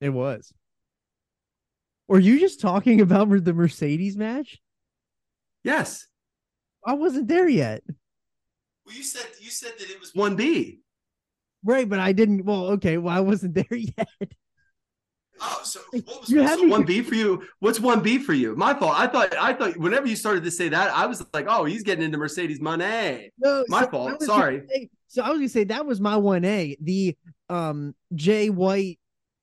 [0.01, 0.53] It was.
[2.09, 4.61] Were you just talking about the Mercedes match?
[5.63, 6.07] Yes.
[6.85, 7.83] I wasn't there yet.
[8.85, 10.81] Well, you said you said that it was one B.
[11.65, 12.45] Right, but I didn't.
[12.45, 12.99] Well, okay.
[12.99, 14.09] Well, I wasn't there yet.
[15.45, 17.43] Oh, so what was You had so one B for you?
[17.59, 18.55] What's one B for you?
[18.55, 18.95] My fault.
[18.97, 21.83] I thought I thought whenever you started to say that, I was like, oh, he's
[21.83, 23.31] getting into Mercedes Moné.
[23.39, 24.23] No, My so fault.
[24.23, 24.63] Sorry.
[24.69, 26.77] say- so I was gonna say that was my one A.
[26.81, 27.17] The
[27.51, 28.99] um Jay White,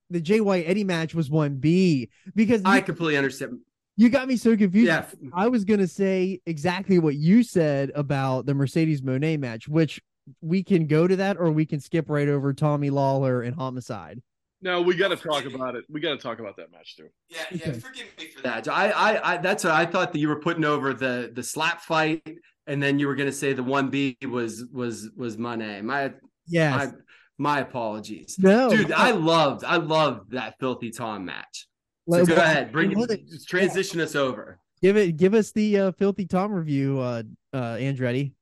[0.09, 3.59] the Jay White Eddie match was one B because I you, completely understand.
[3.97, 4.87] you got me so confused.
[4.87, 5.05] Yeah.
[5.33, 10.01] I was gonna say exactly what you said about the Mercedes Moné match, which
[10.41, 14.21] we can go to that or we can skip right over Tommy Lawlor and Homicide.
[14.61, 15.85] No, we got to talk about it.
[15.89, 17.07] We got to talk about that match too.
[17.29, 17.69] Yeah, yeah.
[17.69, 17.79] Okay.
[17.79, 18.67] Forgive me for that.
[18.67, 21.81] I, I, I, that's what I thought that you were putting over the the slap
[21.81, 22.27] fight,
[22.67, 25.81] and then you were going to say the one B was was was Moné.
[25.81, 26.13] My,
[26.47, 26.75] yeah.
[26.75, 26.91] my,
[27.37, 28.91] my apologies, no, dude.
[28.91, 31.67] I loved, I loved that filthy Tom match.
[32.09, 34.59] So Like, go well, ahead, bring what it, it- transition us over.
[34.81, 37.23] give it give us the uh, filthy Tom review, uh
[37.53, 38.33] uh Andretti.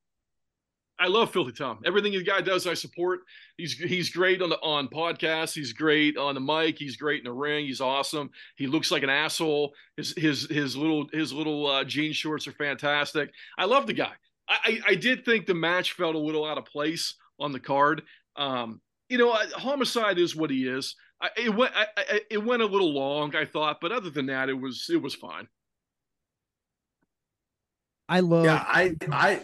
[0.99, 1.79] I love Filthy Tom.
[1.85, 3.19] Everything the guy does, I support.
[3.57, 5.53] He's he's great on the on podcasts.
[5.53, 6.79] He's great on the mic.
[6.79, 7.67] He's great in the ring.
[7.67, 8.31] He's awesome.
[8.55, 9.73] He looks like an asshole.
[9.95, 13.31] His his his little his little uh, jean shorts are fantastic.
[13.57, 14.13] I love the guy.
[14.49, 18.03] I, I did think the match felt a little out of place on the card.
[18.37, 20.95] Um, you know, homicide is what he is.
[21.21, 24.27] I, it went I, I, it went a little long, I thought, but other than
[24.27, 25.47] that, it was it was fine.
[28.09, 29.41] I love yeah i i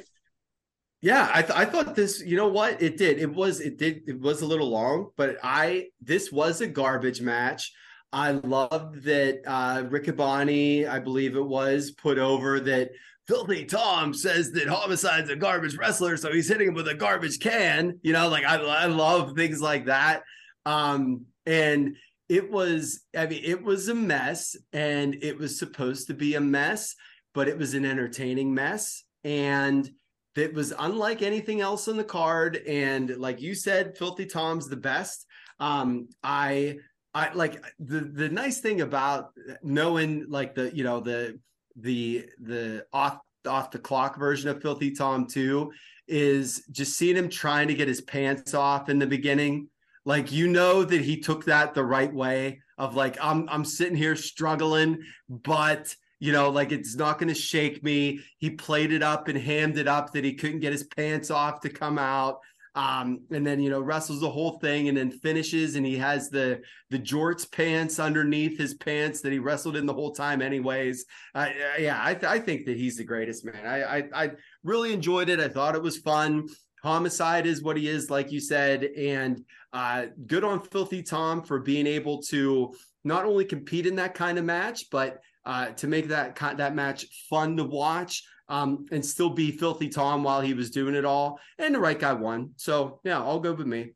[1.03, 2.81] yeah i th- i thought this you know what?
[2.81, 3.19] It did.
[3.19, 7.21] It was it did it was a little long but i this was a garbage
[7.21, 7.71] match.
[8.11, 12.91] I love that uh riccaboni i believe it was put over that
[13.27, 17.39] filthy tom says that homicide's a garbage wrestler so he's hitting him with a garbage
[17.39, 20.23] can you know like i, I love things like that.
[20.65, 21.97] Um and
[22.29, 26.41] it was i mean it was a mess and it was supposed to be a
[26.41, 26.95] mess
[27.33, 29.89] but it was an entertaining mess and
[30.35, 32.57] it was unlike anything else on the card.
[32.67, 35.25] And like you said filthy tom's the best.
[35.59, 36.77] Um i
[37.13, 39.31] i like the the nice thing about
[39.61, 41.39] knowing like the you know the
[41.75, 45.71] the the off off the clock version of filthy tom too
[46.07, 49.69] is just seeing him trying to get his pants off in the beginning.
[50.05, 53.95] Like you know that he took that the right way of like i'm i'm sitting
[53.95, 54.99] here struggling
[55.29, 58.21] but you know, like it's not going to shake me.
[58.37, 61.59] He played it up and hammed it up that he couldn't get his pants off
[61.59, 62.39] to come out.
[62.75, 66.29] Um, and then you know wrestles the whole thing and then finishes and he has
[66.29, 71.05] the the jorts pants underneath his pants that he wrestled in the whole time anyways.
[71.35, 73.67] Uh, yeah I, th- I think that he's the greatest man.
[73.67, 74.31] I, I i
[74.63, 75.41] really enjoyed it.
[75.41, 76.47] I thought it was fun.
[76.83, 78.85] Homicide is what he is like you said.
[78.85, 79.43] And
[79.73, 82.73] uh good on filthy tom for being able to
[83.03, 87.05] not only compete in that kind of match but uh, to make that that match
[87.29, 91.39] fun to watch um, and still be filthy Tom while he was doing it all.
[91.59, 92.51] And the right guy won.
[92.57, 93.93] So yeah, all good with me.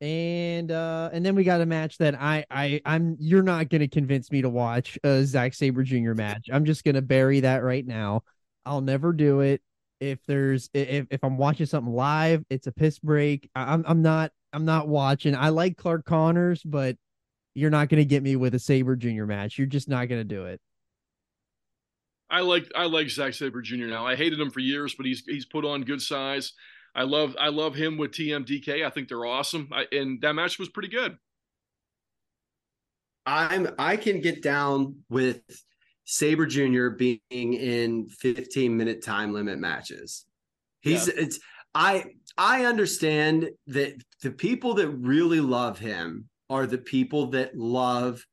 [0.00, 3.88] and uh and then we got a match that I I I'm you're not gonna
[3.88, 6.14] convince me to watch a Zack Sabre Jr.
[6.14, 6.48] match.
[6.52, 8.22] I'm just gonna bury that right now.
[8.66, 9.62] I'll never do it.
[10.00, 13.48] If there's if if I'm watching something live, it's a piss break.
[13.54, 15.36] I'm I'm not I'm not watching.
[15.36, 16.96] I like Clark Connors, but
[17.54, 19.24] you're not gonna get me with a Sabre Jr.
[19.26, 19.58] match.
[19.58, 20.60] You're just not gonna do it.
[22.32, 23.86] I like I like Zack Sabre Jr.
[23.86, 24.06] now.
[24.06, 26.54] I hated him for years, but he's he's put on good size.
[26.94, 28.84] I love I love him with TMDK.
[28.84, 29.68] I think they're awesome.
[29.70, 31.18] I, and that match was pretty good.
[33.26, 35.42] I'm I can get down with
[36.04, 36.88] Sabre Jr.
[36.88, 40.24] being in 15 minute time limit matches.
[40.80, 41.38] He's it's
[41.74, 42.06] I
[42.38, 48.24] I understand that the people that really love him are the people that love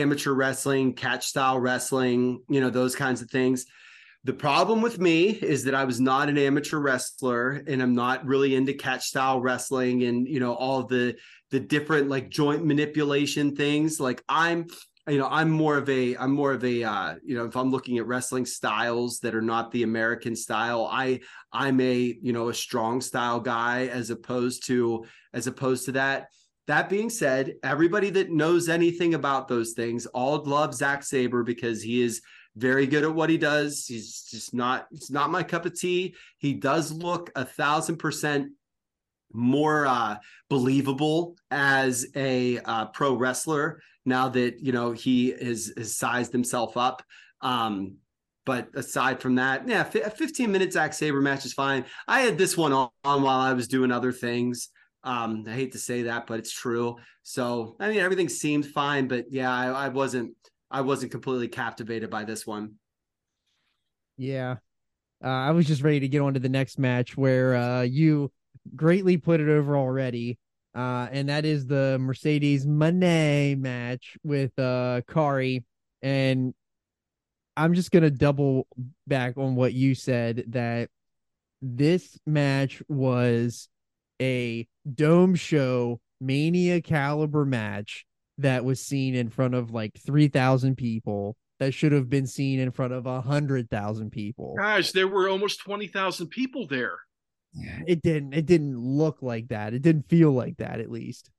[0.00, 3.66] amateur wrestling, catch style wrestling, you know, those kinds of things.
[4.24, 8.24] The problem with me is that I was not an amateur wrestler and I'm not
[8.24, 11.16] really into catch style wrestling and you know all the
[11.50, 14.00] the different like joint manipulation things.
[14.00, 14.66] Like I'm
[15.06, 17.70] you know i'm more of a i'm more of a uh you know if i'm
[17.70, 21.20] looking at wrestling styles that are not the american style i
[21.52, 25.04] i'm a you know a strong style guy as opposed to
[25.34, 26.28] as opposed to that
[26.66, 31.82] that being said, everybody that knows anything about those things all love Zack Sabre because
[31.82, 32.22] he is
[32.56, 33.84] very good at what he does.
[33.86, 36.14] He's just not, it's not my cup of tea.
[36.38, 38.52] He does look a thousand percent
[39.32, 40.16] more uh,
[40.48, 46.76] believable as a uh, pro wrestler now that you know he has, has sized himself
[46.76, 47.02] up.
[47.40, 47.96] Um,
[48.46, 51.84] but aside from that, yeah, a 15 minute Zack Sabre match is fine.
[52.06, 54.68] I had this one on, on while I was doing other things.
[55.04, 56.96] Um, I hate to say that, but it's true.
[57.22, 60.34] So I mean, everything seemed fine, but yeah, I, I wasn't
[60.70, 62.74] I wasn't completely captivated by this one.
[64.16, 64.56] Yeah.
[65.22, 68.30] Uh, I was just ready to get on to the next match where uh, you
[68.74, 70.38] greatly put it over already.
[70.74, 75.62] Uh, and that is the Mercedes Moné match with uh, Kairi.
[76.02, 76.52] And
[77.56, 78.66] I'm just going to double
[79.06, 80.90] back on what you said that
[81.62, 83.68] this match was
[84.24, 88.06] a dome show mania caliber match
[88.38, 92.70] that was seen in front of like 3,000 people that should have been seen in
[92.70, 94.54] front of a 100,000 people.
[94.58, 96.98] Guys, there were almost 20,000 people there.
[97.86, 99.74] It didn't it didn't look like that.
[99.74, 101.30] It didn't feel like that at least.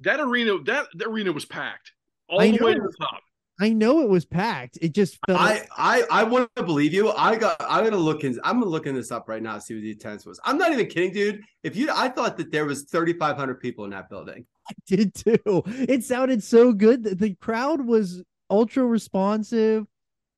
[0.00, 1.92] That arena that, that arena was packed
[2.28, 3.20] all I the way to the top.
[3.60, 4.78] I know it was packed.
[4.80, 7.10] It just felt I I I want to believe you.
[7.10, 7.56] I got.
[7.60, 8.38] I'm gonna look in.
[8.44, 10.38] I'm looking this up right now see what the attendance was.
[10.44, 11.42] I'm not even kidding, dude.
[11.64, 14.46] If you, I thought that there was 3,500 people in that building.
[14.68, 15.62] I did too.
[15.66, 17.02] It sounded so good.
[17.02, 19.86] The- The crowd was ultra responsive,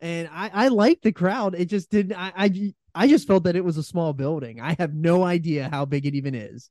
[0.01, 1.55] and I I liked the crowd.
[1.55, 2.15] It just didn't.
[2.17, 4.61] I I I just felt that it was a small building.
[4.61, 6.71] I have no idea how big it even is.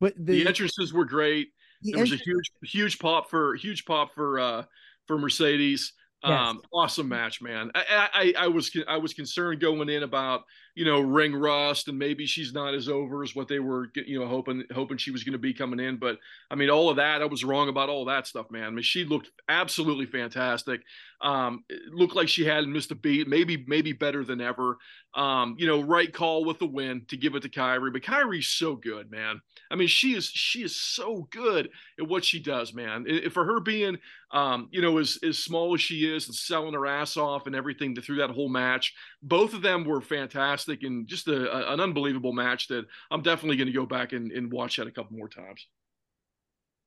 [0.00, 1.48] But The, the, entrances were great.
[1.82, 4.64] There was a huge, huge pop for huge pop for uh
[5.06, 5.92] for Mercedes.
[6.24, 6.32] Yes.
[6.32, 7.70] Um, awesome match, man.
[7.74, 10.42] I, I I was I was concerned going in about
[10.78, 14.18] you know ring rust and maybe she's not as over as what they were you
[14.20, 15.96] know hoping hoping she was going to be coming in.
[15.96, 16.18] But
[16.50, 18.64] I mean, all of that I was wrong about all that stuff, man.
[18.64, 20.82] I mean, she looked absolutely fantastic.
[21.20, 23.26] Um, it looked like she hadn't missed a beat.
[23.26, 24.76] Maybe maybe better than ever.
[25.14, 27.92] Um, you know, right call with the win to give it to Kairi.
[27.92, 29.40] But Kairi's so good, man.
[29.70, 33.04] I mean, she is she is so good at what she does, man.
[33.10, 33.98] I- For her being,
[34.30, 37.56] um, you know, as as small as she is and selling her ass off and
[37.56, 41.80] everything through that whole match, both of them were fantastic and just a, a- an
[41.80, 45.16] unbelievable match that I'm definitely going to go back and, and watch that a couple
[45.16, 45.66] more times.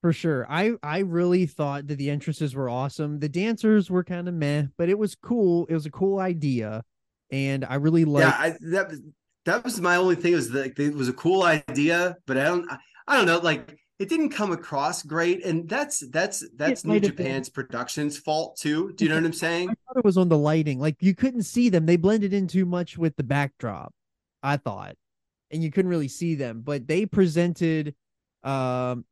[0.02, 0.48] for sure.
[0.50, 3.20] I I really thought that the entrances were awesome.
[3.20, 5.66] The dancers were kind of meh, but it was cool.
[5.68, 6.84] It was a cool idea,
[7.32, 8.28] and I really liked.
[8.28, 8.92] yeah, I, that
[9.46, 10.34] that was my only thing.
[10.34, 12.72] Was that it was a cool idea, but I don't.
[12.72, 12.78] I,
[13.08, 13.40] I don't know.
[13.40, 17.28] Like it didn't come across great, and that's that's that's New might have been.
[17.28, 18.94] Japan's production's fault too.
[18.94, 19.70] Do you know what I'm saying?
[19.70, 20.80] I thought it was on the lighting.
[20.80, 21.86] Like you couldn't see them.
[21.86, 23.94] They blended in too much with the backdrop,
[24.42, 24.96] I thought.
[25.52, 26.62] And you couldn't really see them.
[26.62, 27.94] But they presented
[28.44, 29.06] um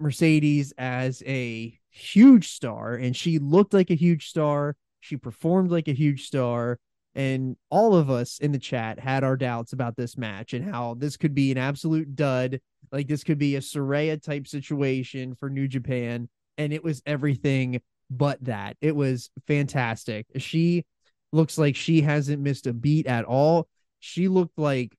[0.00, 4.76] Mercedes as a huge star, and she looked like a huge star.
[5.00, 6.78] She performed like a huge star.
[7.14, 10.94] And all of us in the chat had our doubts about this match and how
[10.94, 12.60] this could be an absolute dud.
[12.90, 16.28] Like this could be a Saraya type situation for New Japan.
[16.58, 17.80] And it was everything
[18.10, 18.76] but that.
[18.80, 20.26] It was fantastic.
[20.36, 20.84] She
[21.32, 23.68] looks like she hasn't missed a beat at all.
[24.00, 24.96] She looked like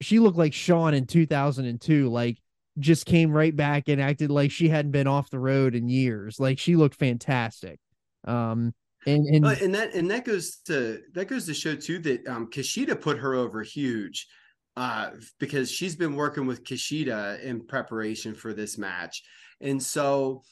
[0.00, 2.38] she looked like Shawn in 2002, like
[2.78, 6.40] just came right back and acted like she hadn't been off the road in years.
[6.40, 7.78] Like she looked fantastic.
[8.24, 8.74] Um
[9.06, 12.48] and and and that and that goes to that goes to show too that um
[12.50, 14.26] Kishida put her over huge
[14.76, 19.22] uh because she's been working with Kishida in preparation for this match.
[19.60, 20.42] And so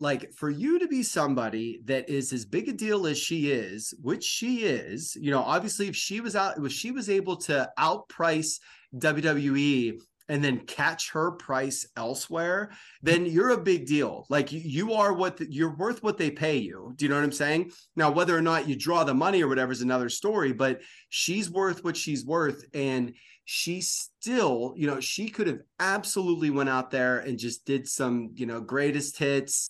[0.00, 3.94] like for you to be somebody that is as big a deal as she is,
[4.02, 7.70] which she is, you know, obviously if she was out if she was able to
[7.78, 8.58] outprice
[8.96, 9.98] WWE
[10.28, 12.70] and then catch her price elsewhere,
[13.02, 14.26] then you're a big deal.
[14.30, 16.92] Like you, are what the, you're worth what they pay you.
[16.96, 17.72] Do you know what I'm saying?
[17.96, 20.80] Now, whether or not you draw the money or whatever is another story, but
[21.10, 22.64] she's worth what she's worth.
[22.72, 23.14] And
[23.44, 28.30] she still, you know, she could have absolutely went out there and just did some,
[28.34, 29.68] you know, greatest hits,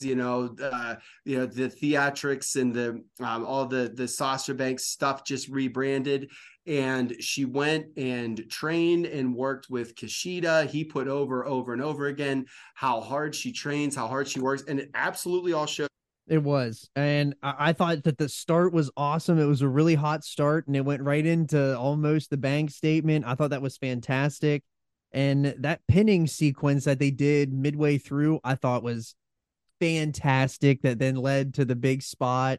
[0.00, 4.86] you know, uh, you know, the theatrics and the um, all the the Sasha Banks
[4.86, 6.30] stuff just rebranded.
[6.66, 10.66] And she went and trained and worked with Kishida.
[10.66, 14.64] He put over, over and over again how hard she trains, how hard she works,
[14.66, 15.88] and it absolutely all showed.
[16.26, 16.88] It was.
[16.96, 19.38] And I, I thought that the start was awesome.
[19.38, 23.26] It was a really hot start and it went right into almost the bank statement.
[23.26, 24.62] I thought that was fantastic.
[25.12, 29.14] And that pinning sequence that they did midway through, I thought was
[29.80, 30.82] fantastic.
[30.82, 32.58] That then led to the big spot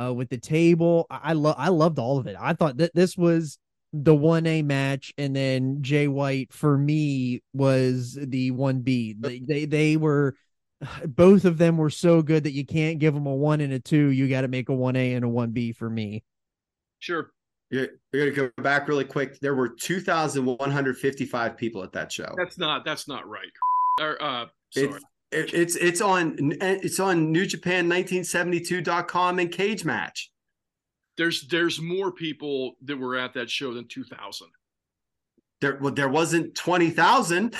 [0.00, 1.06] uh, with the table.
[1.10, 2.36] I, I love I loved all of it.
[2.38, 3.58] I thought that this was
[3.92, 9.14] the one A match, and then Jay White for me was the one B.
[9.18, 10.34] They, they they were
[11.06, 13.80] both of them were so good that you can't give them a one and a
[13.80, 14.08] two.
[14.08, 16.24] You got to make a one A and a one B for me.
[16.98, 17.30] Sure.
[17.70, 19.40] You're, you're going to go back really quick.
[19.40, 22.34] There were 2,155 people at that show.
[22.36, 23.46] That's not that's not right.
[24.00, 24.86] Or, uh, sorry.
[24.86, 25.02] it,
[25.32, 30.30] it's it's on it's on NewJapan1972.com and Cage Match.
[31.16, 34.48] There's there's more people that were at that show than 2,000.
[35.60, 37.54] There well, there wasn't 20,000.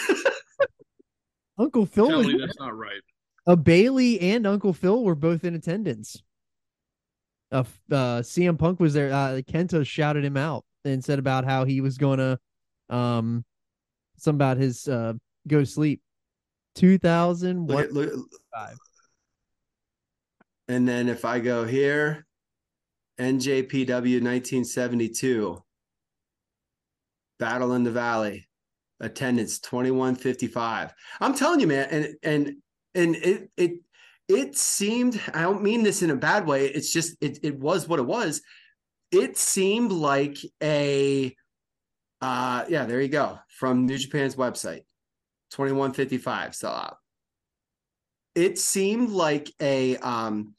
[1.58, 3.00] Uncle Phil Tell was me that's not right.
[3.46, 6.22] a Bayley and Uncle Phil were both in attendance.
[7.50, 9.12] Uh, uh, CM Punk was there.
[9.12, 12.38] Uh, Kenta shouted him out and said about how he was going to,
[12.88, 13.44] um,
[14.16, 15.12] some about his uh
[15.46, 16.00] go sleep.
[16.74, 18.12] Two thousand Look look,
[20.68, 22.26] and then if I go here,
[23.18, 25.62] NJPW 1972,
[27.38, 28.48] Battle in the Valley,
[29.00, 30.94] attendance 2155.
[31.20, 32.56] I'm telling you, man, and and
[32.94, 33.72] and it it
[34.28, 36.66] it seemed I don't mean this in a bad way.
[36.66, 38.40] It's just it it was what it was.
[39.10, 41.36] It seemed like a
[42.20, 43.38] uh yeah, there you go.
[43.48, 44.84] From New Japan's website.
[45.52, 46.94] 2155 sellout.
[48.34, 50.54] It seemed like a um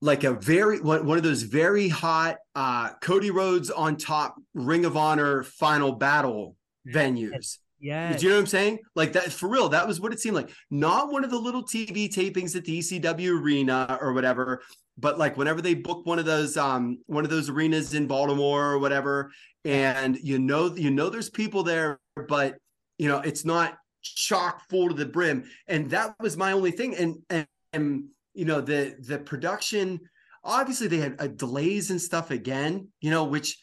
[0.00, 4.84] like a very one, one of those very hot uh Cody Rhodes on top Ring
[4.84, 6.56] of Honor final battle
[6.86, 7.58] venues.
[7.80, 8.78] Yeah, Do you know what I'm saying?
[8.96, 9.68] Like that for real.
[9.68, 10.50] That was what it seemed like.
[10.68, 14.62] Not one of the little TV tapings at the ECW arena or whatever,
[14.96, 18.72] but like whenever they book one of those um one of those arenas in Baltimore
[18.72, 19.30] or whatever,
[19.64, 22.56] and you know you know there's people there, but
[22.98, 25.44] you know it's not chock full to the brim.
[25.66, 26.94] And that was my only thing.
[26.96, 28.04] And and, and
[28.34, 30.00] you know the the production
[30.44, 33.58] obviously they had uh, delays and stuff again, you know, which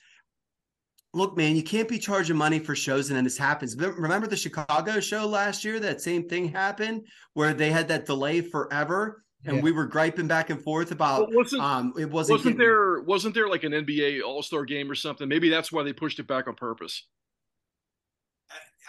[1.13, 3.75] look, man, you can't be charging money for shows and then this happens.
[3.77, 5.79] Remember the Chicago show last year?
[5.79, 9.61] That same thing happened where they had that delay forever, and Yeah.
[9.63, 11.29] we were griping back and forth about.
[11.29, 12.11] Well, wasn't Um, it wasn't.
[12.39, 15.27] wasn't getting- there wasn't there like an NBA All Star game or something?
[15.29, 17.07] Maybe that's why they pushed it back on purpose.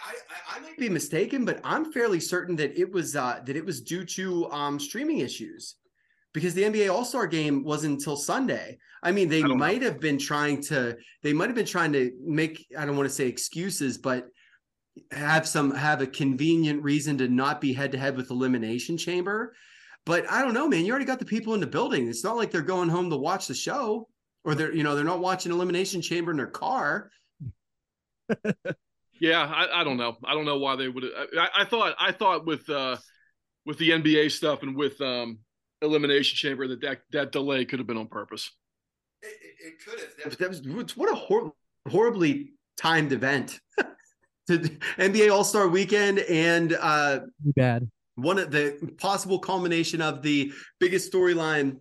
[0.07, 3.55] I, I, I might be mistaken, but I'm fairly certain that it was uh, that
[3.55, 5.75] it was due to um, streaming issues
[6.33, 8.77] because the NBA All Star Game wasn't until Sunday.
[9.03, 9.55] I mean, they I don't know.
[9.57, 13.09] might have been trying to they might have been trying to make I don't want
[13.09, 14.27] to say excuses, but
[15.11, 19.53] have some have a convenient reason to not be head to head with Elimination Chamber.
[20.05, 20.85] But I don't know, man.
[20.85, 22.07] You already got the people in the building.
[22.07, 24.07] It's not like they're going home to watch the show,
[24.45, 27.11] or they're you know they're not watching Elimination Chamber in their car.
[29.19, 30.17] Yeah, I, I don't know.
[30.23, 31.05] I don't know why they would.
[31.37, 32.97] I, I thought I thought with uh
[33.65, 35.39] with the NBA stuff and with um
[35.81, 38.51] elimination chamber that that, that delay could have been on purpose.
[39.21, 40.37] It, it, it could have.
[40.37, 41.53] That was, that was what a hor-
[41.89, 43.59] horribly timed event.
[44.47, 44.59] to
[44.97, 47.89] NBA All Star Weekend and uh, bad.
[48.15, 51.77] one of the possible culmination of the biggest storyline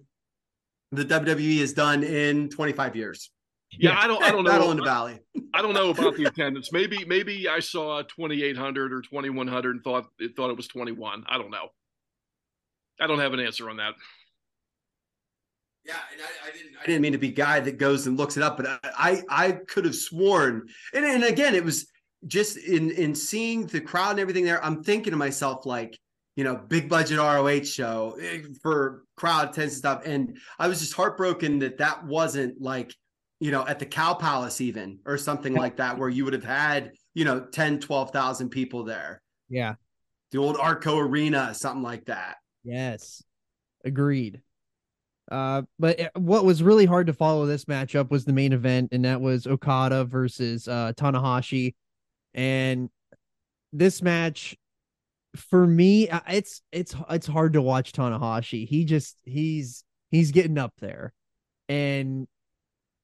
[0.93, 3.31] the WWE has done in 25 years.
[3.73, 4.71] Yeah, I don't I don't Battle know.
[4.73, 5.19] in the Valley.
[5.53, 6.73] I don't know about the attendance.
[6.73, 11.25] Maybe maybe I saw 2800 or 2100 and thought it thought it was 21.
[11.29, 11.69] I don't know.
[13.01, 13.95] I don't have an answer on that.
[15.85, 16.73] Yeah, and I, I didn't.
[16.83, 19.23] I didn't mean to be guy that goes and looks it up, but I, I,
[19.29, 20.69] I could have sworn.
[20.93, 21.87] And, and again, it was
[22.27, 24.65] just in in seeing the crowd and everything there.
[24.65, 25.97] I'm thinking to myself like,
[26.35, 30.81] you know, big budget ROH show eh, for crowd attendance and stuff, and I was
[30.81, 32.93] just heartbroken that that wasn't like,
[33.41, 36.45] you know, at the Cow Palace even or something like that, where you would have
[36.45, 39.23] had, you know, 10, 12,000 people there.
[39.49, 39.75] Yeah.
[40.33, 42.37] The old Arco Arena, something like that.
[42.65, 43.23] Yes.
[43.85, 44.41] Agreed.
[45.31, 48.91] Uh, but it- what was really hard to follow this matchup was the main event,
[48.93, 51.75] and that was Okada versus uh Tanahashi.
[52.35, 52.91] And
[53.73, 54.57] this match,
[55.35, 58.67] for me, it's it's it's hard to watch Tanahashi.
[58.69, 61.13] He just he's he's getting up there,
[61.69, 62.29] and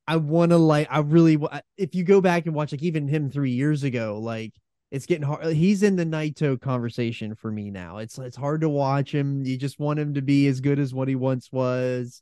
[0.06, 1.38] I want to like I really
[1.76, 4.52] if you go back and watch like even him three years ago, like
[4.90, 5.46] it's getting hard.
[5.54, 7.98] He's in the Naito conversation for me now.
[7.98, 9.44] It's it's hard to watch him.
[9.44, 12.20] You just want him to be as good as what he once was,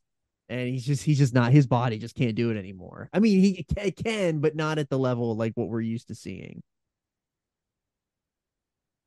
[0.48, 1.52] and he's just he's just not.
[1.52, 3.08] His body just can't do it anymore.
[3.12, 6.62] I mean, he can, but not at the level like what we're used to seeing.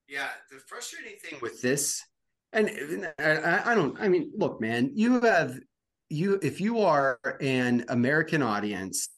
[0.10, 2.04] Yeah, the frustrating thing with this,
[2.52, 2.70] and
[3.18, 5.58] I, I don't, I mean, look, man, you have
[6.14, 9.10] you if you are an American audience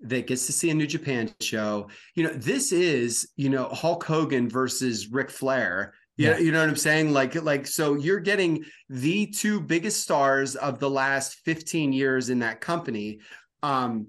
[0.00, 4.04] that gets to see a New Japan show, you know, this is you know Hulk
[4.04, 5.94] Hogan versus Ric Flair.
[6.16, 7.12] Yeah, you know what I'm saying?
[7.12, 12.40] Like, like, so you're getting the two biggest stars of the last 15 years in
[12.40, 13.20] that company.
[13.62, 14.08] Um,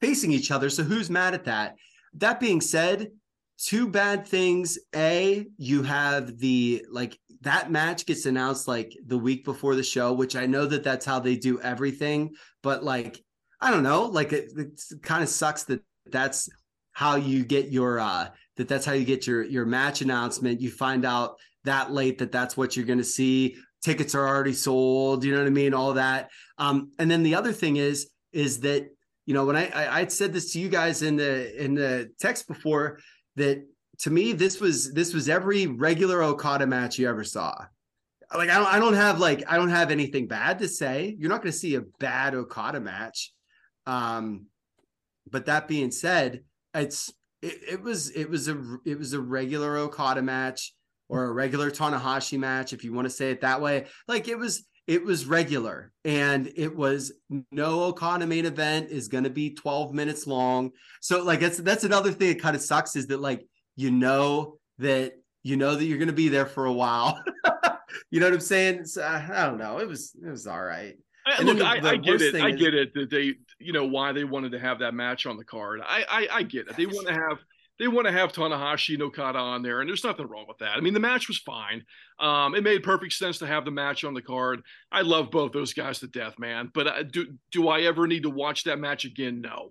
[0.00, 0.68] facing each other.
[0.68, 1.76] So who's mad at that?
[2.14, 3.08] That being said,
[3.56, 4.78] two bad things.
[4.94, 10.12] A, you have the like that match gets announced like the week before the show,
[10.12, 13.22] which I know that that's how they do everything, but like
[13.60, 16.48] I don't know, like it, it kind of sucks that that's
[16.92, 20.60] how you get your uh that that's how you get your your match announcement.
[20.60, 23.56] You find out that late that that's what you're going to see.
[23.82, 25.24] Tickets are already sold.
[25.24, 25.74] You know what I mean?
[25.74, 26.30] All that.
[26.58, 28.88] Um, and then the other thing is is that
[29.26, 32.10] you know when I, I I'd said this to you guys in the in the
[32.20, 32.98] text before
[33.36, 33.66] that
[34.00, 37.54] to me this was this was every regular Okada match you ever saw.
[38.34, 41.14] Like I don't I don't have like I don't have anything bad to say.
[41.18, 43.32] You're not going to see a bad Okada match.
[43.86, 44.46] Um,
[45.30, 46.42] but that being said,
[46.74, 47.12] it's
[47.42, 50.74] it, it was it was a it was a regular Okada match
[51.08, 53.86] or a regular Tanahashi match, if you want to say it that way.
[54.08, 57.12] Like it was it was regular and it was
[57.50, 60.72] no Okada main event is going to be 12 minutes long.
[61.00, 63.46] So like that's that's another thing that kind of sucks is that like
[63.76, 67.22] you know that you know that you're going to be there for a while.
[68.10, 68.86] you know what I'm saying?
[68.86, 69.78] So, I don't know.
[69.78, 70.96] It was it was all right.
[71.26, 72.34] I, look, the- I, the I get it.
[72.34, 75.26] I is- get it that they, you know, why they wanted to have that match
[75.26, 75.80] on the card.
[75.82, 76.76] I, I, I get it.
[76.76, 77.38] They want to have,
[77.78, 80.76] they want to have Tanahashi and Okada on there, and there's nothing wrong with that.
[80.76, 81.82] I mean, the match was fine.
[82.20, 84.60] Um, it made perfect sense to have the match on the card.
[84.92, 86.70] I love both those guys to death, man.
[86.74, 89.40] But uh, do, do I ever need to watch that match again?
[89.40, 89.70] No.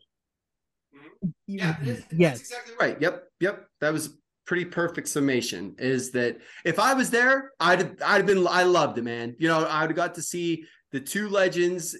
[0.96, 1.30] Mm-hmm.
[1.48, 2.40] Yeah, that's- mm, that's yes.
[2.40, 3.02] exactly right.
[3.02, 3.68] Yep, yep.
[3.82, 5.76] That was pretty perfect summation.
[5.78, 8.46] Is that if I was there, I'd have, I'd have been.
[8.48, 9.36] I loved it, man.
[9.40, 11.98] You know, I'd have got to see the two legends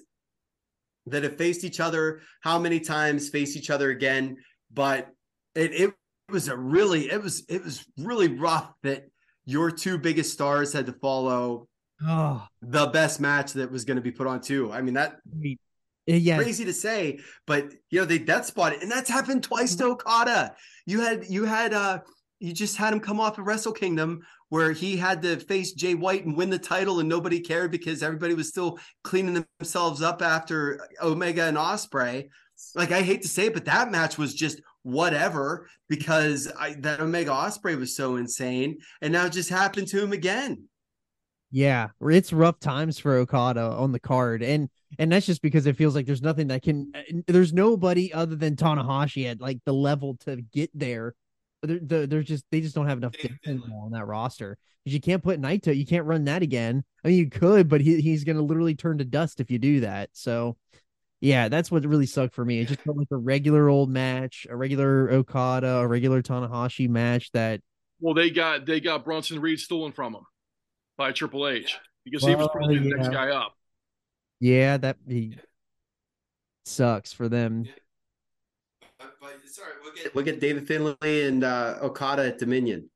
[1.06, 2.22] that have faced each other.
[2.42, 4.36] How many times face each other again?
[4.72, 5.08] But
[5.54, 5.94] it it
[6.30, 9.04] was a really it was it was really rough that
[9.44, 11.68] your two biggest stars had to follow
[12.06, 14.72] Oh, the best match that was going to be put on too.
[14.72, 15.16] I mean that
[16.06, 16.36] yeah.
[16.36, 20.54] crazy to say, but you know they death spotted, and that's happened twice to Okada.
[20.86, 22.00] You had you had uh
[22.40, 24.20] you just had him come off of Wrestle Kingdom
[24.50, 28.02] where he had to face Jay White and win the title, and nobody cared because
[28.02, 32.28] everybody was still cleaning themselves up after Omega and Ospreay.
[32.74, 37.00] Like I hate to say it, but that match was just whatever because I, that
[37.00, 40.68] Omega Ospreay was so insane, and now it just happened to him again.
[41.54, 44.68] Yeah, it's rough times for Okada on the card, and
[44.98, 46.90] and that's just because it feels like there's nothing that can.
[46.96, 51.14] uh, There's nobody other than Tanahashi at like the level to get there.
[51.62, 53.14] They're, they're, just they just don't have enough
[53.46, 55.74] on that roster because You can't put Naito.
[55.74, 56.82] You can't run that again.
[57.04, 59.78] I mean, you could, but he he's gonna literally turn to dust if you do
[59.80, 60.10] that.
[60.12, 60.56] So,
[61.20, 62.58] yeah, that's what really sucked for me.
[62.58, 67.30] It just felt like a regular old match, a regular Okada, a regular Tanahashi match
[67.30, 67.60] that
[68.00, 70.22] Well, they got they got Bronson Reed stolen from him
[70.96, 73.54] by Triple H because he was Well, probably the next guy up.
[74.40, 75.36] yeah that he
[76.64, 77.64] sucks for them.
[78.98, 82.88] But, but sorry, we'll get we'll get David Finlay and uh, Okada at Dominion.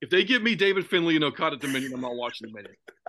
[0.00, 2.74] If they give me David Finlay and Okada Dominion, I'm not watching Dominion.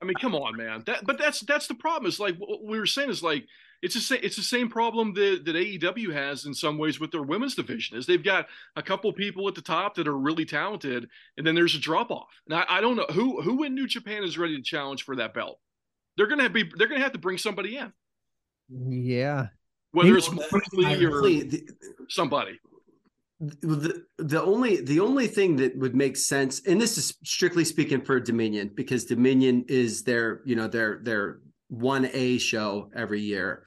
[0.00, 0.82] I mean, come on, man.
[0.86, 2.08] That, but that's that's the problem.
[2.08, 3.46] Is like what we were saying is like
[3.82, 7.10] it's the same it's the same problem that that AEW has in some ways with
[7.12, 7.96] their women's division.
[7.96, 8.46] Is they've got
[8.76, 12.10] a couple people at the top that are really talented, and then there's a drop
[12.10, 12.28] off.
[12.46, 15.16] And I, I don't know who who in New Japan is ready to challenge for
[15.16, 15.58] that belt.
[16.16, 17.92] They're gonna be they're gonna have to bring somebody in,
[18.68, 19.46] Yeah.
[19.92, 21.68] whether Maybe- it's Moxley or Really, the,
[22.08, 22.58] somebody.
[23.40, 28.00] the, the only the only thing that would make sense, and this is strictly speaking
[28.00, 31.38] for Dominion, because Dominion is their you know their their
[31.68, 33.64] one A show every year,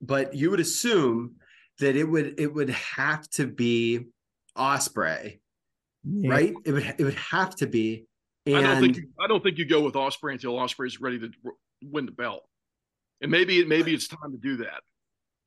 [0.00, 1.36] but you would assume
[1.80, 4.06] that it would it would have to be
[4.56, 5.40] Ospreay,
[6.04, 6.30] Yeah.
[6.30, 6.54] right?
[6.64, 8.06] It would it would have to be.
[8.46, 11.00] And I don't think you, I don't think you go with Ospreay until Ospreay is
[11.00, 11.30] ready to
[11.82, 12.44] win the belt,
[13.20, 14.82] and maybe maybe it's time to do that.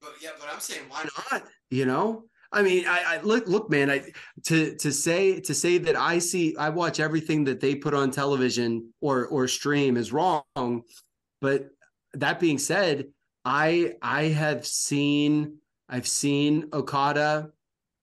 [0.01, 1.43] But yeah, but I'm saying why not?
[1.69, 3.89] You know, I mean, I, I look, look, man.
[3.91, 4.11] I
[4.45, 8.09] to to say to say that I see, I watch everything that they put on
[8.11, 10.43] television or or stream is wrong.
[11.39, 11.69] But
[12.13, 13.07] that being said,
[13.45, 15.57] I I have seen
[15.89, 17.51] I've seen Okada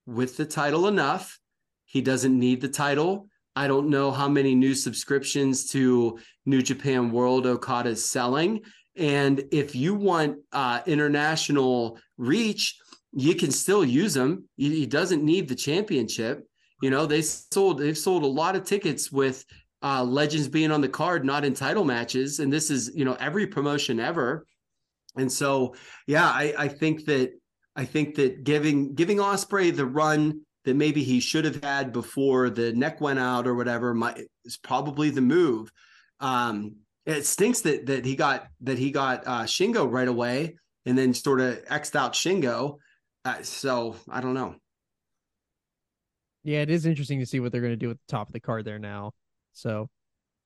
[0.07, 1.39] with the title enough.
[1.85, 3.29] He doesn't need the title.
[3.57, 8.63] I don't know how many new subscriptions to New Japan World Okada is selling.
[8.97, 12.77] And if you want uh, international reach,
[13.13, 14.49] you can still use him.
[14.57, 16.47] He, doesn't need the championship.
[16.83, 19.45] You know, they sold they've sold a lot of tickets with
[19.85, 22.41] uh, legends being on the card, not in title matches.
[22.41, 24.47] And this is you know every promotion ever.
[25.17, 27.33] And so, yeah, I, I think that
[27.77, 32.49] I think that giving giving Ospreay the run that maybe he should have had before
[32.49, 35.71] the neck went out or whatever might is probably the move.
[36.21, 40.57] Um, it stinks that that he got that he got uh, Shingo right away.
[40.87, 42.79] and then sort of xed out Shingo.
[43.25, 44.57] Uh, so I don't know.
[46.43, 48.33] Yeah, it is interesting to see what they're going to do at the top of
[48.35, 49.13] the card there now.
[49.55, 49.89] So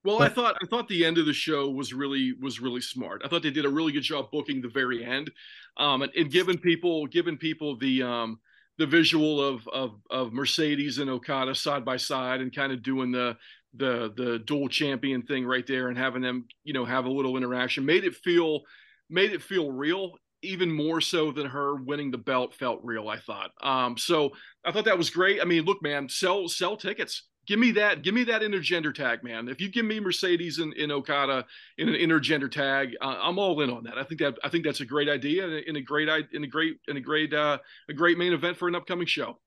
[0.05, 3.23] Well, I thought I thought the end of the show was really was really smart.
[3.25, 5.31] I thought they did a really good job booking the very end,
[5.77, 8.41] um, and, and giving people giving people the um,
[8.79, 13.11] the visual of of of Mercedes and Okada side by side, and kind of doing
[13.11, 13.37] the
[13.75, 17.37] the the dual champion thing right there, and having them you know have a little
[17.37, 18.63] interaction made it feel
[19.11, 20.13] made it feel real.
[20.43, 23.51] Even more so than her winning the belt felt real, I thought.
[23.61, 24.31] Um, so
[24.65, 25.41] I thought that was great.
[25.41, 27.25] I mean, look, man, sell sell tickets.
[27.49, 28.03] Give me that.
[28.03, 29.49] Give me that intergender tag, man.
[29.49, 31.47] If you give me Mercedes and, and Okada
[31.79, 33.97] in an intergender tag, uh, I'm all in on that.
[33.97, 36.29] I think that I think that's a great idea and a, and a great i-
[36.35, 37.57] and a great and a great uh,
[37.89, 39.39] a great main event for an upcoming show.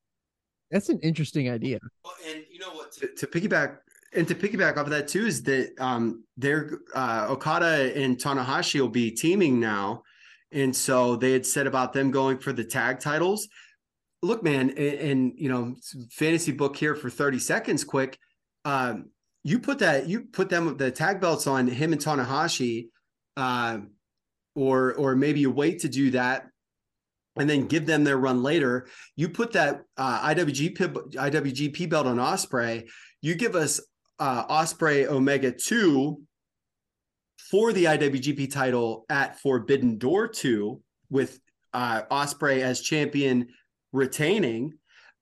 [0.71, 1.77] that's an interesting idea.
[2.03, 2.91] Well, and you know what?
[2.93, 3.77] To, to piggyback
[4.13, 8.79] and to piggyback off of that too is that um, they're uh, Okada and Tanahashi
[8.81, 10.01] will be teaming now,
[10.51, 13.47] and so they had said about them going for the tag titles.
[14.23, 15.75] Look, man, and, and you know,
[16.11, 18.17] fantasy book here for thirty seconds, quick.
[18.65, 19.09] Um,
[19.43, 22.89] you put that you put them the tag belts on him and Tanahashi,
[23.37, 23.79] uh,
[24.55, 26.47] or or maybe you wait to do that
[27.37, 28.87] and then give them their run later.
[29.15, 32.87] You put that uh, IWGP IWGP belt on Ospreay.
[33.21, 33.79] You give us
[34.19, 36.21] uh, Ospreay Omega two
[37.49, 41.39] for the IWGP title at Forbidden Door two with
[41.73, 43.47] uh, Ospreay as champion
[43.91, 44.73] retaining.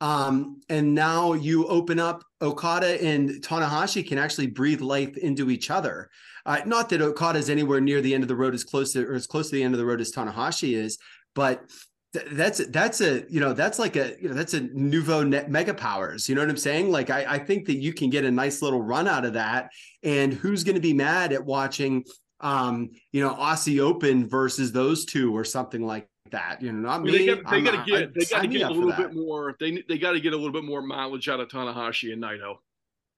[0.02, 5.70] Um, and now you open up Okada and Tanahashi can actually breathe life into each
[5.70, 6.10] other.
[6.46, 9.06] Uh, not that Okada is anywhere near the end of the road as close to
[9.06, 10.98] or as close to the end of the road as Tanahashi is,
[11.36, 11.70] but
[12.14, 15.74] th- that's that's a you know that's like a you know that's a nouveau mega
[15.74, 16.28] powers.
[16.28, 16.92] You know what I'm saying?
[16.92, 19.70] Like I, I think that you can get a nice little run out of that.
[20.02, 22.04] And who's going to be mad at watching
[22.42, 26.62] um you know Aussie Open versus those two or something like that?
[26.62, 27.18] You know, not I mean, me.
[27.20, 29.56] they got they got to get they got to get a little bit more.
[29.60, 32.58] They they got to get a little bit more mileage out of Tanahashi and Naito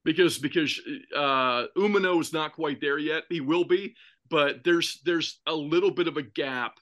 [0.04, 0.80] because because
[1.16, 3.24] uh Umino is not quite there yet.
[3.30, 3.96] He will be,
[4.30, 6.80] but there's there's a little bit of a gap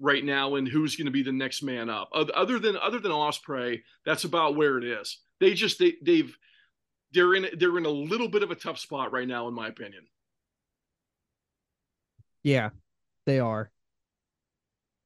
[0.00, 2.10] right now in who's going to be the next man up.
[2.12, 5.18] Other than other than Ospreay, that's about where it is.
[5.40, 6.36] They just they they've
[7.12, 9.68] they're in they're in a little bit of a tough spot right now, in my
[9.68, 10.06] opinion.
[12.42, 12.70] Yeah,
[13.26, 13.70] they are.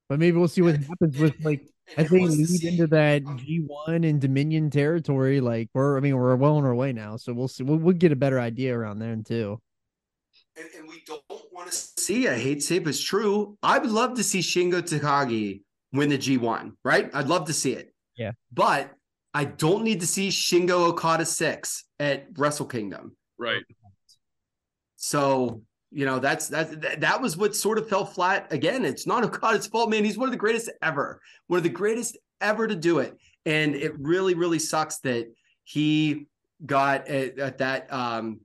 [0.09, 1.63] But maybe we'll see what happens with like
[1.97, 5.41] as they lead seeing- into that G1 and Dominion territory.
[5.41, 7.65] Like we're, I mean, we're well on our way now, so we'll see.
[7.65, 9.61] We'll, we'll get a better idea around then too.
[10.57, 11.23] and, and we don't
[11.53, 12.29] want to see.
[12.29, 13.57] I hate to say, it, but it's true.
[13.63, 15.63] I would love to see Shingo Takagi
[15.93, 16.73] win the G1.
[16.85, 17.11] Right?
[17.13, 17.93] I'd love to see it.
[18.17, 18.33] Yeah.
[18.53, 18.91] but
[19.35, 23.15] I don't need to see Shingo Okada six at Wrestle Kingdom.
[23.39, 23.63] Right.
[24.97, 28.85] So you know that's that that, was what sort of fell flat again.
[28.85, 30.05] It's not Okada's fault, man.
[30.05, 33.75] He's one of the greatest ever, one of the greatest ever to do it, and
[33.75, 35.33] it really really sucks that
[35.65, 36.27] he
[36.65, 38.41] got at, at that um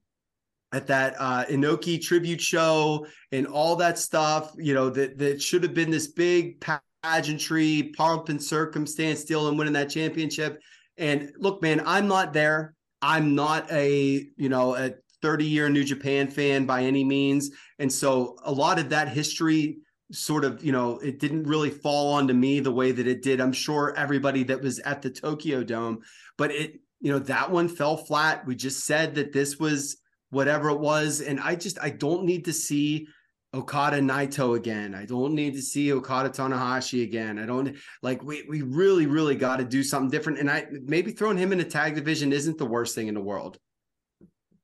[0.71, 4.53] at that uh Inoki tribute show and all that stuff.
[4.57, 6.63] You know that that should have been this big
[7.03, 10.61] pageantry, pomp and circumstance deal and winning that championship.
[10.97, 12.75] And look, man, I'm not there.
[13.01, 17.51] I'm not a you know a 30 year New Japan fan by any means.
[17.79, 19.79] And so a lot of that history
[20.11, 23.39] sort of, you know, it didn't really fall onto me the way that it did.
[23.39, 26.01] I'm sure everybody that was at the Tokyo Dome,
[26.37, 28.45] but it, you know, that one fell flat.
[28.45, 29.97] We just said that this was
[30.29, 31.21] whatever it was.
[31.21, 33.07] And I just, I don't need to see
[33.53, 34.95] Okada Naito again.
[34.95, 37.37] I don't need to see Okada Tanahashi again.
[37.37, 40.39] I don't like we we really, really got to do something different.
[40.39, 43.21] And I maybe throwing him in a tag division isn't the worst thing in the
[43.21, 43.57] world.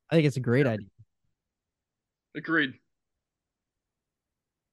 [0.09, 0.87] I think it's a great idea.
[2.35, 2.73] Agreed.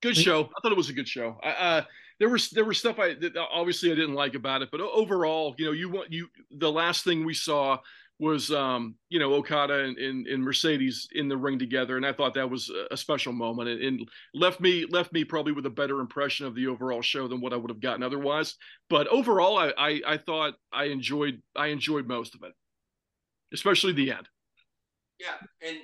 [0.02, 0.42] Good show.
[0.44, 1.38] I thought it was a good show.
[1.42, 1.84] I, uh,
[2.20, 5.54] there was there was stuff I that obviously I didn't like about it, but overall,
[5.58, 7.78] you know, you want you the last thing we saw
[8.20, 12.12] was um, you know Okada and, and, and Mercedes in the ring together, and I
[12.12, 15.66] thought that was a- a special moment, and, and left me left me probably with
[15.66, 18.54] a better impression of the overall show than what I would have gotten otherwise.
[18.88, 22.52] But overall, I I, I thought I enjoyed I enjoyed most of it,
[23.52, 24.28] especially the end.
[25.18, 25.34] Yeah,
[25.66, 25.78] and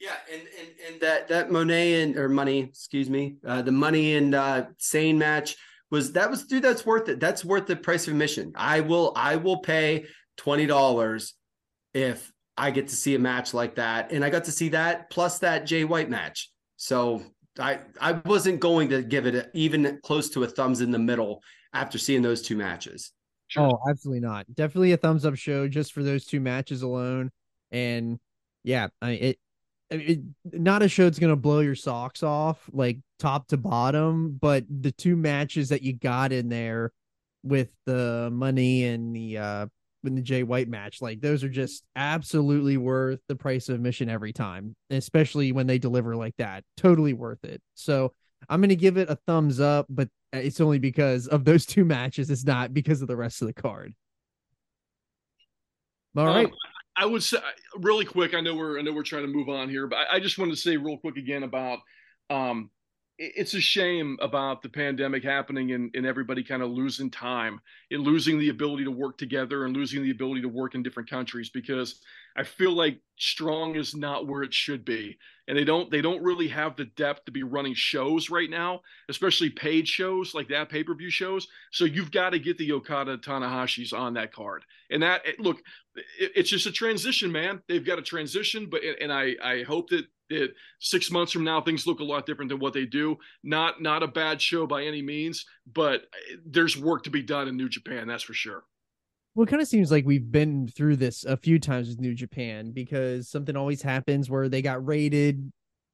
[0.00, 4.14] yeah, and and and that that Monet and or money, excuse me, uh, the money
[4.14, 5.56] and uh, Sane match
[5.90, 6.62] was that was dude.
[6.62, 7.20] That's worth it.
[7.20, 8.52] That's worth the price of admission.
[8.56, 11.34] I will I will pay twenty dollars
[11.92, 15.10] if I get to see a match like that, and I got to see that
[15.10, 16.50] plus that Jay White match.
[16.76, 17.22] So
[17.58, 20.98] I I wasn't going to give it a, even close to a thumbs in the
[20.98, 21.42] middle
[21.72, 23.12] after seeing those two matches.
[23.48, 23.64] Sure.
[23.64, 24.46] Oh, absolutely not.
[24.54, 27.30] Definitely a thumbs up show just for those two matches alone.
[27.70, 28.18] And
[28.64, 29.38] yeah, I it
[29.90, 30.20] it,
[30.52, 34.90] not a show that's gonna blow your socks off like top to bottom, but the
[34.90, 36.92] two matches that you got in there
[37.42, 39.66] with the money and the uh
[40.02, 44.10] in the Jay White match, like those are just absolutely worth the price of admission
[44.10, 46.64] every time, especially when they deliver like that.
[46.76, 47.62] Totally worth it.
[47.74, 48.12] So
[48.48, 52.30] I'm gonna give it a thumbs up, but it's only because of those two matches.
[52.30, 53.94] It's not because of the rest of the card.
[56.16, 56.50] All Um, right.
[56.96, 57.38] I would say
[57.76, 58.34] really quick.
[58.34, 60.38] I know we're I know we're trying to move on here, but I, I just
[60.38, 61.80] wanted to say real quick again about
[62.30, 62.70] um,
[63.18, 67.60] it- it's a shame about the pandemic happening and, and everybody kind of losing time
[67.90, 71.10] and losing the ability to work together and losing the ability to work in different
[71.10, 72.00] countries because
[72.36, 76.22] I feel like strong is not where it should be and they don't they don't
[76.22, 80.68] really have the depth to be running shows right now especially paid shows like that
[80.68, 85.22] pay-per-view shows so you've got to get the Okada Tanahashi's on that card and that
[85.38, 85.58] look
[85.94, 87.62] it, it's just a transition man.
[87.68, 91.60] They've got a transition but and I I hope that that six months from now
[91.60, 93.16] things look a lot different than what they do.
[93.42, 97.48] Not not a bad show by any means but eh, there's work to be done
[97.48, 98.64] in New Japan that's for sure.
[99.34, 102.14] Well, it kind of seems like we've been through this a few times with New
[102.14, 105.52] Japan because something always happens where they got rated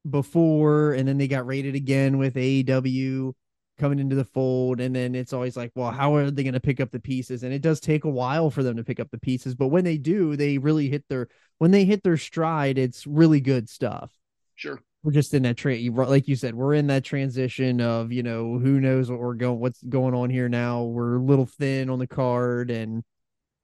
[0.09, 3.33] before and then they got rated again with AEW
[3.81, 4.81] coming into the fold.
[4.81, 7.43] And then it's always like, well, how are they going to pick up the pieces?
[7.43, 9.57] And it does take a while for them to pick up the pieces.
[9.57, 11.27] But when they do, they really hit their,
[11.59, 14.13] when they hit their stride, it's really good stuff.
[14.55, 18.23] sure We're just in that train, like you said, we're in that transition of, you
[18.23, 20.85] know, who knows what we're going, what's going on here now.
[20.85, 23.03] We're a little thin on the card and,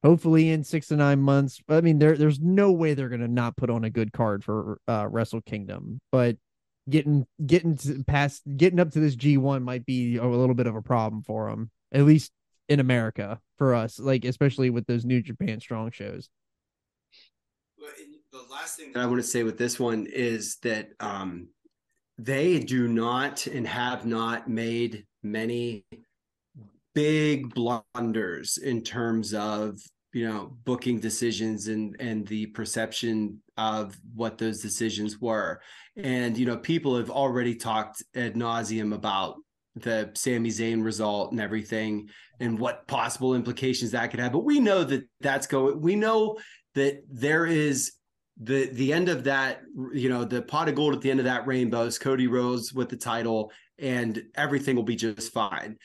[0.03, 1.61] hopefully in six to nine months.
[1.69, 4.79] I mean, there there's no way they're gonna not put on a good card for
[4.87, 6.37] uh Wrestle Kingdom, but
[6.89, 10.77] getting getting to past getting up to this G1 might be a little bit of
[10.77, 12.33] a problem for them, at least
[12.69, 16.29] in America for us, like especially with those New Japan Strong shows.
[18.33, 21.49] The last thing that I want to say with this one is that um,
[22.19, 25.85] they do not and have not made many
[26.95, 29.79] big blunders in terms of
[30.17, 35.61] you know booking decisions and and the perception of what those decisions were.
[35.95, 39.37] And you know people have already talked ad nauseum about
[39.75, 42.09] the Sami Zayn result and everything
[42.41, 44.33] and what possible implications that could have.
[44.33, 46.39] But we know that that's going we know
[46.75, 47.93] that there is
[48.43, 49.61] the the end of that
[49.93, 52.73] you know the pot of gold at the end of that rainbow is Cody Rhodes
[52.73, 55.77] with the title and everything will be just fine.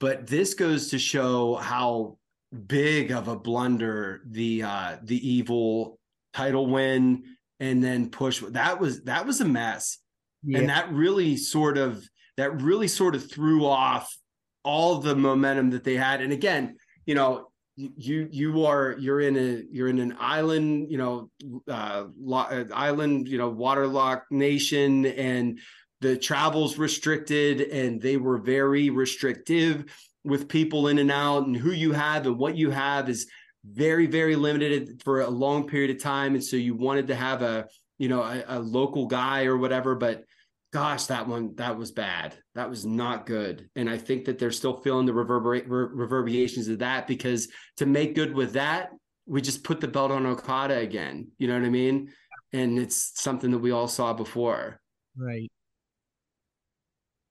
[0.00, 2.16] But this goes to show how
[2.54, 5.98] big of a blunder the uh the EVIL
[6.32, 7.24] title win
[7.60, 9.98] and then push that was that was a mess.
[10.46, 12.06] And that really sort of
[12.36, 14.14] that really sort of threw off
[14.62, 16.20] all the momentum that they had.
[16.20, 16.76] And again
[17.06, 21.30] you know you you are you're in a you're in an island you know
[21.68, 25.58] uh lo- island you know waterlocked nation and
[26.00, 29.84] the travel's restricted and they were very restrictive
[30.24, 33.26] with people in and out and who you have and what you have is
[33.64, 36.34] very very limited for a long period of time.
[36.34, 37.66] And so you wanted to have a
[37.98, 40.24] you know a, a local guy or whatever but
[40.72, 42.36] gosh that one that was bad.
[42.54, 43.68] That was not good.
[43.76, 47.86] And i think that they're still feeling the reverberate re- reverberations of that because to
[47.86, 48.90] make good with that
[49.26, 51.28] we just put the belt on okada again.
[51.38, 52.12] You know what i mean?
[52.52, 54.80] And it's something that we all saw before.
[55.16, 55.50] Right.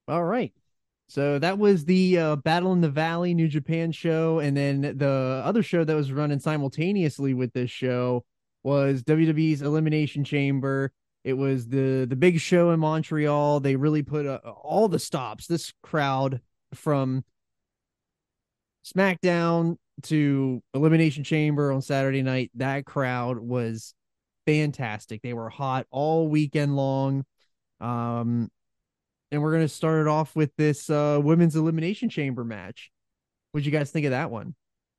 [0.08, 0.52] All right.
[1.08, 5.42] So that was the uh, Battle in the Valley New Japan show, and then the
[5.44, 8.24] other show that was running simultaneously with this show
[8.62, 10.92] was WWE's Elimination Chamber.
[11.22, 13.60] It was the the big show in Montreal.
[13.60, 15.46] They really put uh, all the stops.
[15.46, 16.40] This crowd
[16.74, 17.24] from
[18.84, 22.50] SmackDown to Elimination Chamber on Saturday night.
[22.54, 23.94] That crowd was
[24.46, 25.22] fantastic.
[25.22, 27.24] They were hot all weekend long.
[27.80, 28.50] Um,
[29.34, 32.90] and we're gonna start it off with this uh women's elimination chamber match.
[33.52, 34.54] What'd you guys think of that one?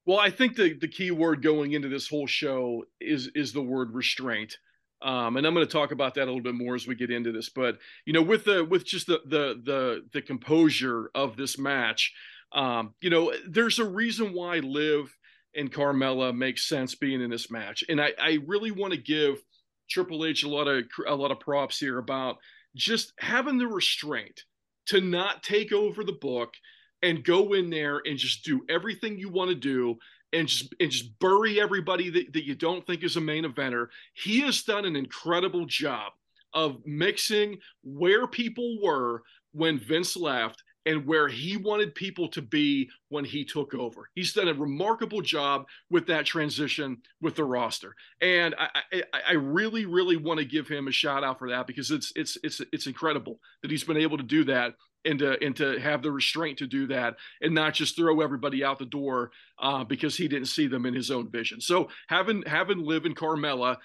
[0.05, 3.61] Well, I think the the key word going into this whole show is is the
[3.61, 4.57] word restraint.
[5.01, 7.11] Um, and I'm going to talk about that a little bit more as we get
[7.11, 7.49] into this.
[7.49, 12.13] But you know, with the with just the the the the composure of this match,
[12.53, 15.15] um, you know, there's a reason why Liv
[15.55, 19.41] and Carmella makes sense being in this match, and I I really want to give
[19.89, 22.37] Triple H a lot of a lot of props here about
[22.75, 24.43] just having the restraint
[24.87, 26.53] to not take over the book
[27.01, 29.97] and go in there and just do everything you want to do
[30.33, 33.87] and just and just bury everybody that, that you don't think is a main eventer.
[34.13, 36.13] He has done an incredible job
[36.53, 42.89] of mixing where people were when Vince left and where he wanted people to be
[43.09, 44.09] when he took over.
[44.13, 49.33] He's done a remarkable job with that transition with the roster, and I, I, I
[49.33, 52.61] really, really want to give him a shout out for that because it's it's it's
[52.71, 54.75] it's incredible that he's been able to do that
[55.05, 58.63] and to and to have the restraint to do that and not just throw everybody
[58.63, 61.61] out the door uh, because he didn't see them in his own vision.
[61.61, 63.77] So having having Liv and Carmella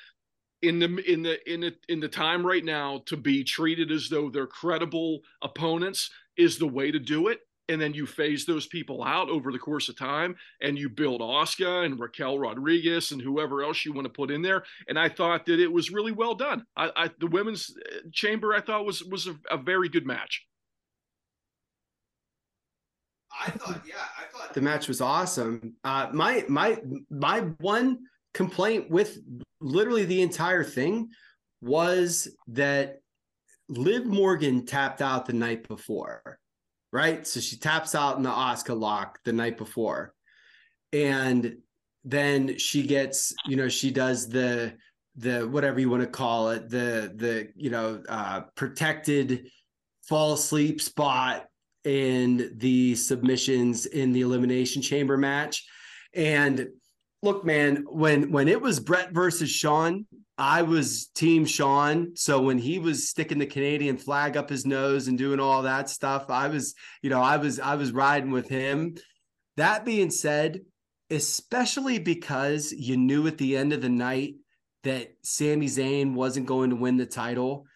[0.62, 4.08] in the in the in the in the time right now to be treated as
[4.08, 7.40] though they're credible opponents is the way to do it
[7.70, 11.20] and then you phase those people out over the course of time and you build
[11.20, 14.64] Asuka and Raquel Rodriguez and whoever else you want to put in there.
[14.88, 16.64] And I thought that it was really well done.
[16.76, 20.44] I, I the women's uh, chamber I thought was was a, a, very good match.
[23.40, 25.74] I thought, yeah, I thought the match was awesome.
[25.84, 26.76] Uh, my my
[27.08, 28.00] my one
[28.34, 29.18] complaint with
[29.60, 31.10] literally the entire thing
[31.62, 33.00] was that
[33.70, 36.38] Liv Morgan tapped out the night before,
[36.92, 37.26] right?
[37.26, 40.12] So she taps out in the Asuka lock the night before.
[40.92, 41.58] And
[42.04, 44.74] then she gets, you know, she does the
[45.16, 49.48] the whatever you want to call it, the the you know, uh protected
[50.02, 51.46] fall asleep spot
[51.84, 55.64] in the submissions in the elimination chamber match.
[56.12, 56.68] And
[57.22, 60.06] look, man, when when it was Bret versus Shawn,
[60.38, 62.12] I was team Shawn.
[62.14, 65.90] So when he was sticking the Canadian flag up his nose and doing all that
[65.90, 68.96] stuff, I was, you know, I was I was riding with him.
[69.56, 70.60] That being said,
[71.10, 74.36] especially because you knew at the end of the night
[74.84, 77.66] that Sami Zayn wasn't going to win the title.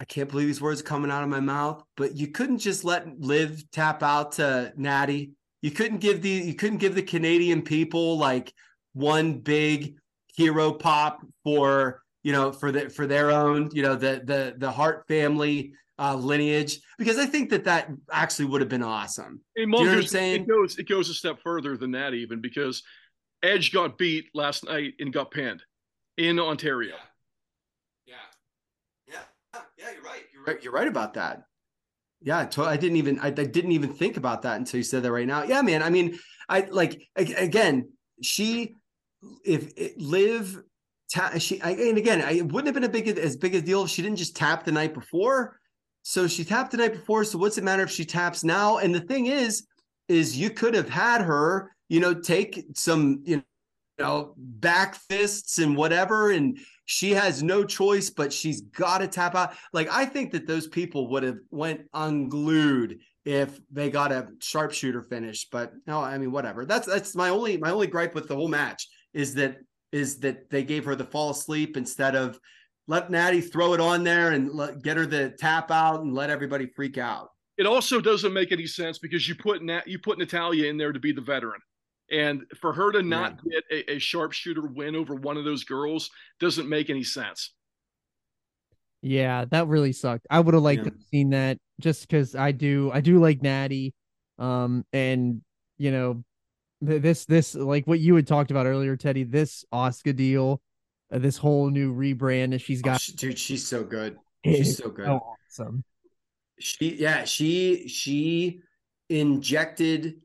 [0.00, 3.20] I can't believe these words coming out of my mouth, but you couldn't just let
[3.20, 8.18] Liv tap out to Natty you couldn't give the you couldn't give the Canadian people
[8.18, 8.52] like
[8.92, 9.96] one big
[10.34, 14.70] hero pop for you know for the for their own you know the the the
[14.70, 19.42] Hart family uh, lineage because I think that that actually would have been awesome.
[19.54, 20.42] Hey, you know what I'm saying?
[20.42, 22.82] It goes it goes a step further than that even because
[23.42, 25.62] Edge got beat last night and got pinned
[26.16, 26.94] in Ontario.
[28.06, 28.14] Yeah.
[29.06, 29.16] Yeah.
[29.54, 30.22] Yeah, yeah you're right.
[30.32, 30.64] You're right.
[30.64, 31.42] You're right about that.
[32.22, 35.12] Yeah, I didn't even I, I, didn't even think about that until you said that
[35.12, 35.42] right now.
[35.44, 35.82] Yeah, man.
[35.82, 36.18] I mean,
[36.48, 37.90] I like again,
[38.22, 38.76] she
[39.44, 40.62] if it, Liv
[41.12, 43.60] ta- she I, and again, I, it wouldn't have been a big as big a
[43.62, 45.60] deal if she didn't just tap the night before.
[46.02, 47.24] So she tapped the night before.
[47.24, 48.78] So what's it matter if she taps now?
[48.78, 49.66] And the thing is,
[50.08, 53.42] is you could have had her, you know, take some, you
[53.98, 56.58] know, back fists and whatever, and
[56.90, 59.54] she has no choice but she's got to tap out.
[59.72, 65.02] Like i think that those people would have went unglued if they got a sharpshooter
[65.02, 66.64] finish but no i mean whatever.
[66.64, 69.58] That's that's my only my only gripe with the whole match is that
[69.92, 72.40] is that they gave her the fall asleep instead of
[72.88, 76.28] let natty throw it on there and let, get her the tap out and let
[76.28, 77.28] everybody freak out.
[77.56, 80.92] It also doesn't make any sense because you put Nat, you put Natalya in there
[80.92, 81.60] to be the veteran.
[82.10, 83.60] And for her to not yeah.
[83.70, 86.10] get a, a sharpshooter win over one of those girls
[86.40, 87.54] doesn't make any sense.
[89.02, 90.26] Yeah, that really sucked.
[90.28, 90.90] I would have liked yeah.
[90.90, 93.94] to have seen that just because I do I do like Natty.
[94.38, 95.42] Um and
[95.78, 96.24] you know
[96.80, 100.60] this this like what you had talked about earlier, Teddy, this Asuka deal,
[101.12, 102.96] uh, this whole new rebrand that she's got.
[102.96, 104.18] Oh, she, dude, she's so good.
[104.44, 105.06] She's so good.
[105.06, 105.84] So awesome.
[106.58, 108.60] She yeah, she she
[109.08, 110.20] injected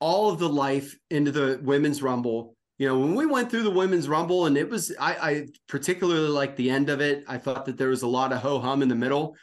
[0.00, 2.56] all of the life into the women's rumble.
[2.78, 6.28] You know, when we went through the women's rumble, and it was I, I particularly
[6.28, 7.24] like the end of it.
[7.28, 9.36] I thought that there was a lot of ho hum in the middle,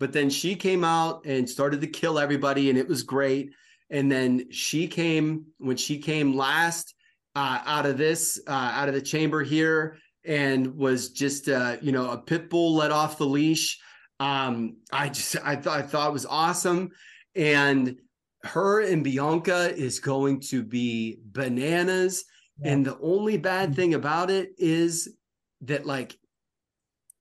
[0.00, 3.52] but then she came out and started to kill everybody, and it was great.
[3.90, 6.94] And then she came when she came last
[7.36, 11.92] uh, out of this, uh, out of the chamber here, and was just uh, you
[11.92, 13.78] know a pit bull let off the leash.
[14.18, 16.90] Um, I just I thought I thought it was awesome,
[17.36, 17.96] and
[18.42, 22.24] her and Bianca is going to be bananas.
[22.62, 22.72] Yeah.
[22.72, 23.76] And the only bad mm.
[23.76, 25.16] thing about it is
[25.62, 26.16] that like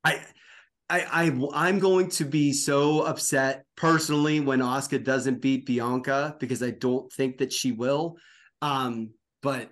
[0.03, 0.21] I
[0.89, 6.63] I, I I'm going to be so upset personally when Asuka doesn't beat Bianca because
[6.63, 8.15] I don't think that she will.
[8.61, 9.69] Um, but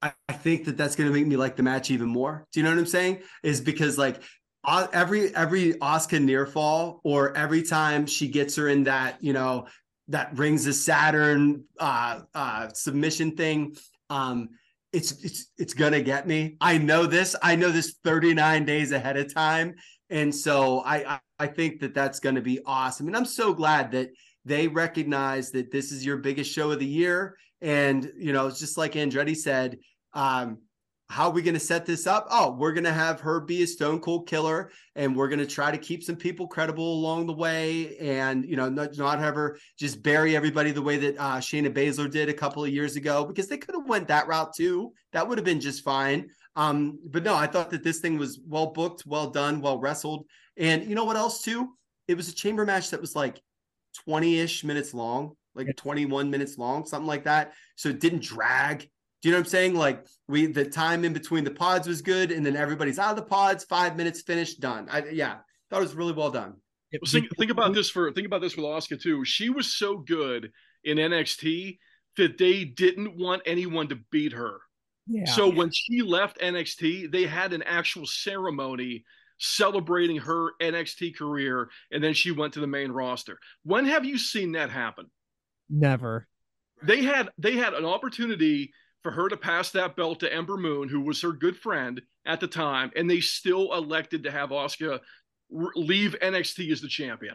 [0.00, 2.46] I, I think that that's going to make me like the match even more.
[2.52, 3.22] Do you know what I'm saying?
[3.42, 4.22] Is because like
[4.92, 9.66] every every Asuka near fall or every time she gets her in that you know
[10.08, 13.76] that rings of Saturn uh, uh, submission thing.
[14.10, 14.50] Um,
[14.92, 16.56] it's it's it's gonna get me.
[16.60, 17.34] I know this.
[17.42, 19.74] I know this 39 days ahead of time,
[20.10, 23.06] and so I I, I think that that's to be awesome.
[23.06, 24.10] And I'm so glad that
[24.44, 27.36] they recognize that this is your biggest show of the year.
[27.60, 29.78] And you know, it's just like Andretti said.
[30.14, 30.58] Um,
[31.12, 32.26] how are we going to set this up?
[32.30, 35.46] Oh, we're going to have her be a stone cold killer and we're going to
[35.46, 39.34] try to keep some people credible along the way and, you know, not, not have
[39.34, 42.96] her just bury everybody the way that uh, Shayna Baszler did a couple of years
[42.96, 44.94] ago because they could have went that route too.
[45.12, 46.30] That would have been just fine.
[46.56, 50.24] Um, but no, I thought that this thing was well booked, well done, well wrestled.
[50.56, 51.76] And you know what else too?
[52.08, 53.38] It was a chamber match that was like
[54.08, 57.52] 20-ish minutes long, like 21 minutes long, something like that.
[57.76, 58.88] So it didn't drag.
[59.22, 59.74] Do you know what I'm saying?
[59.74, 63.16] Like we the time in between the pods was good, and then everybody's out of
[63.16, 64.88] the pods, five minutes finished, done.
[64.90, 65.36] I yeah,
[65.70, 66.54] thought it was really well done.
[66.92, 67.74] Well, think, think about mm-hmm.
[67.74, 69.24] this for think about this with Asuka too.
[69.24, 70.50] She was so good
[70.84, 71.78] in NXT
[72.16, 74.58] that they didn't want anyone to beat her.
[75.06, 75.24] Yeah.
[75.24, 79.04] So when she left NXT, they had an actual ceremony
[79.38, 83.38] celebrating her NXT career, and then she went to the main roster.
[83.64, 85.06] When have you seen that happen?
[85.70, 86.28] Never.
[86.82, 88.72] They had they had an opportunity
[89.02, 92.40] for her to pass that belt to Ember Moon, who was her good friend at
[92.40, 95.00] the time, and they still elected to have Asuka
[95.50, 97.34] leave NXT as the champion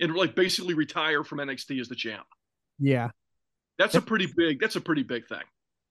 [0.00, 2.26] and like basically retire from NXT as the champ.
[2.78, 3.10] Yeah.
[3.78, 4.60] That's a pretty big.
[4.60, 5.40] That's a pretty big thing.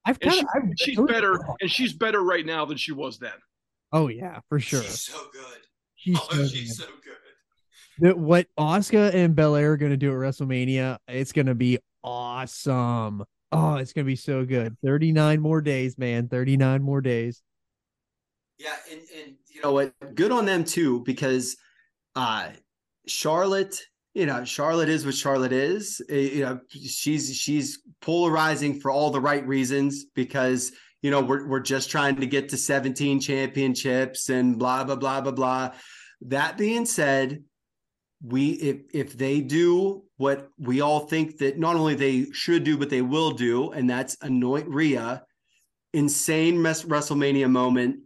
[0.06, 0.98] I've And kind she, of.
[0.98, 3.32] she's better, and she's better right now than she was then.
[3.92, 4.82] Oh yeah, for sure.
[4.82, 5.58] She's so good.
[5.96, 6.86] She's Oh, so she's good.
[6.86, 8.08] so good.
[8.10, 13.24] The- what Asuka and Belair are gonna do at WrestleMania, it's gonna be awesome.
[13.56, 14.76] Oh, it's gonna be so good.
[14.84, 16.28] 39 more days, man.
[16.28, 17.40] 39 more days.
[18.58, 19.92] Yeah, and and you know what?
[20.16, 21.56] Good on them too, because
[22.16, 22.48] uh
[23.06, 23.80] Charlotte,
[24.12, 26.02] you know, Charlotte is what Charlotte is.
[26.10, 30.72] Uh, You know, she's she's polarizing for all the right reasons because
[31.02, 35.20] you know we're we're just trying to get to 17 championships and blah blah blah
[35.20, 35.70] blah blah.
[36.22, 37.44] That being said,
[38.22, 42.76] we if if they do what we all think that not only they should do
[42.76, 45.22] but they will do, and that's anoint Rhea,
[45.92, 48.00] insane mess WrestleMania moment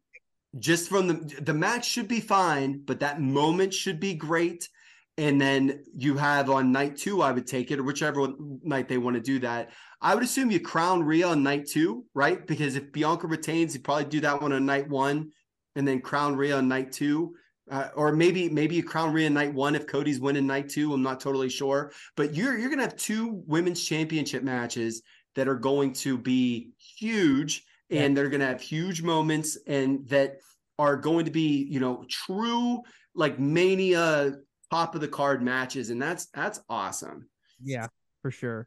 [0.59, 4.68] just from the the match should be fine, but that moment should be great.
[5.16, 8.28] And then you have on night two, I would take it, or whichever
[8.62, 9.70] night they want to do that.
[10.01, 12.47] I would assume you crown Rhea on night two, right?
[12.47, 15.32] Because if Bianca retains, you probably do that one on night one,
[15.74, 17.35] and then crown Rhea on night two.
[17.70, 20.93] Uh, or maybe maybe you crown Rhea night one if Cody's winning night two.
[20.93, 25.03] I'm not totally sure, but you're you're gonna have two women's championship matches
[25.35, 30.39] that are going to be huge and they're going to have huge moments and that
[30.78, 32.82] are going to be you know true
[33.15, 34.32] like mania
[34.70, 37.28] top of the card matches and that's that's awesome
[37.62, 37.89] Yeah,
[38.23, 38.66] for sure.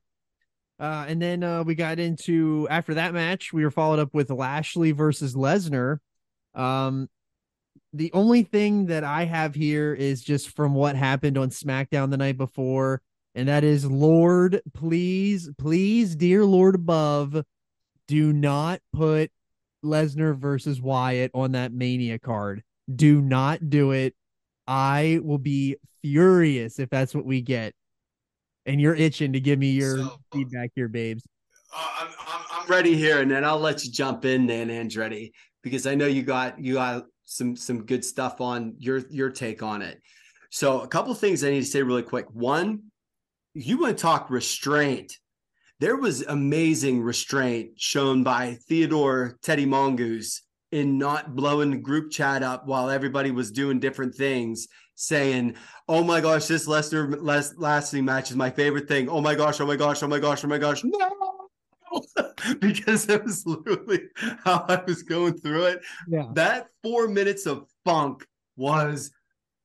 [0.79, 4.31] Uh, and then uh, we got into after that match, we were followed up with
[4.31, 5.99] Lashley versus Lesnar.
[6.55, 7.07] Um,
[7.93, 12.17] the only thing that I have here is just from what happened on SmackDown the
[12.17, 13.01] night before,
[13.35, 17.43] and that is Lord, please, please, dear Lord above,
[18.07, 19.31] do not put
[19.83, 22.63] Lesnar versus Wyatt on that Mania card.
[22.93, 24.15] Do not do it.
[24.67, 27.73] I will be furious if that's what we get.
[28.65, 31.25] And you're itching to give me your So- feedback here, babes.
[31.75, 35.31] Uh, I'm, I'm, I'm ready here and then i'll let you jump in dan andretti
[35.63, 39.63] because i know you got you got some some good stuff on your your take
[39.63, 40.01] on it.
[40.49, 42.25] So a couple things i need to say really quick.
[42.31, 42.83] One
[43.53, 45.17] you want to talk restraint.
[45.79, 50.41] There was amazing restraint shown by theodore teddy mongoose
[50.71, 55.55] in not blowing the group chat up while everybody was doing different things saying
[55.89, 56.93] oh my gosh this last
[57.57, 59.07] lasting match is my favorite thing.
[59.09, 60.83] Oh my gosh oh my gosh oh my gosh oh my gosh.
[60.83, 61.40] No
[62.59, 64.03] because that was literally
[64.43, 65.81] how I was going through it.
[66.07, 66.27] Yeah.
[66.33, 69.11] That four minutes of funk was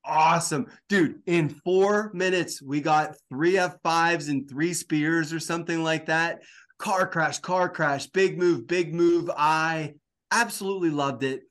[0.05, 0.67] awesome.
[0.89, 6.41] Dude, in four minutes, we got three F5s and three spears or something like that.
[6.79, 9.31] Car crash, car crash, big move, big move.
[9.37, 9.95] I
[10.31, 11.43] absolutely loved it.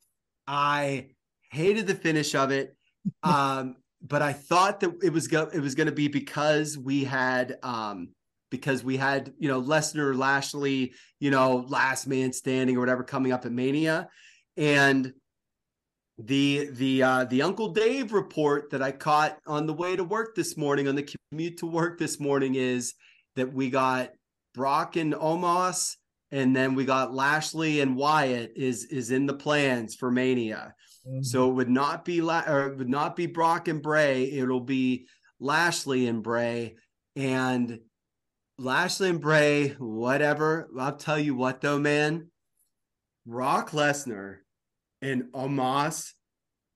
[0.47, 1.09] I
[1.51, 2.75] hated the finish of it.
[3.21, 7.03] Um, but I thought that it was go- it was going to be because we
[7.03, 8.09] had um
[8.55, 13.31] because we had you know Lesnar, Lashley, you know last man standing or whatever coming
[13.31, 14.09] up at Mania,
[14.57, 15.13] and
[16.17, 20.35] the the uh, the Uncle Dave report that I caught on the way to work
[20.35, 22.93] this morning on the commute to work this morning is
[23.35, 24.11] that we got
[24.53, 25.95] Brock and Omos,
[26.31, 30.73] and then we got Lashley and Wyatt is is in the plans for Mania.
[31.21, 34.31] So it would not be La- or it would not be Brock and Bray.
[34.31, 35.07] It'll be
[35.39, 36.77] Lashley and Bray,
[37.15, 37.79] and
[38.57, 39.69] Lashley and Bray.
[39.79, 40.69] Whatever.
[40.79, 42.29] I'll tell you what, though, man.
[43.25, 44.37] Brock Lesnar
[45.01, 46.11] and Omos.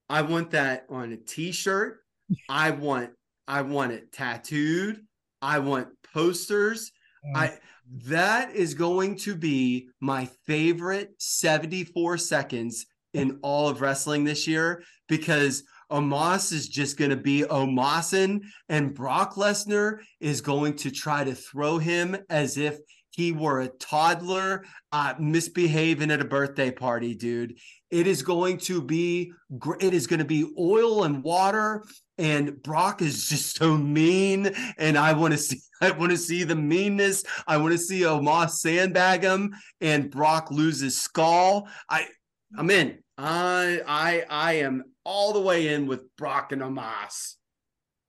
[0.10, 2.00] I want that on a T-shirt.
[2.48, 3.12] I want.
[3.48, 5.02] I want it tattooed.
[5.42, 6.92] I want posters.
[7.26, 7.38] Mm.
[7.38, 7.58] I
[8.06, 14.84] that is going to be my favorite 74 seconds in all of wrestling this year
[15.08, 21.24] because Omos is just going to be Omosin and Brock Lesnar is going to try
[21.24, 22.78] to throw him as if
[23.12, 27.58] he were a toddler uh, misbehaving at a birthday party, dude.
[27.90, 29.34] It is going to be
[29.80, 31.84] it is going to be oil and water
[32.18, 36.44] and Brock is just so mean and I want to see I want to see
[36.44, 37.24] the meanness.
[37.48, 41.68] I want to see Omos sandbag him and Brock lose his skull.
[41.90, 42.06] I
[42.58, 43.00] I'm in.
[43.18, 47.36] I I I am all the way in with Brock and Omos.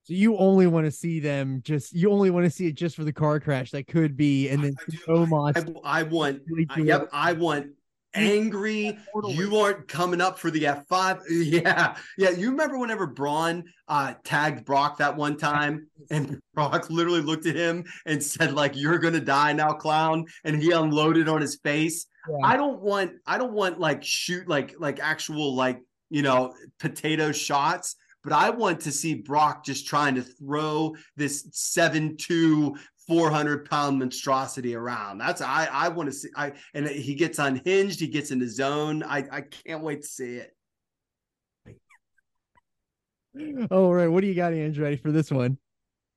[0.04, 2.96] So you only want to see them just you only want to see it just
[2.96, 4.92] for the car crash that could be, and then I.
[5.10, 5.80] Omos.
[5.84, 6.40] I, I want
[6.70, 7.08] I- yep.
[7.12, 7.68] I want
[8.14, 8.98] angry.
[9.28, 11.20] You aren't coming up for the F5.
[11.30, 11.96] Yeah.
[12.18, 12.30] Yeah.
[12.30, 17.54] You remember whenever Braun uh tagged Brock that one time and Brock literally looked at
[17.54, 20.24] him and said, like, you're gonna die now, clown.
[20.44, 22.06] And he unloaded on his face.
[22.28, 22.48] Yeah.
[22.48, 25.80] I don't want I don't want like shoot like like actual like
[26.10, 27.96] you know potato shots.
[28.22, 32.76] But I want to see Brock just trying to throw this seven two
[33.08, 35.18] 400 pound monstrosity around.
[35.18, 36.28] That's I I want to see.
[36.36, 37.98] I and he gets unhinged.
[37.98, 39.02] He gets in the zone.
[39.02, 40.54] I I can't wait to see it.
[43.70, 45.56] Oh, All right, what do you got, Andrew, for this one?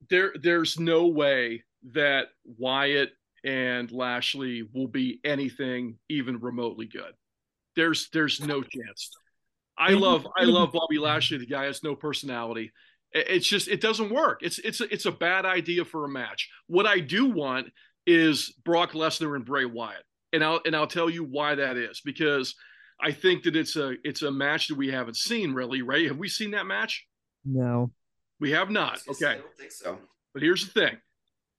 [0.10, 1.64] there there's no way
[1.94, 3.12] that Wyatt
[3.44, 7.14] and Lashley will be anything even remotely good.
[7.76, 9.12] There's there's no chance.
[9.78, 11.38] I love I love Bobby Lashley.
[11.38, 12.72] The guy has no personality.
[13.12, 14.40] It's just it doesn't work.
[14.42, 16.50] It's it's a, it's a bad idea for a match.
[16.68, 17.68] What I do want
[18.06, 22.02] is Brock Lesnar and Bray Wyatt, and I'll and I'll tell you why that is
[22.04, 22.56] because
[23.02, 25.82] I think that it's a it's a match that we haven't seen really.
[25.82, 26.08] Right?
[26.08, 27.06] Have we seen that match?
[27.46, 27.92] No.
[28.40, 29.00] We have not.
[29.08, 29.40] I Okay.
[29.42, 30.00] don't think so.
[30.34, 30.98] But here's the thing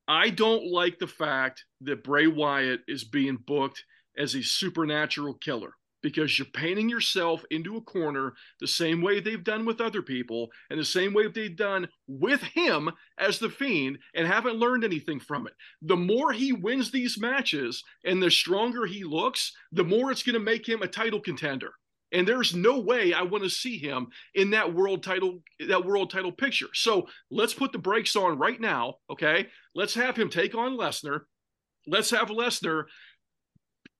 [0.06, 3.82] I don't like the fact that Bray Wyatt is being booked
[4.18, 5.72] as a supernatural killer
[6.04, 10.50] because you're painting yourself into a corner the same way they've done with other people
[10.68, 15.18] and the same way they've done with him as the fiend and haven't learned anything
[15.18, 15.54] from it.
[15.80, 20.34] The more he wins these matches and the stronger he looks, the more it's going
[20.34, 21.70] to make him a title contender.
[22.12, 26.10] And there's no way I want to see him in that world title that world
[26.10, 26.68] title picture.
[26.74, 29.48] So let's put the brakes on right now, okay?
[29.74, 31.20] Let's have him take on Lesnar.
[31.86, 32.84] Let's have Lesnar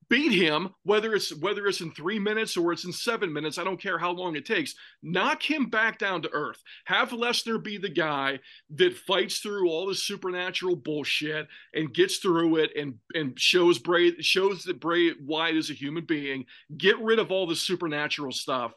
[0.09, 3.65] beat him whether it's whether it's in 3 minutes or it's in 7 minutes, I
[3.65, 4.75] don't care how long it takes.
[5.03, 6.63] Knock him back down to earth.
[6.85, 8.41] Have Lesnar be the guy
[8.77, 14.13] that fights through all the supernatural bullshit and gets through it and and shows Bray
[14.21, 16.47] shows that Bray Wyatt is a human being.
[16.77, 18.73] Get rid of all the supernatural stuff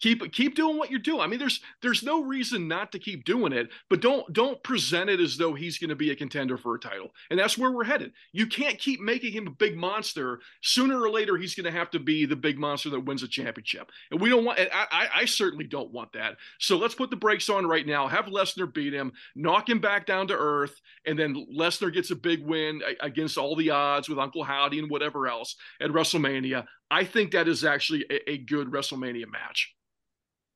[0.00, 1.20] keep keep doing what you're doing.
[1.20, 5.10] I mean, there's there's no reason not to keep doing it, but don't don't present
[5.10, 7.10] it as though he's going to be a contender for a title.
[7.30, 8.12] And that's where we're headed.
[8.32, 10.40] You can't keep making him a big monster.
[10.62, 13.28] Sooner or later, he's going to have to be the big monster that wins a
[13.28, 13.90] championship.
[14.10, 14.58] And we don't want.
[14.72, 16.36] I, I certainly don't want that.
[16.58, 18.08] So let's put the brakes on right now.
[18.08, 22.16] Have Lesnar beat him, knock him back down to earth, and then Lesnar gets a
[22.16, 26.66] big win against all the odds with Uncle Howdy and whatever else at WrestleMania.
[26.90, 29.74] I think that is actually a, a good WrestleMania match.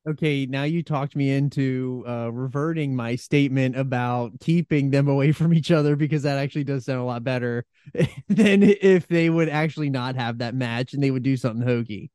[0.09, 5.53] Okay, now you talked me into uh reverting my statement about keeping them away from
[5.53, 7.65] each other because that actually does sound a lot better
[8.27, 12.09] than if they would actually not have that match and they would do something hokey.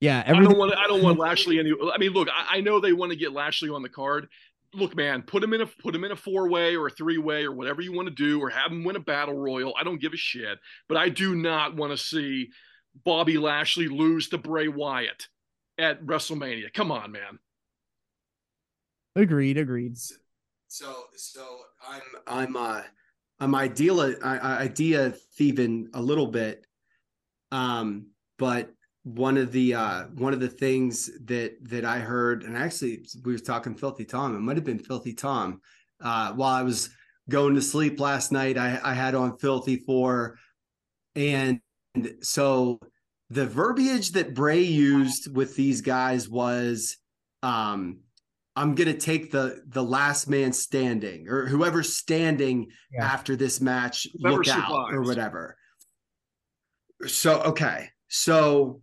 [0.00, 0.74] Yeah, I don't want.
[0.74, 1.72] I don't want Lashley any.
[1.92, 4.28] I mean, look, I, I know they want to get Lashley on the card.
[4.74, 7.16] Look, man, put him in a put him in a four way or a three
[7.18, 9.74] way or whatever you want to do, or have him win a battle royal.
[9.78, 10.58] I don't give a shit.
[10.86, 12.48] But I do not want to see
[13.04, 15.28] Bobby Lashley lose to Bray Wyatt
[15.78, 16.72] at WrestleMania.
[16.72, 17.38] Come on, man.
[19.14, 19.96] agreed, agreed.
[20.68, 22.82] So so I'm I'm uh
[23.40, 26.66] I'm ideal I, I idea thieving a little bit.
[27.52, 28.08] Um,
[28.38, 28.70] but
[29.04, 33.32] one of the uh one of the things that that I heard, and actually we
[33.32, 35.60] were talking Filthy Tom, it might have been Filthy Tom.
[36.00, 36.90] Uh while I was
[37.28, 40.38] going to sleep last night, I, I had on Filthy Four,
[41.14, 41.60] and
[42.20, 42.80] so
[43.30, 46.96] the verbiage that Bray used with these guys was
[47.42, 48.00] um
[48.54, 53.04] I'm gonna take the the last man standing or whoever's standing Yeah.
[53.04, 55.56] after this match, Whoever look out or whatever.
[57.06, 58.80] So okay, so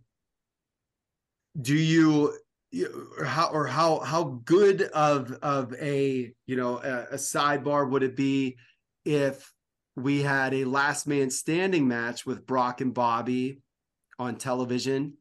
[1.60, 2.36] do you
[2.70, 7.88] you- or how or how how good of of a you know a, a sidebar
[7.90, 8.56] would it be
[9.04, 9.52] if
[9.96, 13.60] we had a last man standing match with Brock and Bobby
[14.24, 15.14] on television.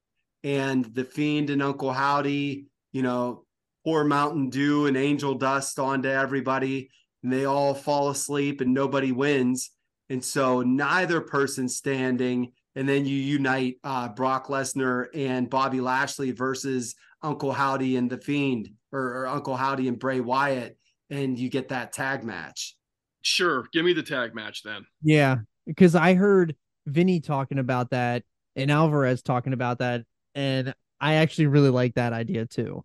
[0.44, 3.46] And the fiend and Uncle Howdy, you know,
[3.86, 6.90] pour Mountain Dew and angel dust onto everybody
[7.24, 9.72] and they all fall asleep and nobody wins.
[10.10, 16.32] And so neither person standing, and then you unite uh, Brock Lesnar and Bobby Lashley
[16.32, 20.78] versus Uncle Howdy and the Fiend, or, or Uncle Howdy and Bray Wyatt,
[21.10, 22.76] and you get that tag match.
[23.22, 24.86] Sure, give me the tag match then.
[25.02, 26.56] Yeah, because I heard
[26.86, 28.24] Vinny talking about that
[28.56, 30.04] and Alvarez talking about that,
[30.36, 32.84] and I actually really like that idea too.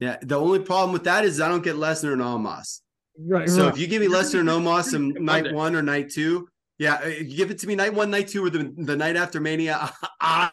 [0.00, 2.80] Yeah, the only problem with that is I don't get Lesnar and Omos.
[3.18, 3.48] Right.
[3.48, 6.48] So if you give me Lesnar and Omos in night one or night two,
[6.78, 9.38] yeah, you give it to me night one, night two, or the, the night after
[9.38, 9.92] Mania.
[10.20, 10.50] I,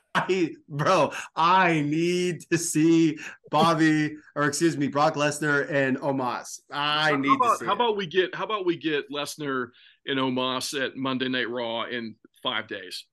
[0.68, 3.18] bro, I need to see
[3.50, 6.60] Bobby, or excuse me, Brock Lesnar and Omos.
[6.72, 7.66] I How need about, to see.
[7.66, 7.76] how it.
[7.76, 9.70] about we get how about we get Lesnar
[10.06, 13.06] and Omos at Monday Night Raw in five days,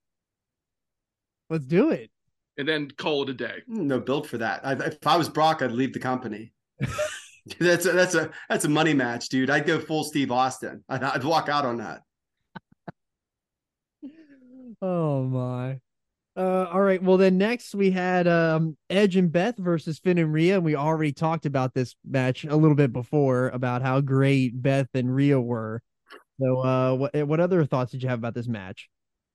[1.49, 2.09] Let's do it.
[2.57, 3.61] and then call it a day.
[3.67, 4.65] no build for that?
[4.65, 6.53] I, if I was Brock, I'd leave the company.
[7.59, 9.49] that's a, that's a that's a money match, dude.
[9.49, 10.83] I'd go full Steve Austin.
[10.89, 12.01] I'd, I'd walk out on that.
[14.81, 15.79] Oh my.
[16.35, 17.01] Uh, all right.
[17.01, 20.75] Well, then next we had um, Edge and Beth versus Finn and Rhea, and we
[20.75, 25.39] already talked about this match a little bit before about how great Beth and Rhea
[25.41, 25.81] were.
[26.39, 28.87] So, uh, what what other thoughts did you have about this match?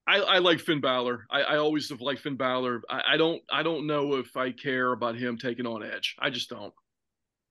[0.06, 1.26] I, I like Finn Balor.
[1.30, 2.82] I, I always have liked Finn Balor.
[2.90, 6.16] I, I don't I don't know if I care about him taking on Edge.
[6.18, 6.72] I just don't.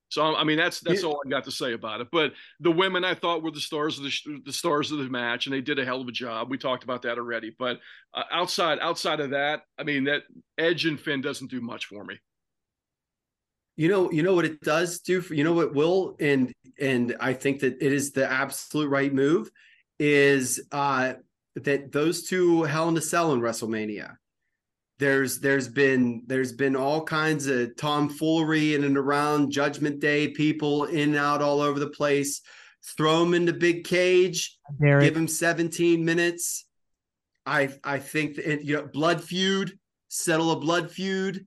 [0.09, 1.09] So I mean that's that's Yeah.
[1.09, 2.09] all I got to say about it.
[2.11, 5.45] But the women I thought were the stars of the the stars of the match,
[5.45, 6.49] and they did a hell of a job.
[6.49, 7.55] We talked about that already.
[7.57, 7.79] But
[8.13, 10.23] uh, outside outside of that, I mean that
[10.57, 12.19] Edge and Finn doesn't do much for me.
[13.77, 17.15] You know, you know what it does do for you know what will and and
[17.21, 19.49] I think that it is the absolute right move
[19.97, 21.13] is uh
[21.55, 24.15] that those two Hell in a Cell in WrestleMania.
[24.99, 30.85] There's there's been there's been all kinds of tomfoolery in and around Judgment Day, people
[30.85, 32.41] in and out all over the place.
[32.97, 36.65] Throw them in the big cage, Derek, give him 17 minutes.
[37.45, 41.45] I I think that you know blood feud, settle a blood feud.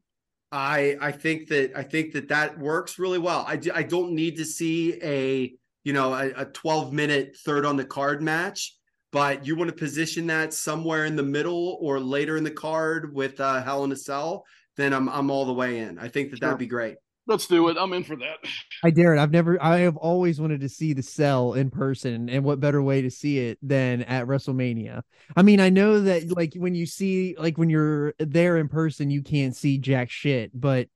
[0.51, 3.45] I I think that I think that that works really well.
[3.47, 5.55] I I don't need to see a
[5.85, 8.77] you know a, a 12 minute third on the card match,
[9.15, 13.15] but you want to position that somewhere in the middle or later in the card
[13.15, 14.45] with uh, Hell in a Cell,
[14.77, 15.99] then I'm I'm all the way in.
[15.99, 16.49] I think that Sure.
[16.49, 16.97] that'd be great.
[17.27, 17.79] Let's do it.
[17.81, 18.37] I'm in for that.
[18.83, 19.19] I dare it.
[19.19, 19.57] I've never.
[19.63, 23.11] I have always wanted to see the cell in person, and what better way to
[23.11, 25.01] see it than at WrestleMania?
[25.35, 29.11] I mean, I know that like when you see like when you're there in person,
[29.11, 30.89] you can't see jack shit, but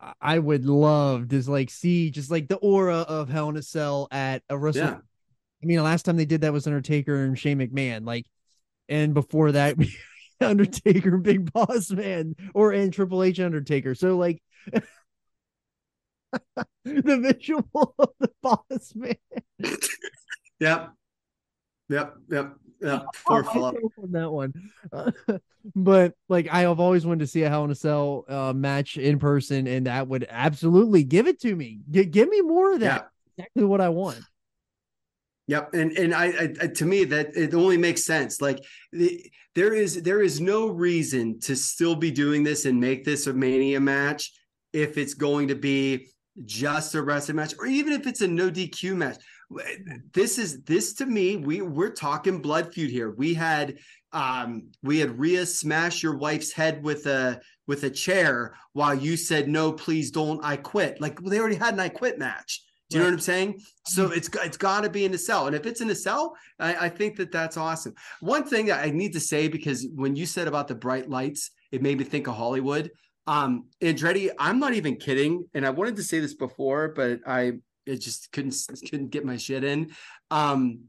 [0.00, 3.62] I- I would love to like see just like the aura of Hell in a
[3.62, 4.82] Cell at a Wrestle.
[4.82, 4.98] Yeah.
[5.62, 8.26] I mean, the last time they did that was Undertaker and Shane McMahon, like,
[8.88, 9.76] and before that,
[10.40, 13.94] Undertaker, and Big Boss Man, or and Triple H Undertaker.
[13.94, 14.42] So like.
[16.84, 19.14] the visual of the boss man.
[19.60, 19.80] Yep.
[20.60, 20.92] Yep.
[21.88, 22.16] Yep.
[22.28, 22.56] Yep.
[22.84, 23.74] I'll Poor flop.
[24.02, 24.52] on that one.
[24.92, 25.10] Uh,
[25.74, 28.96] but like I have always wanted to see a Hell in a Cell uh, match
[28.96, 31.80] in person, and that would absolutely give it to me.
[31.90, 33.08] G- give me more of that.
[33.38, 34.20] Exactly what I want.
[35.48, 38.40] Yep, and and I, I to me that it only makes sense.
[38.40, 43.04] Like the, there is there is no reason to still be doing this and make
[43.04, 44.32] this a mania match
[44.72, 46.08] if it's going to be
[46.44, 49.16] just a wrestling match, or even if it's a no DQ match.
[50.12, 51.36] This is this to me.
[51.36, 53.12] We we're talking blood feud here.
[53.12, 53.78] We had
[54.12, 59.16] um we had Rhea smash your wife's head with a with a chair while you
[59.16, 60.44] said no, please don't.
[60.44, 61.00] I quit.
[61.00, 62.64] Like they already had an I quit match.
[62.88, 63.60] Do you know what I'm saying?
[63.86, 65.94] So it's got- it's got to be in the cell, and if it's in the
[65.94, 67.94] cell, I, I think that that's awesome.
[68.20, 71.50] One thing that I need to say because when you said about the bright lights,
[71.72, 72.90] it made me think of Hollywood.
[73.26, 77.54] Um, Andretti, I'm not even kidding, and I wanted to say this before, but I
[77.86, 78.54] it just couldn't
[78.88, 79.90] couldn't get my shit in.
[80.30, 80.84] Um,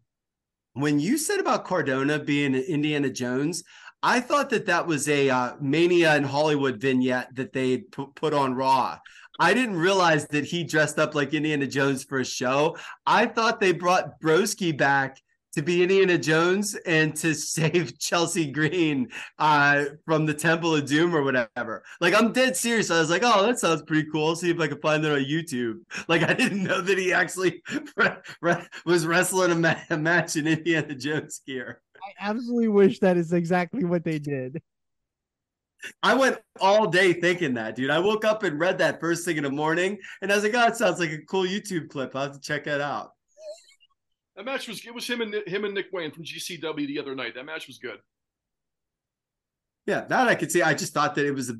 [0.73, 3.63] when you said about Cardona being Indiana Jones,
[4.03, 8.53] I thought that that was a uh, Mania in Hollywood vignette that they put on
[8.53, 8.99] Raw.
[9.39, 12.77] I didn't realize that he dressed up like Indiana Jones for a show.
[13.05, 15.22] I thought they brought Broski back
[15.57, 19.09] to be Indiana Jones and to save Chelsea Green
[19.39, 21.84] uh, from the Temple of Doom or whatever.
[21.99, 22.91] Like I'm dead serious.
[22.91, 24.35] I was like, oh, that sounds pretty cool.
[24.35, 25.80] See if I can find it on YouTube.
[26.07, 27.61] Like I didn't know that he actually
[28.85, 31.81] was wrestling a, ma- a match in Indiana Jones gear.
[32.01, 34.61] I absolutely wish that is exactly what they did.
[36.01, 37.89] I went all day thinking that, dude.
[37.89, 40.53] I woke up and read that first thing in the morning, and I was like,
[40.55, 42.15] "Oh, it sounds like a cool YouTube clip.
[42.15, 43.11] I'll have to check that out."
[44.35, 47.15] That match was it was him and him and Nick Wayne from GCW the other
[47.15, 47.35] night.
[47.35, 47.99] That match was good.
[49.85, 50.61] Yeah, that I could see.
[50.61, 51.55] I just thought that it was a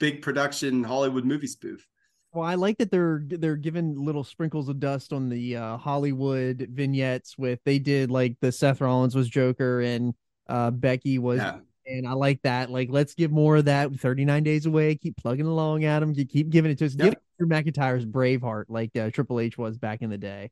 [0.00, 1.86] big production Hollywood movie spoof.
[2.32, 6.66] Well, I like that they're they're giving little sprinkles of dust on the uh, Hollywood
[6.70, 10.14] vignettes with they did like the Seth Rollins was Joker and
[10.48, 11.58] uh, Becky was Yeah.
[11.86, 12.70] And I like that.
[12.70, 13.94] Like, let's give more of that.
[13.94, 14.94] 39 days away.
[14.96, 16.14] Keep plugging along at him.
[16.14, 16.94] Keep giving it to us.
[16.94, 17.04] Yeah.
[17.04, 20.50] Give it Drew McIntyre's Braveheart, like uh, Triple H was back in the day.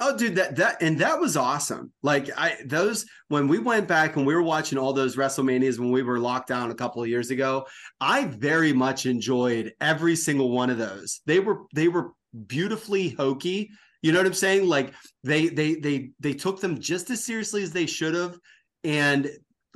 [0.00, 1.92] Oh, dude, that that and that was awesome.
[2.02, 5.90] Like I those when we went back and we were watching all those WrestleManias when
[5.90, 7.66] we were locked down a couple of years ago,
[8.00, 11.20] I very much enjoyed every single one of those.
[11.26, 12.12] They were they were
[12.46, 13.70] beautifully hokey.
[14.02, 14.68] You know what I'm saying?
[14.68, 18.38] Like they they they they took them just as seriously as they should have,
[18.84, 19.28] and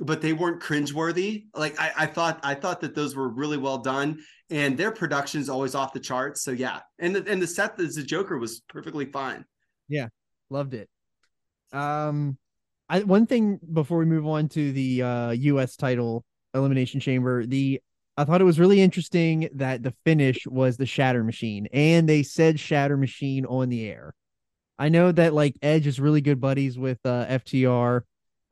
[0.03, 1.45] but they weren't cringeworthy.
[1.55, 4.19] Like I, I thought I thought that those were really well done,
[4.49, 6.43] and their production is always off the charts.
[6.43, 9.45] So yeah, and the, and the set as the Joker was perfectly fine.
[9.87, 10.07] Yeah,
[10.49, 10.89] loved it.
[11.71, 12.37] Um,
[12.89, 15.75] I one thing before we move on to the uh U.S.
[15.75, 17.81] title elimination chamber, the
[18.15, 22.23] I thought it was really interesting that the finish was the Shatter Machine, and they
[22.23, 24.13] said Shatter Machine on the air.
[24.77, 28.01] I know that like Edge is really good buddies with uh, FTR,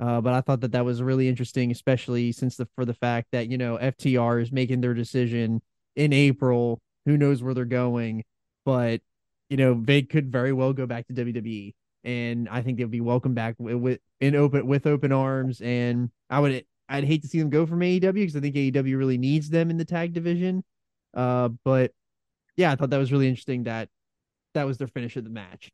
[0.02, 3.28] uh, but I thought that that was really interesting, especially since the for the fact
[3.34, 5.62] that you know FTR is making their decision
[5.96, 6.82] in April.
[7.06, 8.24] Who knows where they're going?
[8.66, 9.02] But
[9.50, 13.00] you know they could very well go back to WWE, and I think they'll be
[13.00, 15.62] welcome back with, with in open with open arms.
[15.62, 18.98] And I would I'd hate to see them go from AEW because I think AEW
[18.98, 20.64] really needs them in the tag division.
[21.14, 21.92] Uh, but
[22.58, 23.88] yeah, I thought that was really interesting that
[24.56, 25.72] that was their finish of the match.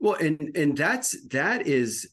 [0.00, 2.08] Well, and and that's that is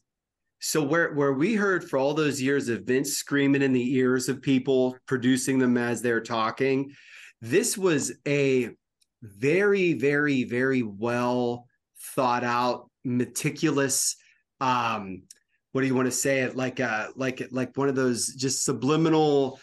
[0.64, 4.30] so where where we heard for all those years of Vince screaming in the ears
[4.30, 6.90] of people, producing them as they're talking.
[7.42, 8.70] This was a
[9.20, 11.66] very, very, very well
[12.14, 14.16] thought out, meticulous.
[14.58, 15.24] Um,
[15.72, 16.80] what do you want to say it like?
[16.80, 19.60] Uh, like like one of those just subliminal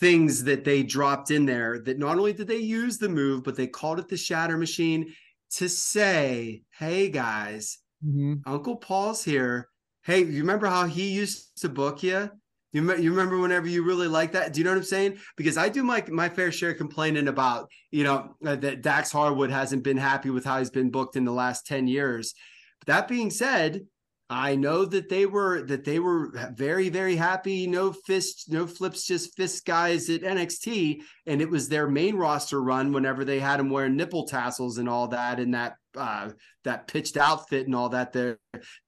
[0.00, 1.78] things that they dropped in there.
[1.80, 5.12] That not only did they use the move, but they called it the Shatter Machine
[5.56, 8.34] to say, "Hey guys, Mm-hmm.
[8.46, 9.68] Uncle Paul's here.
[10.04, 12.28] Hey, you remember how he used to book you?
[12.72, 14.52] You, you remember whenever you really like that?
[14.52, 15.18] Do you know what I'm saying?
[15.36, 19.50] Because I do my my fair share complaining about you know uh, that Dax Harwood
[19.50, 22.34] hasn't been happy with how he's been booked in the last ten years.
[22.80, 23.86] But that being said,
[24.30, 27.66] I know that they were that they were very very happy.
[27.66, 32.60] No fists, no flips, just fist guys at NXT, and it was their main roster
[32.60, 36.30] run whenever they had him wearing nipple tassels and all that, and that uh,
[36.64, 38.12] that pitched outfit and all that.
[38.12, 38.38] There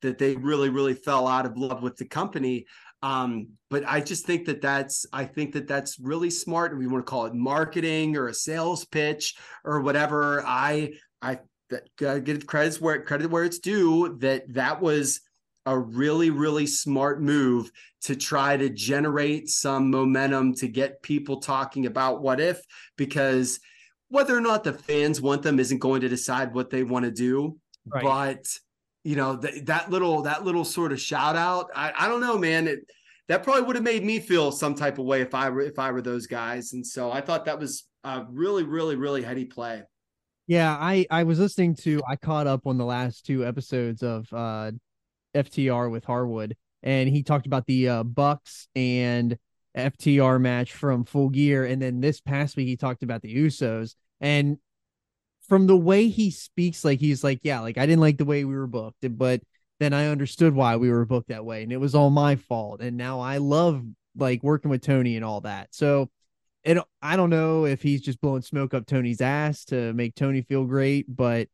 [0.03, 2.67] that they really really fell out of love with the company.
[3.03, 6.79] Um, but I just think that that's I think that that's really smart.
[6.79, 10.43] We want to call it marketing or a sales pitch or whatever.
[10.47, 11.41] I I
[11.99, 14.17] gotta credit where credit where it's due.
[14.21, 15.21] That that was
[15.67, 17.71] a really really smart move
[18.03, 22.61] to try to generate some momentum to get people talking about what if
[22.97, 23.61] because
[24.15, 27.11] whether or not the fans want them isn't going to decide what they want to
[27.11, 28.03] do Right.
[28.03, 28.47] but
[29.03, 32.39] you know th- that little that little sort of shout out i, I don't know
[32.39, 32.79] man it,
[33.29, 35.79] that probably would have made me feel some type of way if i were if
[35.79, 39.45] i were those guys and so i thought that was a really really really heady
[39.45, 39.83] play
[40.47, 44.27] Yeah, I I was listening to I caught up on the last two episodes of
[44.33, 44.73] uh
[45.35, 49.37] FTR with Harwood and he talked about the uh Bucks and
[49.77, 53.95] FTR match from Full Gear and then this past week he talked about the Usos
[54.25, 54.59] and
[55.49, 58.45] from the way he speaks like he's like yeah, like I didn't like the way
[58.45, 59.43] we were booked but
[59.81, 62.81] then I understood why we were booked that way and it was all my fault
[62.81, 63.83] and now I love
[64.17, 65.69] like working with Tony and all that.
[65.75, 66.11] So
[66.65, 70.43] it I don't know if he's just blowing smoke up Tony's ass to make Tony
[70.43, 71.49] feel great, but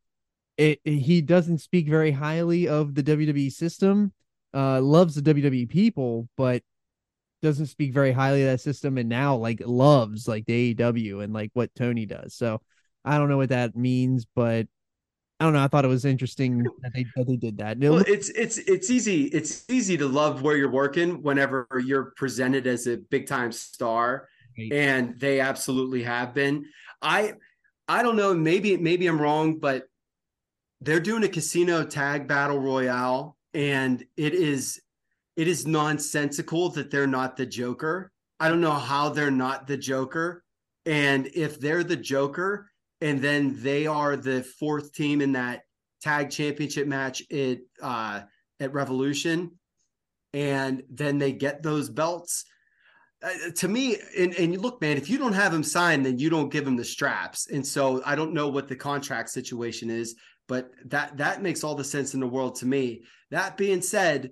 [0.57, 4.13] it, it- he doesn't speak very highly of the WWE system.
[4.55, 6.63] Uh, loves the WWE people, but
[7.43, 8.99] doesn't speak very highly of that system.
[8.99, 12.35] And now like loves like the AEW and like what Tony does.
[12.35, 12.61] So
[13.05, 14.67] I don't know what that means, but
[15.39, 15.65] I don't know.
[15.65, 17.79] I thought it was interesting that they that they did that.
[17.79, 21.67] It well looked- it's it's it's easy it's easy to love where you're working whenever
[21.85, 24.29] you're presented as a big time star
[24.59, 24.73] Right.
[24.73, 26.67] and they absolutely have been
[27.01, 27.35] i
[27.87, 29.85] i don't know maybe maybe i'm wrong but
[30.81, 34.81] they're doing a casino tag battle royale and it is
[35.41, 39.77] it is nonsensical that they're not the joker i don't know how they're not the
[39.77, 40.45] joker
[40.85, 42.71] and if they're the joker
[43.01, 45.63] and then they are the fourth team in that
[46.03, 48.21] tag championship match at uh
[48.61, 49.51] at revolution
[50.35, 52.45] and then they get those belts
[53.23, 56.31] uh, to me, and, and look, man, if you don't have him signed, then you
[56.31, 57.51] don't give him the straps.
[57.51, 60.15] And so I don't know what the contract situation is,
[60.49, 63.03] but that that makes all the sense in the world to me.
[63.31, 64.31] That being said,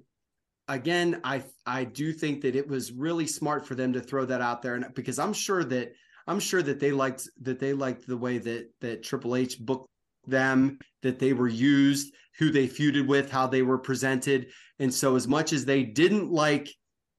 [0.69, 4.41] again, I I do think that it was really smart for them to throw that
[4.41, 5.93] out there, and because I'm sure that
[6.27, 9.89] I'm sure that they liked that they liked the way that that Triple H booked
[10.27, 14.49] them, that they were used, who they feuded with, how they were presented.
[14.79, 16.69] And so as much as they didn't like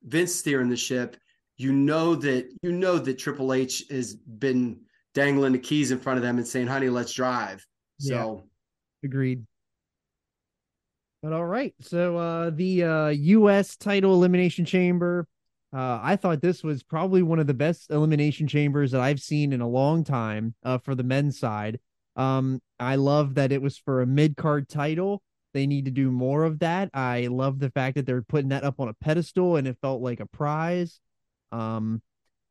[0.03, 1.17] Vince steering the ship,
[1.57, 4.81] you know that you know that Triple H has been
[5.13, 7.65] dangling the keys in front of them and saying, "Honey, let's drive."
[7.99, 8.43] So
[9.03, 9.45] Agreed.
[11.21, 11.73] But all right.
[11.81, 15.27] So uh the uh US title elimination chamber.
[15.73, 19.51] Uh I thought this was probably one of the best elimination chambers that I've seen
[19.53, 21.79] in a long time uh for the men's side.
[22.15, 25.21] Um I love that it was for a mid-card title.
[25.53, 26.89] They need to do more of that.
[26.93, 30.01] I love the fact that they're putting that up on a pedestal and it felt
[30.01, 30.99] like a prize.
[31.51, 32.01] Um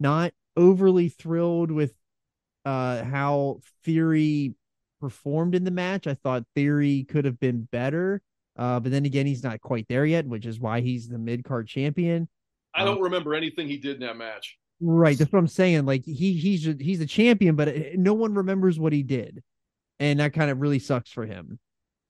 [0.01, 1.95] not overly thrilled with
[2.67, 4.55] uh how Theory
[5.01, 6.07] performed in the match.
[6.07, 8.21] I thought Theory could have been better.
[8.59, 11.45] Uh, but then again, he's not quite there yet, which is why he's the mid
[11.45, 12.29] card champion.
[12.75, 14.59] I don't remember anything he did in that match.
[14.81, 15.87] Right, that's what I'm saying.
[15.87, 19.43] Like he he's he's a champion, but uh, no one remembers what he did,
[19.99, 21.59] and that kind of really sucks for him.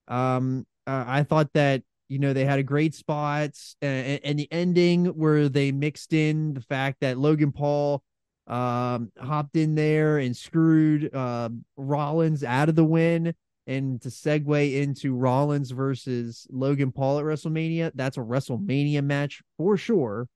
[0.08, 4.48] Um, uh, I thought that you know they had a great spot, and, and the
[4.50, 8.02] ending where they mixed in the fact that Logan Paul
[8.46, 13.34] um hopped in there and screwed uh Rollins out of the win
[13.68, 19.76] and to segue into Rollins versus Logan Paul at WrestleMania, that's a WrestleMania match for
[19.76, 20.26] sure.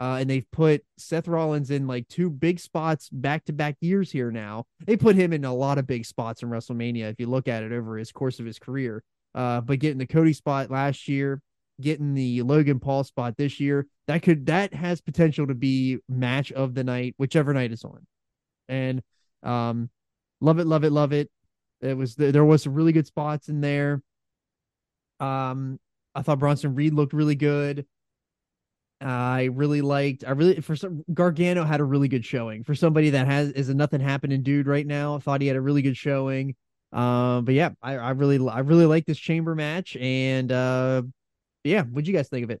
[0.00, 4.10] Uh, and they've put Seth Rollins in like two big spots back to back years
[4.10, 4.64] here now.
[4.84, 7.62] They put him in a lot of big spots in WrestleMania if you look at
[7.62, 9.04] it over his course of his career.
[9.32, 11.40] Uh, but getting the Cody spot last year,
[11.80, 16.50] getting the Logan Paul spot this year, that could that has potential to be match
[16.50, 18.04] of the night, whichever night it's on.
[18.68, 19.02] And
[19.44, 19.88] um,
[20.40, 21.30] love it, love it, love it.
[21.82, 24.02] It was there was some really good spots in there.
[25.20, 25.78] Um,
[26.14, 27.86] I thought Bronson Reed looked really good.
[29.00, 30.24] I really liked.
[30.24, 33.68] I really for some Gargano had a really good showing for somebody that has is
[33.68, 35.16] a nothing happening dude right now.
[35.16, 36.54] I thought he had a really good showing.
[36.92, 41.02] Um, but yeah, I, I really I really like this chamber match, and uh,
[41.64, 42.60] yeah, what'd you guys think of it?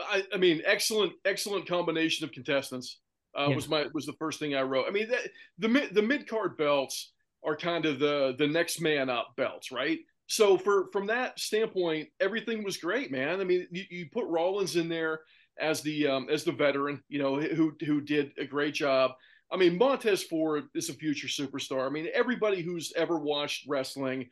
[0.00, 2.98] I, I mean, excellent, excellent combination of contestants.
[3.36, 3.54] Uh, Yeah.
[3.54, 4.86] Was my was the first thing I wrote.
[4.88, 7.11] I mean, that, the mid the mid card belts
[7.44, 9.98] are kind of the the next man up belts, right?
[10.26, 13.40] So for from that standpoint, everything was great, man.
[13.40, 15.20] I mean, you, you put Rollins in there
[15.60, 19.12] as the um, as the veteran, you know, who who did a great job.
[19.50, 21.86] I mean, Montez Ford is a future superstar.
[21.86, 24.30] I mean, everybody who's ever watched wrestling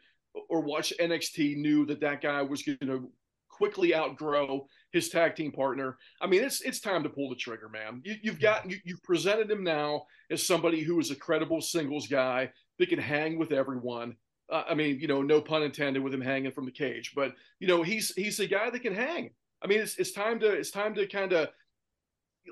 [0.49, 3.11] or watched NXT knew that that guy was going to
[3.51, 5.99] quickly outgrow his tag team partner.
[6.23, 8.01] I mean, it's it's time to pull the trigger, man.
[8.05, 12.07] You, you've got you, you've presented him now as somebody who is a credible singles
[12.07, 14.17] guy that can hang with everyone.
[14.51, 17.35] Uh, I mean, you know, no pun intended with him hanging from the cage, but
[17.61, 19.31] you know, he's he's a guy that can hang.
[19.63, 21.49] I mean, it's it's time to it's time to kind of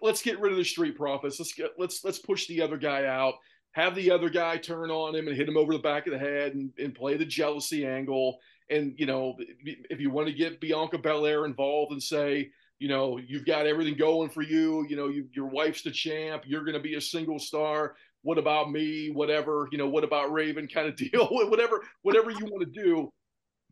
[0.00, 1.40] let's get rid of the street profits.
[1.40, 3.34] Let's get let's let's push the other guy out.
[3.72, 6.18] Have the other guy turn on him and hit him over the back of the
[6.18, 8.38] head and, and play the jealousy angle.
[8.70, 13.18] And you know, if you want to get Bianca Belair involved and say, you know,
[13.18, 14.86] you've got everything going for you.
[14.88, 16.44] You know, you, your wife's the champ.
[16.46, 17.96] You're going to be a single star.
[18.22, 19.10] What about me?
[19.10, 19.68] Whatever.
[19.72, 20.68] You know, what about Raven?
[20.68, 21.26] Kind of deal.
[21.28, 21.82] whatever.
[22.02, 23.12] Whatever you want to do,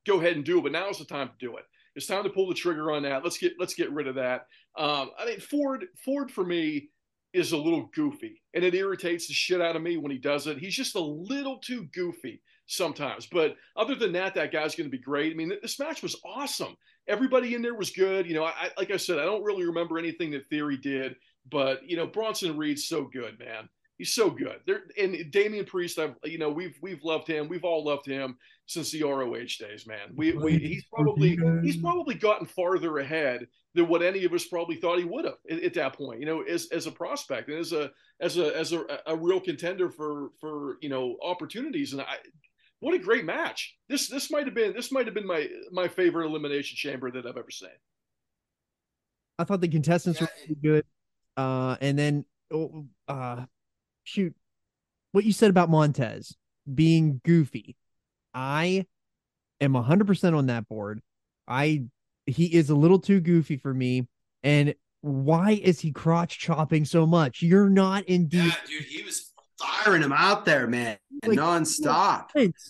[0.07, 0.59] go ahead and do.
[0.59, 0.63] it.
[0.63, 1.65] But now's the time to do it.
[1.95, 3.25] It's time to pull the trigger on that.
[3.25, 4.47] Let's get let's get rid of that.
[4.77, 6.91] Um, I mean, Ford Ford for me
[7.33, 10.47] is a little goofy, and it irritates the shit out of me when he does
[10.47, 10.59] it.
[10.59, 13.27] He's just a little too goofy sometimes.
[13.27, 15.33] But other than that, that guy's going to be great.
[15.33, 16.77] I mean, this match was awesome.
[17.09, 18.27] Everybody in there was good.
[18.27, 21.17] You know, I like I said, I don't really remember anything that Theory did,
[21.51, 23.69] but you know, Bronson Reed's so good, man.
[23.99, 24.61] He's so good.
[24.67, 27.49] There and Damian Priest, I've you know, we've we've loved him.
[27.49, 30.11] We've all loved him since the ROH days, man.
[30.15, 34.77] We, we he's probably he's probably gotten farther ahead than what any of us probably
[34.77, 36.21] thought he would have at, at that point.
[36.21, 39.41] You know, as as a prospect and as a as a as a, a real
[39.41, 41.93] contender for for you know opportunities.
[41.93, 42.17] And I,
[42.81, 43.77] what a great match!
[43.89, 47.27] This this might have been this might have been my my favorite elimination chamber that
[47.27, 47.71] I've ever seen.
[49.39, 50.85] I thought the contestants Yeah, were really good.
[51.37, 53.45] Uh, and then, oh, uh,
[54.07, 54.35] shoot,
[55.13, 56.37] what you said about Montez
[56.73, 57.77] being goofy,
[58.35, 58.87] I
[59.61, 61.01] am 100% on that board.
[61.49, 61.85] I
[62.27, 64.09] he is a little too goofy for me.
[64.43, 67.41] And why is he crotch chopping so much?
[67.41, 68.45] You're not in deep.
[68.45, 72.27] Yeah, dude, he was firing him out there, man, Like, nonstop.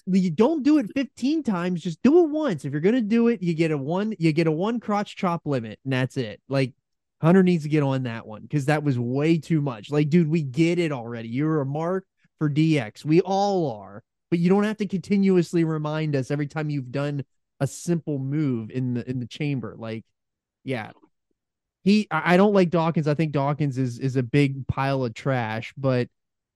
[0.06, 2.64] You don't do it 15 times, just do it once.
[2.64, 5.42] If you're gonna do it, you get a one, you get a one crotch chop
[5.46, 6.40] limit, and that's it.
[6.48, 6.74] Like
[7.22, 9.90] Hunter needs to get on that one because that was way too much.
[9.90, 11.28] Like, dude, we get it already.
[11.28, 12.04] You're a mark
[12.38, 13.04] for DX.
[13.04, 17.24] We all are, but you don't have to continuously remind us every time you've done
[17.60, 19.74] a simple move in the in the chamber.
[19.78, 20.04] Like,
[20.64, 20.90] yeah.
[21.84, 23.08] He I don't like Dawkins.
[23.08, 26.08] I think Dawkins is is a big pile of trash, but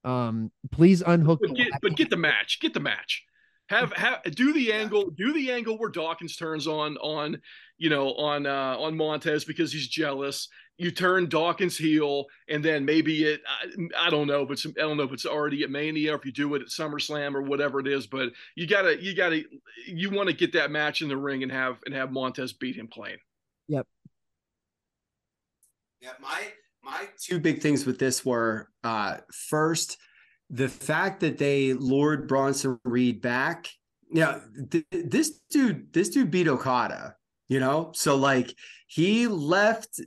[0.03, 1.41] Um, please unhook.
[1.43, 2.59] But get, but get the match.
[2.61, 3.25] Get the match.
[3.71, 5.11] Have have do the angle.
[5.11, 7.41] Do the angle where Dawkins turns on on
[7.79, 10.49] you know on uh, on Montez because he's jealous.
[10.77, 13.43] You turn Dawkins heel, and then maybe it.
[13.47, 16.17] I, I don't know, but some, I don't know if it's already at Mania or
[16.17, 18.09] if you do it at SummerSlam or whatever it is.
[18.09, 19.45] But you gotta you gotta
[19.87, 22.75] you want to get that match in the ring and have and have Montez beat
[22.75, 23.19] him clean.
[26.01, 26.49] Yeah, my
[26.83, 29.19] my two big things with this were uh
[29.49, 29.97] first
[30.51, 33.69] the fact that they lured Bronson Reed back.
[34.12, 37.15] Yeah, th- this dude, this dude beat Okada,
[37.49, 37.93] you know?
[37.95, 38.53] So like
[38.89, 40.01] he left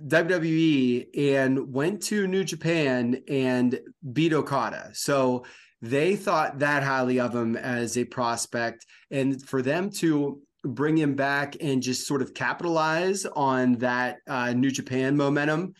[0.00, 3.80] WWE and went to New Japan and
[4.12, 4.90] beat Okada.
[4.92, 5.44] So
[5.82, 8.86] they thought that highly of him as a prospect.
[9.10, 14.52] And for them to bring him back and just sort of capitalize on that uh,
[14.52, 15.72] New Japan momentum,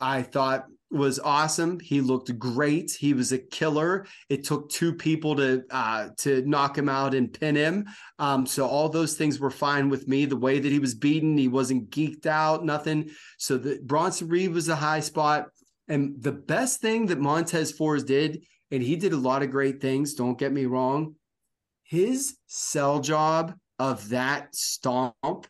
[0.00, 1.78] I thought was awesome.
[1.80, 2.92] He looked great.
[2.92, 4.06] He was a killer.
[4.28, 7.86] It took two people to uh, to knock him out and pin him.
[8.18, 10.24] Um, so all those things were fine with me.
[10.24, 13.10] The way that he was beaten, he wasn't geeked out, nothing.
[13.36, 15.48] So the Bronson Reed was a high spot.
[15.88, 19.80] And the best thing that Montez Ford did, and he did a lot of great
[19.80, 20.14] things.
[20.14, 21.14] Don't get me wrong.
[21.82, 25.46] His sell job of that stomp,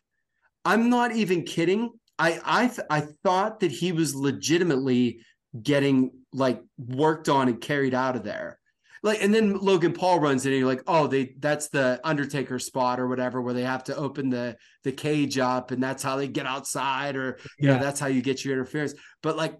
[0.63, 1.91] I'm not even kidding.
[2.17, 5.21] I I th- I thought that he was legitimately
[5.61, 8.59] getting like worked on and carried out of there.
[9.01, 12.59] Like and then Logan Paul runs in and you're like, oh, they that's the Undertaker
[12.59, 16.17] spot or whatever where they have to open the the cage up and that's how
[16.17, 17.77] they get outside or you Yeah.
[17.77, 18.93] know that's how you get your interference.
[19.23, 19.57] But like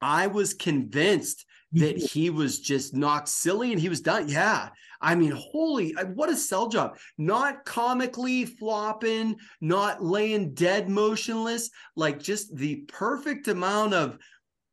[0.00, 4.28] I was convinced that he was just knocked silly and he was done.
[4.28, 4.68] Yeah.
[5.00, 6.96] I mean, holy, what a sell job.
[7.18, 14.18] Not comically flopping, not laying dead motionless, like just the perfect amount of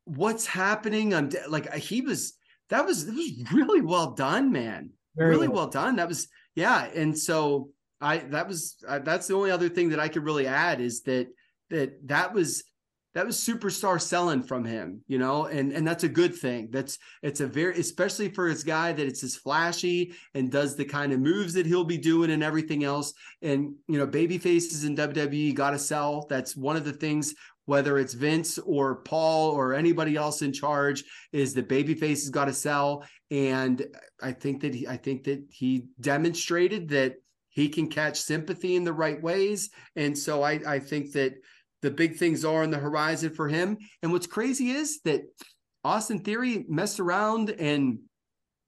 [0.04, 1.14] what's happening.
[1.14, 2.34] I'm de- like, he was,
[2.68, 4.90] that was, it was really well done, man.
[5.16, 5.62] Very really well.
[5.62, 5.96] well done.
[5.96, 6.84] That was, yeah.
[6.94, 10.46] And so I, that was, uh, that's the only other thing that I could really
[10.46, 11.28] add is that,
[11.70, 12.64] that that was,
[13.14, 16.68] that was superstar selling from him, you know, and and that's a good thing.
[16.70, 20.84] That's it's a very especially for his guy that it's as flashy and does the
[20.86, 23.12] kind of moves that he'll be doing and everything else.
[23.42, 26.26] And you know, baby faces in WWE got to sell.
[26.30, 27.34] That's one of the things.
[27.66, 32.46] Whether it's Vince or Paul or anybody else in charge, is that babyface has got
[32.46, 33.04] to sell.
[33.30, 33.86] And
[34.20, 37.16] I think that he, I think that he demonstrated that
[37.50, 39.70] he can catch sympathy in the right ways.
[39.94, 41.34] And so I I think that
[41.82, 43.76] the big things are on the horizon for him.
[44.02, 45.22] And what's crazy is that
[45.84, 47.98] Austin Theory messed around and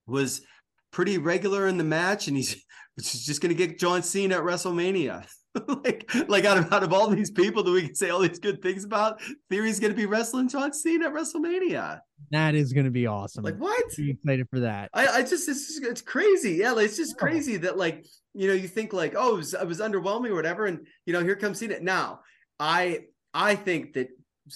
[0.07, 0.43] was
[0.91, 2.65] pretty regular in the match, and he's
[3.01, 5.27] just going to get John Cena at WrestleMania.
[5.85, 8.39] like, like out of out of all these people that we can say all these
[8.39, 12.01] good things about, Theory's going to be wrestling John Cena at WrestleMania.
[12.31, 13.45] that is going to be awesome.
[13.45, 13.85] Like what?
[13.99, 14.91] I'm excited for that.
[14.93, 16.53] I, I just it's just, it's crazy.
[16.53, 19.55] Yeah, like, it's just crazy that like you know you think like oh it was,
[19.55, 21.79] it was underwhelming or whatever, and you know here comes Cena.
[21.81, 22.21] Now
[22.59, 23.01] I
[23.33, 24.09] I think that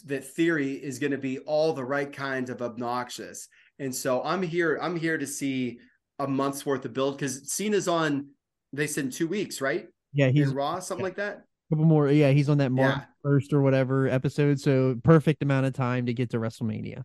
[0.07, 4.43] that theory is going to be all the right kinds of obnoxious, and so I'm
[4.43, 5.79] here I'm here to see
[6.19, 8.31] a month's worth of build because Cena's on.
[8.73, 9.87] They said in two weeks, right?
[10.13, 11.09] Yeah, he's Raw, something yeah.
[11.09, 11.45] like that.
[11.71, 12.11] A couple more.
[12.11, 13.05] Yeah, he's on that March Yeah.
[13.23, 14.61] first or whatever episode.
[14.61, 17.03] So perfect amount of time to get to WrestleMania.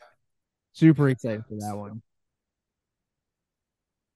[0.71, 2.01] Super excited for that one.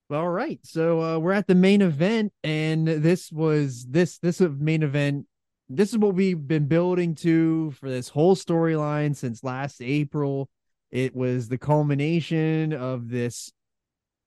[0.10, 4.82] All right, so uh, we're at the main event, and this was this this main
[4.82, 5.26] event.
[5.68, 10.50] This is what we've been building to for this whole storyline since last April.
[10.92, 13.52] It was the culmination of this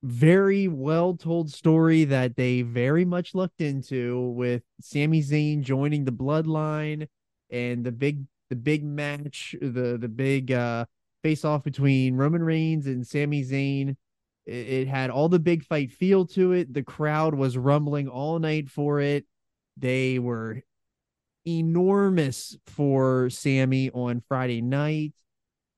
[0.03, 6.13] very well told story that they very much looked into with Sami Zayn joining the
[6.13, 7.07] bloodline
[7.51, 10.87] and the big the big match, the the big uh
[11.23, 13.97] face off between Roman Reigns and Sami Zayn.
[14.47, 16.73] It, it had all the big fight feel to it.
[16.73, 19.27] The crowd was rumbling all night for it.
[19.77, 20.63] They were
[21.47, 25.13] enormous for Sami on Friday night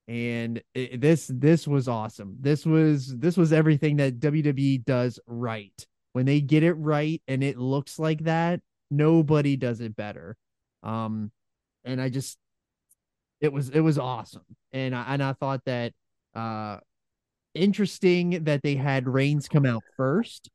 [0.07, 2.35] and it, this this was awesome.
[2.39, 5.85] This was this was everything that WWE does right.
[6.13, 8.59] When they get it right and it looks like that,
[8.91, 10.35] nobody does it better.
[10.83, 11.31] Um
[11.85, 12.37] and I just
[13.41, 14.45] it was it was awesome.
[14.71, 15.93] And I and I thought that
[16.35, 16.77] uh
[17.53, 20.49] interesting that they had Reigns come out first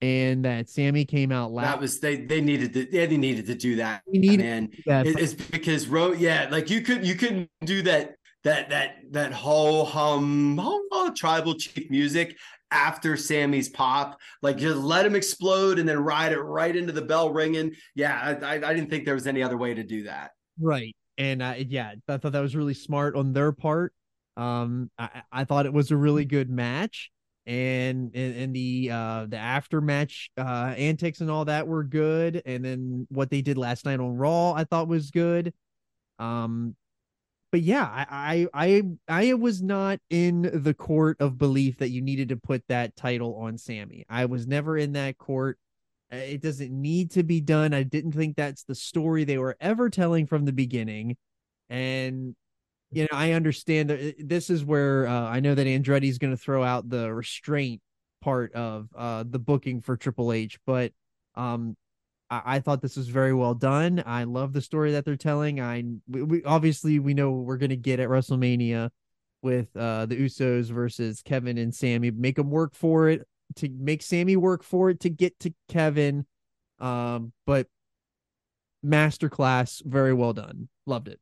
[0.00, 1.66] and that Sami came out last.
[1.66, 4.02] That was they they needed to yeah, they needed to do that.
[4.06, 4.70] We needed man.
[4.86, 5.06] that.
[5.06, 8.14] It- it's because Ro yeah, like you could you couldn't do that
[8.44, 10.60] that that that ho hum
[11.16, 12.36] tribal chief music
[12.70, 14.18] after Sami's pop.
[14.42, 17.72] Like just let him explode and then ride it right into the bell ringing.
[17.94, 20.32] Yeah, I, I, I didn't think there was any other way to do that.
[20.60, 20.94] Right.
[21.16, 23.92] And uh, yeah, I thought that was really smart on their part.
[24.36, 27.12] Um, I, I thought it was a really good match,
[27.46, 32.42] and and, and the uh the after match uh antics and all that were good,
[32.44, 35.54] and then what they did last night on Raw I thought was good.
[36.18, 36.74] Um,
[37.54, 42.02] but yeah, I I I I was not in the court of belief that you
[42.02, 44.04] needed to put that title on Sami.
[44.10, 45.56] I was never in that court.
[46.12, 47.72] Uh, It doesn't need to be done.
[47.72, 51.16] I didn't think that's the story they were ever telling from the beginning.
[51.68, 52.34] And
[52.90, 56.42] you know, I understand that this is where uh, I know that Andretti's going to
[56.42, 57.80] throw out the restraint
[58.20, 60.90] part of uh, the booking for Triple H, but
[61.36, 61.76] um,
[62.34, 64.02] I, I thought this was very well done.
[64.04, 65.60] I love the story that they're telling.
[65.60, 68.90] I we, we obviously we know what we're going to get at WrestleMania
[69.42, 72.10] with uh, the Usos versus Kevin and Sami.
[72.10, 76.26] Make them work for it to make Sami work for it to get to Kevin.
[76.80, 77.68] Um, but
[78.84, 80.68] masterclass, very well done.
[80.86, 81.20] Loved it.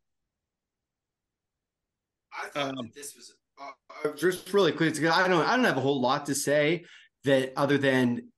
[2.33, 4.97] I thought Um, that this was uh, uh, just really quick.
[5.05, 5.47] I don't.
[5.47, 6.85] I don't have a whole lot to say
[7.25, 8.32] that other than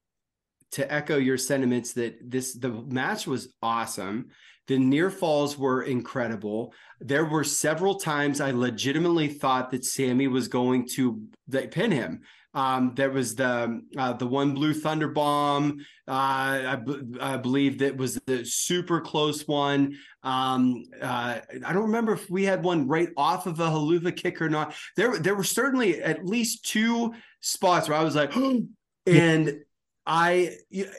[0.74, 4.28] to echo your sentiments that this the match was awesome.
[4.66, 6.72] The near falls were incredible.
[7.00, 11.22] There were several times I legitimately thought that Sami was going to
[11.70, 12.22] pin him.
[12.54, 15.84] Um, there was the uh, the one blue thunder bomb.
[16.06, 19.96] Uh, I, b- I believe that was the super close one.
[20.22, 24.40] Um, uh, I don't remember if we had one right off of a Helluva kick
[24.40, 24.74] or not.
[24.96, 28.32] There, there were certainly at least two spots where I was like,
[29.06, 29.60] and
[30.06, 30.56] I,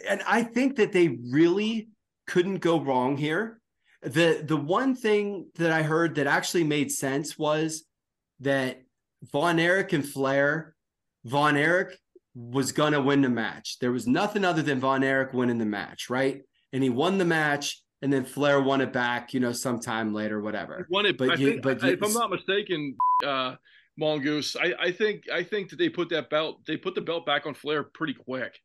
[0.08, 1.90] and I think that they really
[2.28, 3.60] couldn't go wrong here.
[4.02, 7.86] The the one thing that I heard that actually made sense was
[8.42, 8.82] that
[9.32, 10.76] Von Erich and Flair,
[11.24, 11.98] Von Erich
[12.36, 13.80] was gonna win the match.
[13.80, 16.42] There was nothing other than Von Erich winning the match, right?
[16.74, 20.42] And he won the match, and then Flair won it back, you know, sometime later,
[20.42, 20.86] whatever.
[20.92, 23.56] Won it, But I you- think, but you- if I'm not mistaken, uh,
[23.98, 27.26] Mongoose, I, I think I think that they put that belt, they put the belt
[27.26, 28.60] back on Flair pretty quick.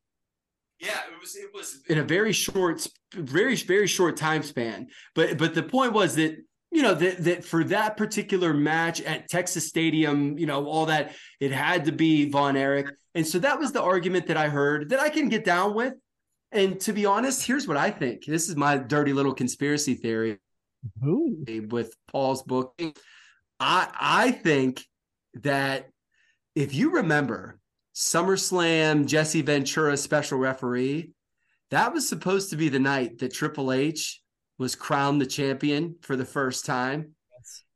[0.81, 4.87] Yeah, it was it was in a very short, very very short time span.
[5.13, 6.37] But but the point was that
[6.71, 11.13] you know that that for that particular match at Texas Stadium, you know all that
[11.39, 14.89] it had to be Von Erich, and so that was the argument that I heard
[14.89, 15.93] that I can get down with.
[16.51, 18.25] And to be honest, here's what I think.
[18.25, 20.39] This is my dirty little conspiracy theory
[21.05, 21.45] Ooh.
[21.69, 22.95] with Paul's booking.
[23.59, 24.83] I I think
[25.35, 25.89] that
[26.55, 27.60] if you remember
[27.93, 31.11] SummerSlam Jesse Ventura special referee,
[31.71, 34.21] that was supposed to be the night that Triple H
[34.57, 37.15] was crowned the champion for the first time.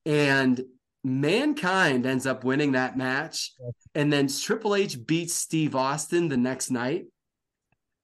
[0.06, 0.61] And
[1.03, 3.53] mankind ends up winning that match.
[3.94, 7.06] And then Triple H beats Steve Austin the next night.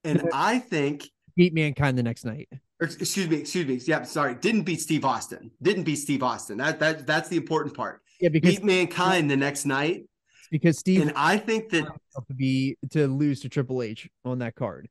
[0.04, 2.50] And I think Beat mankind the next night.
[2.82, 3.76] or, excuse me, excuse me.
[3.86, 4.36] Yeah, sorry.
[4.36, 5.52] Didn't beat Steve Austin.
[5.62, 6.58] Didn't beat Steve Austin.
[6.58, 8.02] That that that's the important part.
[8.20, 10.06] Yeah, because Beat mankind the next night.
[10.52, 14.56] Because Steve And I think that to be to lose to Triple H on that
[14.56, 14.88] card.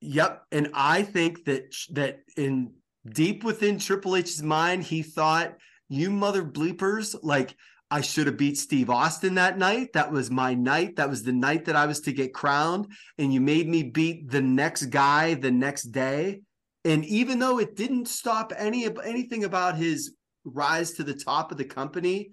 [0.00, 2.72] Yep, and I think that that in
[3.06, 5.56] deep within Triple H's mind, he thought,
[5.88, 7.14] "You mother bleepers!
[7.22, 7.54] Like
[7.90, 9.92] I should have beat Steve Austin that night.
[9.92, 10.96] That was my night.
[10.96, 12.86] That was the night that I was to get crowned,
[13.18, 16.40] and you made me beat the next guy the next day.
[16.84, 21.58] And even though it didn't stop any anything about his rise to the top of
[21.58, 22.30] the company,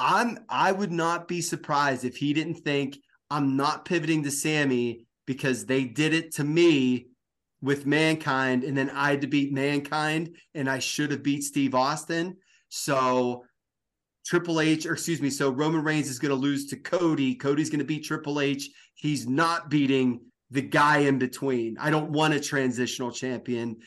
[0.00, 2.98] I'm I would not be surprised if he didn't think
[3.30, 7.06] I'm not pivoting to Sami because they did it to me
[7.60, 11.74] with mankind and then I had to beat mankind and I should have beat Steve
[11.74, 12.36] Austin.
[12.68, 13.44] So
[14.24, 17.34] Triple H, or excuse me, so Roman Reigns is going to lose to Cody.
[17.34, 18.70] Cody's going to beat Triple H.
[18.94, 20.20] He's not beating
[20.50, 21.76] the guy in between.
[21.78, 23.78] I don't want a transitional champion.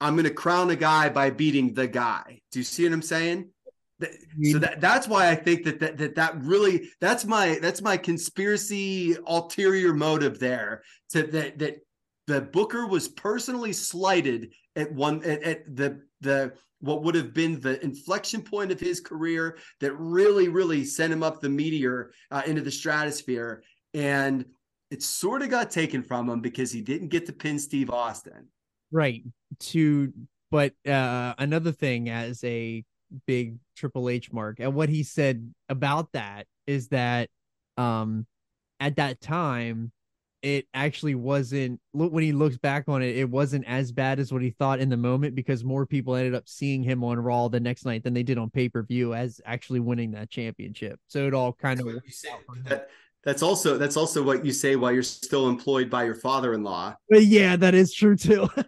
[0.00, 2.40] I'm going to crown a guy by beating the guy.
[2.52, 3.50] Do you see what I'm saying?
[4.42, 7.96] So that that's why I think that that that, that really that's my that's my
[7.96, 11.78] conspiracy ulterior motive there to that that
[12.26, 17.58] the Booker was personally slighted at one at, at the the what would have been
[17.60, 22.42] the inflection point of his career that really really sent him up the meteor uh,
[22.46, 23.62] into the stratosphere
[23.94, 24.44] and
[24.90, 28.48] it sort of got taken from him because he didn't get to pin Steve Austin.
[28.92, 29.24] Right.
[29.60, 30.12] To
[30.50, 32.84] but uh another thing as a
[33.26, 37.28] big Triple H mark and what he said about that is that
[37.76, 38.26] um
[38.80, 39.92] at that time
[40.42, 44.32] it actually wasn't look when he looks back on it it wasn't as bad as
[44.32, 47.48] what he thought in the moment because more people ended up seeing him on Raw
[47.48, 51.00] the next night than they did on pay-per-view as actually winning that championship.
[51.08, 51.86] So it all kind of.
[52.66, 52.88] That,
[53.26, 56.94] That's also that's also what you say while you're still employed by your father-in-law.
[57.10, 58.48] But yeah, that is true too.
[58.56, 58.62] you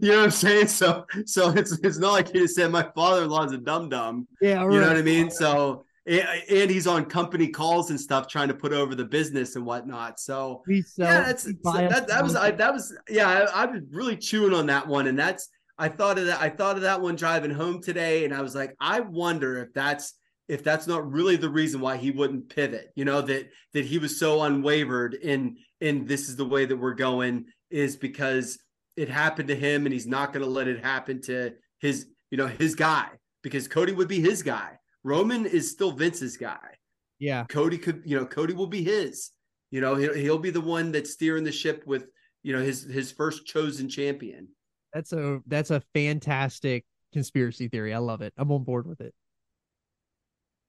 [0.00, 0.68] know what I'm saying?
[0.68, 4.28] So so it's it's not like you just said my father-in-law is a dum dum.
[4.40, 5.32] yeah, You know what I mean?
[5.32, 9.66] So and he's on company calls and stuff trying to put over the business and
[9.66, 10.20] whatnot.
[10.20, 10.84] So yeah,
[11.22, 14.66] that's so that, that was I, that was yeah, I, I was really chewing on
[14.66, 15.08] that one.
[15.08, 18.32] And that's I thought of that, I thought of that one driving home today, and
[18.32, 20.14] I was like, I wonder if that's
[20.48, 23.98] if that's not really the reason why he wouldn't pivot, you know, that that he
[23.98, 28.58] was so unwavered in in this is the way that we're going, is because
[28.96, 32.46] it happened to him and he's not gonna let it happen to his, you know,
[32.46, 33.08] his guy,
[33.42, 34.78] because Cody would be his guy.
[35.04, 36.76] Roman is still Vince's guy.
[37.18, 39.30] yeah, Cody could, you know, Cody will be his.
[39.70, 42.06] You know, he'll he'll be the one that's steering the ship with,
[42.42, 44.48] you know, his his first chosen champion.
[44.92, 47.94] that's a that's a fantastic conspiracy theory.
[47.94, 48.34] I love it.
[48.36, 49.14] I'm on board with it.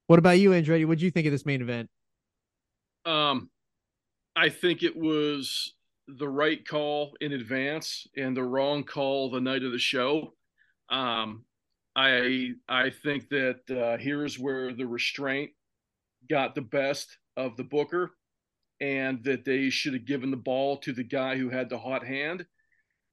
[0.07, 0.85] What about you, Andretti?
[0.85, 1.89] What do you think of this main event?
[3.05, 3.49] Um,
[4.35, 5.73] I think it was
[6.07, 10.33] the right call in advance and the wrong call the night of the show.
[10.89, 11.45] Um,
[11.95, 15.51] I I think that uh, here's where the restraint
[16.29, 18.11] got the best of the booker,
[18.81, 22.05] and that they should have given the ball to the guy who had the hot
[22.05, 22.45] hand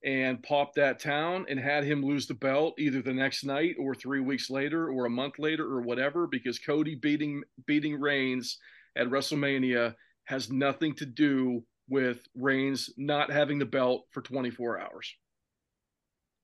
[0.03, 3.93] and popped that town and had him lose the belt either the next night or
[3.93, 8.57] three weeks later or a month later or whatever because Cody beating beating Reigns
[8.95, 9.93] at WrestleMania
[10.25, 15.13] has nothing to do with Reigns not having the belt for 24 hours.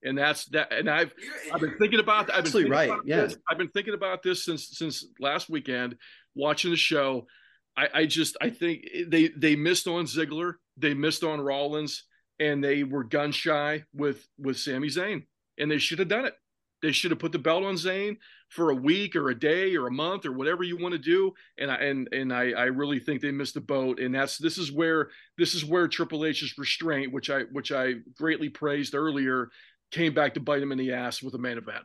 [0.03, 1.11] And that's that and I've
[1.51, 2.35] I've been thinking about that.
[2.35, 3.37] I've been Absolutely right, Yes, yeah.
[3.49, 5.97] I've been thinking about this since since last weekend,
[6.35, 7.25] watching the show.
[7.75, 12.03] I, I just I think they they missed on Ziggler, they missed on Rollins,
[12.39, 15.25] and they were gun shy with with Sami Zayn,
[15.57, 16.33] and they should have done it.
[16.81, 18.17] They should have put the belt on Zayn
[18.49, 21.33] for a week or a day or a month or whatever you want to do.
[21.57, 23.99] And I and and I, I really think they missed the boat.
[23.99, 27.95] And that's this is where this is where Triple H's restraint, which I which I
[28.15, 29.49] greatly praised earlier,
[29.91, 31.83] came back to bite him in the ass with a main event.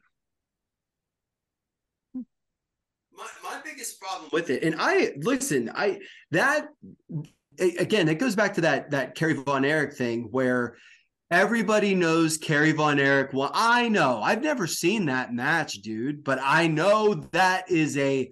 [2.15, 6.01] My, my biggest problem with it, and I listen, I
[6.33, 6.69] that
[7.59, 10.77] a- again, it goes back to that that Kerry Von Erich thing where
[11.31, 13.33] everybody knows Kerry Von Erich.
[13.33, 18.31] Well, I know I've never seen that match, dude, but I know that is a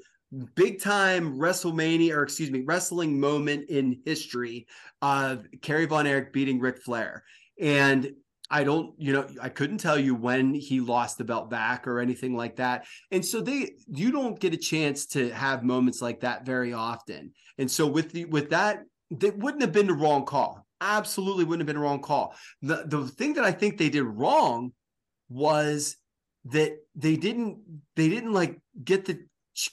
[0.55, 4.66] big time WrestleMania or excuse me, wrestling moment in history
[5.02, 7.24] of Kerry Von Erich beating Ric Flair.
[7.60, 8.12] And
[8.50, 12.00] I don't, you know, I couldn't tell you when he lost the belt back or
[12.00, 12.86] anything like that.
[13.12, 17.32] And so they you don't get a chance to have moments like that very often.
[17.58, 20.67] And so with the with that, that wouldn't have been the wrong call.
[20.81, 22.35] Absolutely wouldn't have been a wrong call.
[22.63, 24.73] The the thing that I think they did wrong
[25.29, 25.97] was
[26.47, 27.59] that they didn't
[27.97, 29.21] they didn't like get the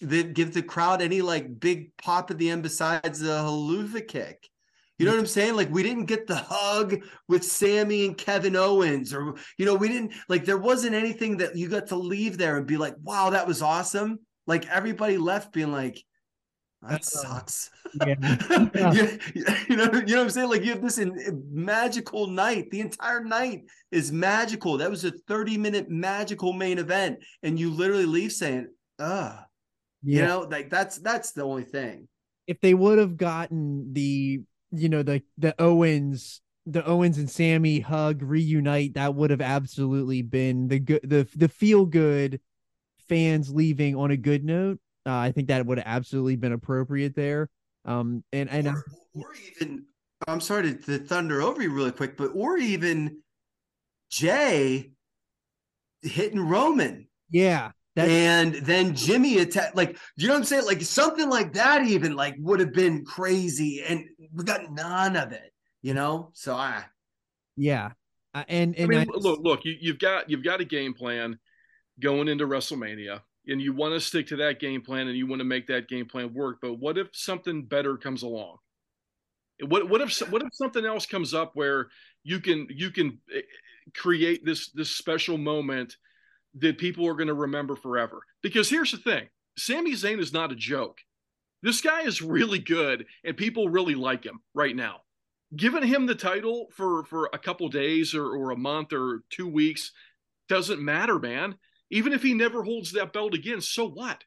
[0.02, 4.50] they give the crowd any like big pop at the end besides the Helluva kick.
[4.98, 5.56] You know what I'm saying?
[5.56, 9.88] Like we didn't get the hug with Sami and Kevin Owens, or you know, we
[9.90, 13.30] didn't like there wasn't anything that you got to leave there and be like, wow,
[13.30, 14.20] that was awesome.
[14.48, 16.04] Like everybody left being like,
[16.82, 17.72] that sucks.
[18.06, 18.92] yeah.
[18.92, 19.20] you,
[19.70, 20.50] you know, you know what I'm saying?
[20.50, 22.70] Like you have this in, magical night.
[22.72, 24.78] The entire night is magical.
[24.78, 28.68] That was a 30 minute magical main event, and you literally leave saying,
[29.00, 29.38] "Uh,
[30.04, 32.08] you know, like that's that's the only thing."
[32.48, 34.40] if they would have gotten the
[34.72, 40.22] you know the the Owens the Owens and Sami hug reunite that would have absolutely
[40.22, 42.40] been the good the the feel good
[43.08, 47.16] fans leaving on a good note uh, I think that would have absolutely been appropriate
[47.16, 47.50] there
[47.86, 48.84] um and and or,
[49.16, 49.86] or even
[50.28, 53.22] I'm sorry to, to thunder over you really quick, but or even
[54.10, 54.92] Jay
[56.02, 57.08] hitting Roman.
[57.30, 60.66] yeah that and then Jimmy attack like you know what I'm saying?
[60.66, 63.84] Like something like that even like would have been crazy.
[63.88, 66.32] And we got none of it, you know?
[66.34, 66.84] So I
[67.56, 67.92] yeah
[68.34, 70.94] Uh, and I and mean, I, look, look, you, you've got you've got a game
[70.94, 71.40] plan
[72.00, 75.40] going into WrestleMania, and you want to stick to that game plan, and you want
[75.40, 76.58] to make that game plan work.
[76.62, 78.58] But what if something better comes along?
[79.62, 81.88] What what if what if something else comes up where
[82.24, 83.42] you can you can eh,
[83.96, 85.96] create this this special moment
[86.60, 88.22] that people are going to remember forever?
[88.42, 89.28] Because here's the thing:
[89.58, 91.00] Sami Zayn is not a joke.
[91.64, 95.02] This guy is really good, and people really like him right now
[95.56, 99.48] giving him the title for for a couple days or, or a month or two
[99.48, 99.92] weeks
[100.50, 101.56] doesn't matter, man.
[101.90, 104.24] Even if he never holds that belt again, so what?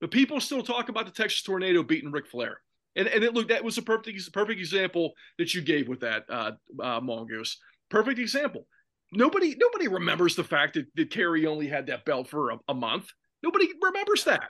[0.00, 2.60] But people still talk about the Texas Tornado beating Ric Flair.
[2.96, 6.24] And and it look that was a perfect perfect example that you gave with that
[6.28, 7.58] uh, uh mongoose.
[7.90, 8.66] Perfect example.
[9.12, 12.74] Nobody nobody remembers the fact that, that Kerry only had that belt for a, a
[12.74, 13.10] month.
[13.42, 14.48] Nobody remembers that.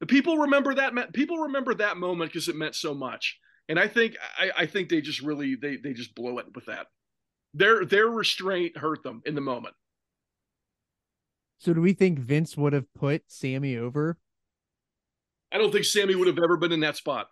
[0.00, 1.12] The people remember that.
[1.12, 3.38] People remember that moment because it meant so much.
[3.68, 6.66] And I think I, I think they just really they they just blow it with
[6.66, 6.86] that.
[7.54, 9.74] Their their restraint hurt them in the moment.
[11.60, 14.16] So do we think Vince would have put Sami over?
[15.52, 17.28] I don't think Sami would have ever been in that spot.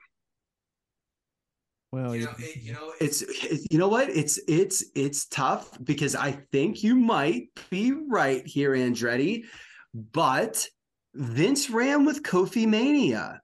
[1.92, 5.24] Well, you you- know, it, you know it's it- you know what it's it's it's
[5.28, 9.44] tough because i think you might be right here andretti
[9.94, 10.68] but
[11.14, 13.40] vince ran with kofi mania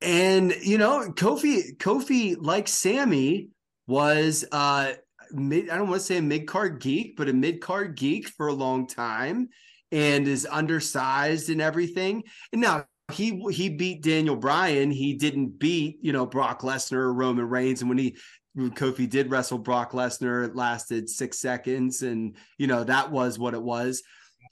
[0.00, 3.50] and you know kofi kofi like sami
[3.86, 4.94] was uh
[5.34, 8.52] mid i don't want to say a mid-card geek but a mid-card geek for a
[8.52, 9.48] long time
[9.92, 12.22] and is undersized and everything
[12.52, 14.90] and now he he beat Daniel Bryan.
[14.90, 17.82] He didn't beat you know Brock Lesnar or Roman Reigns.
[17.82, 18.16] And when he
[18.54, 23.38] when Kofi did wrestle Brock Lesnar, it lasted six seconds, and you know that was
[23.38, 24.02] what it was.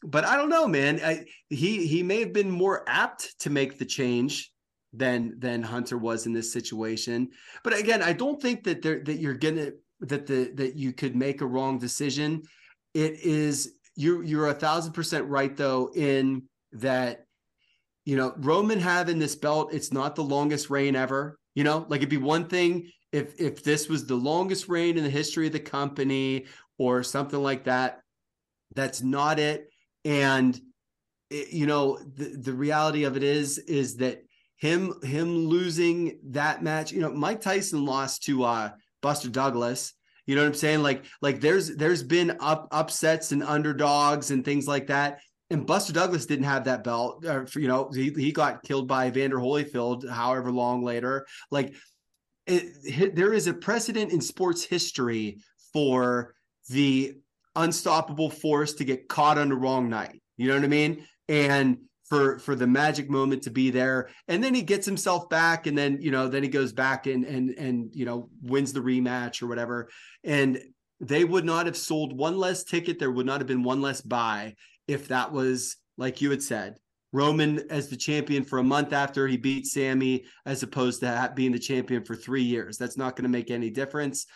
[0.05, 1.01] But I don't know, man.
[1.03, 4.53] I, he he may have been more apt to make the change
[4.93, 7.31] than than Hunter was in this situation.
[7.65, 9.71] But again, I don't think that there that you're gonna
[10.03, 12.43] that the that you could make a wrong decision.
[12.95, 17.25] It is you you're a thousand percent right though in that
[18.05, 21.39] you know, Roman having this belt, it's not the longest reign ever.
[21.55, 25.05] You know, like it'd be one thing if if this was the longest reign in
[25.05, 26.47] the history of the company
[26.79, 28.01] or something like that.
[28.75, 29.69] That's not it.
[30.05, 30.59] And
[31.31, 34.25] it, you know, the the reality of it is is that
[34.57, 38.71] him him losing that match, you know, Mike Tyson lost to uh
[39.03, 39.93] Buster Douglas.
[40.27, 40.83] You know what I'm saying?
[40.83, 45.21] Like like there's there's been up upsets and underdogs and things like that
[45.53, 47.25] and Buster Douglas didn't have that belt.
[47.51, 51.27] For, you know, he, he got killed by Vander Holyfield however long later.
[51.51, 51.75] Like,
[52.47, 55.39] it, there is a precedent in sports history
[55.73, 56.35] for
[56.71, 57.15] the
[57.55, 60.23] unstoppable force to get caught on the wrong night.
[60.39, 61.07] You know what I mean?
[61.29, 65.67] And for for the magic moment to be there, and then he gets himself back,
[65.67, 68.81] and then you know, then he goes back and and and you know wins the
[68.81, 69.89] rematch or whatever.
[70.25, 70.59] And
[71.01, 72.99] they would not have sold one less ticket.
[72.99, 74.55] There would not have been one less buy
[74.87, 76.79] if that was like you had said
[77.13, 81.53] Roman as the champion for a month after he beat Sami, as opposed to being
[81.53, 82.79] the champion for three years.
[82.79, 84.27] That's not going to make any difference.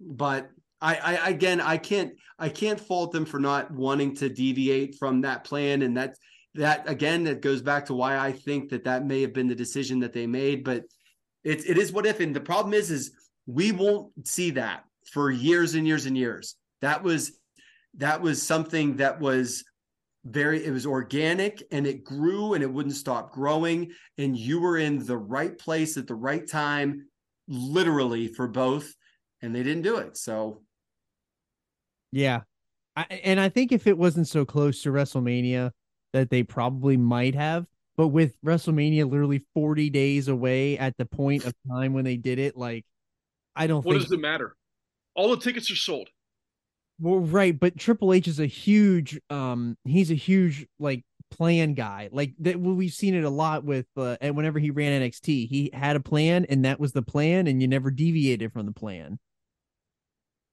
[0.00, 4.96] But I, I, again, I can't, I can't fault them for not wanting to deviate
[4.98, 5.82] from that plan.
[5.82, 6.16] And that,
[6.54, 9.54] that again, that goes back to why I think that that may have been the
[9.54, 10.64] decision that they made.
[10.64, 10.84] But
[11.44, 12.20] it, it is what if.
[12.20, 13.12] And the problem is, is
[13.46, 16.56] we won't see that for years and years and years.
[16.80, 17.32] That was,
[17.98, 19.64] that was something that was
[20.24, 24.78] very it was organic and it grew and it wouldn't stop growing and you were
[24.78, 27.04] in the right place at the right time
[27.48, 28.94] literally for both
[29.42, 30.62] and they didn't do it so
[32.12, 32.42] yeah.
[32.94, 35.70] I, and I think if it wasn't so close to WrestleMania,
[36.12, 37.66] that they probably might have.
[37.96, 42.38] But with WrestleMania literally 40 days away at the point of time when they did
[42.38, 42.86] it, like,
[43.54, 43.94] I don't What think.
[43.94, 44.56] What does it matter?
[45.14, 46.08] All the tickets are sold.
[46.98, 52.08] Well, right, but Triple H is a huge um he's a huge like plan guy.
[52.12, 55.70] Like that we've seen it a lot with uh and whenever he ran NXT, he
[55.72, 59.18] had a plan and that was the plan and you never deviated from the plan.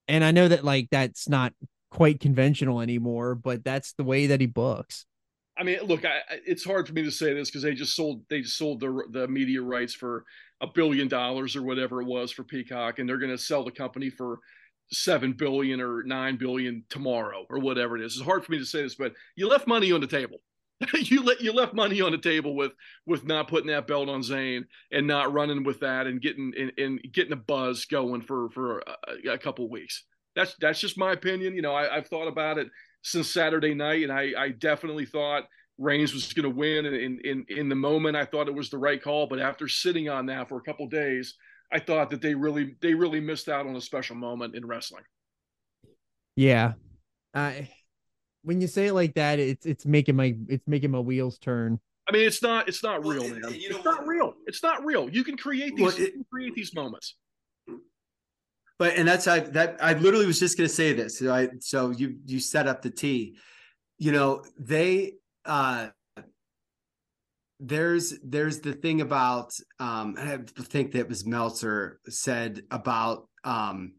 [0.08, 1.54] And I know that like that's not
[1.92, 5.06] quite conventional anymore, but that's the way that he books.
[5.60, 8.24] I mean, look, I, it's hard for me to say this because they just sold
[8.30, 10.24] they just sold the the media rights for
[10.62, 13.72] a billion dollars or whatever it was for Peacock, and they're going to sell the
[13.72, 14.40] company for
[14.92, 18.16] seven billion or nine billion tomorrow or whatever it is.
[18.16, 20.38] It's hard for me to say this, but you left money on the table.
[20.94, 22.72] you let you left money on the table with
[23.06, 24.64] with not putting that belt on Zayn
[24.94, 28.80] and not running with that and getting and, and getting a buzz going for for
[28.80, 30.06] a, a couple weeks.
[30.38, 31.54] That's that's just my opinion.
[31.54, 32.70] You know, I, I've thought about it
[33.02, 35.44] since Saturday night, and I, I definitely thought
[35.78, 36.86] Reigns was going to win.
[36.86, 39.28] And in, in in the moment, I thought it was the right call.
[39.28, 41.36] But after sitting on that for a couple days,
[41.72, 45.03] I thought that they really they really missed out on a special moment in wrestling.
[46.36, 46.74] Yeah.
[47.34, 47.69] I
[48.44, 51.80] when you say it like that, it's it's making my it's making my wheels turn.
[52.08, 53.53] I mean, it's not it's not Well, real, it- man.
[53.53, 54.34] you know it's not real.
[54.48, 55.10] It's not real.
[55.10, 57.16] You can create these Well, it- you can create these moments.
[58.80, 61.19] But and that's I that I literally was just going to say this.
[61.19, 63.35] So I so you you set up the T.
[63.99, 65.90] You know they uh
[67.59, 73.95] there's there's the thing about um I think that was Meltzer said about um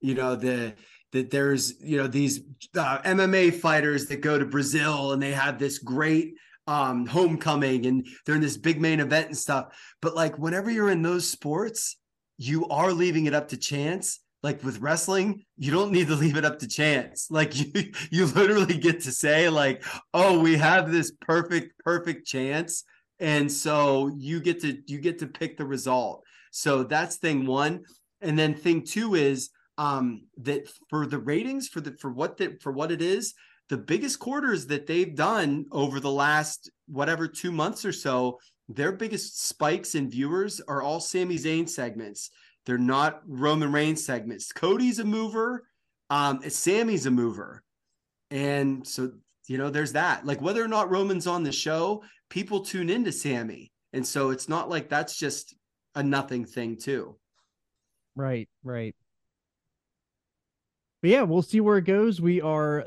[0.00, 0.74] you know the
[1.12, 2.40] that there's you know these
[2.76, 6.34] uh, MMA fighters that go to Brazil and they have this great
[6.66, 9.66] um homecoming and they're in this big main event and stuff
[10.00, 11.98] but like whenever you're in those sports
[12.36, 14.20] you are leaving it up to chance.
[14.42, 17.28] Like with wrestling you don't need to leave it up to chance.
[17.30, 22.84] Like you you literally get to say like oh we have this perfect perfect chance.
[23.20, 26.24] And so you get to you get to pick the result.
[26.50, 27.84] So that's thing one,
[28.20, 32.62] and then thing two is um that for the ratings for the for what that
[32.62, 33.34] for what it is
[33.68, 38.38] the biggest quarters that they've done over the last whatever two months or so
[38.68, 42.30] their biggest spikes in viewers are all Sami Zayn segments.
[42.66, 44.52] They're not Roman Reigns segments.
[44.52, 45.66] Cody's a mover.
[46.10, 47.62] Um, Sami's a mover.
[48.30, 49.12] And so,
[49.46, 50.24] you know, there's that.
[50.24, 53.70] Like whether or not Roman's on the show, people tune into Sami.
[53.92, 55.54] And so it's not like that's just
[55.94, 57.16] a nothing thing, too.
[58.16, 58.96] Right, right.
[61.00, 62.20] But yeah, we'll see where it goes.
[62.20, 62.86] We are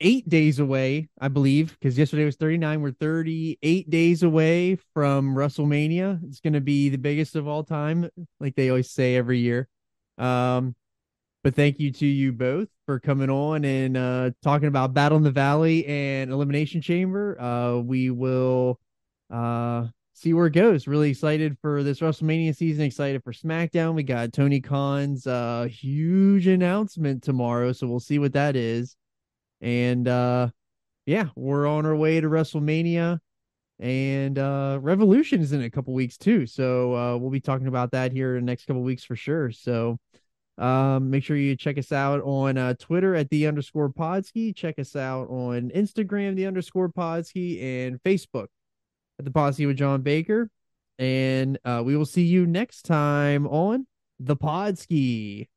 [0.00, 2.80] 38 days away, I believe, because yesterday was 39.
[2.80, 6.20] We're 38 days away from WrestleMania.
[6.24, 9.68] It's going to be the biggest of all time, like they always say every year.
[10.16, 10.74] Um,
[11.44, 15.24] but thank you to you both for coming on and uh, talking about Battle in
[15.24, 17.38] the Valley and Elimination Chamber.
[17.40, 18.80] Uh, we will
[19.30, 20.86] uh, see where it goes.
[20.86, 22.84] Really excited for this WrestleMania season.
[22.84, 23.94] Excited for SmackDown.
[23.94, 28.96] We got Tony Khan's uh, huge announcement tomorrow, so we'll see what that is.
[29.60, 30.48] And uh,
[31.06, 33.18] yeah, we're on our way to WrestleMania.
[33.78, 37.92] And uh, Revolution is in a couple weeks too, so uh, we'll be talking about
[37.92, 39.50] that here in the next couple weeks for sure.
[39.50, 39.98] So
[40.58, 44.54] um, make sure you check us out on uh, Twitter at the underscore Podski.
[44.54, 48.48] Check us out on Instagram, the underscore Podski, and Facebook
[49.18, 50.50] at the Podski with John Baker.
[50.98, 53.86] And uh, we will see you next time on
[54.18, 55.48] the Podski.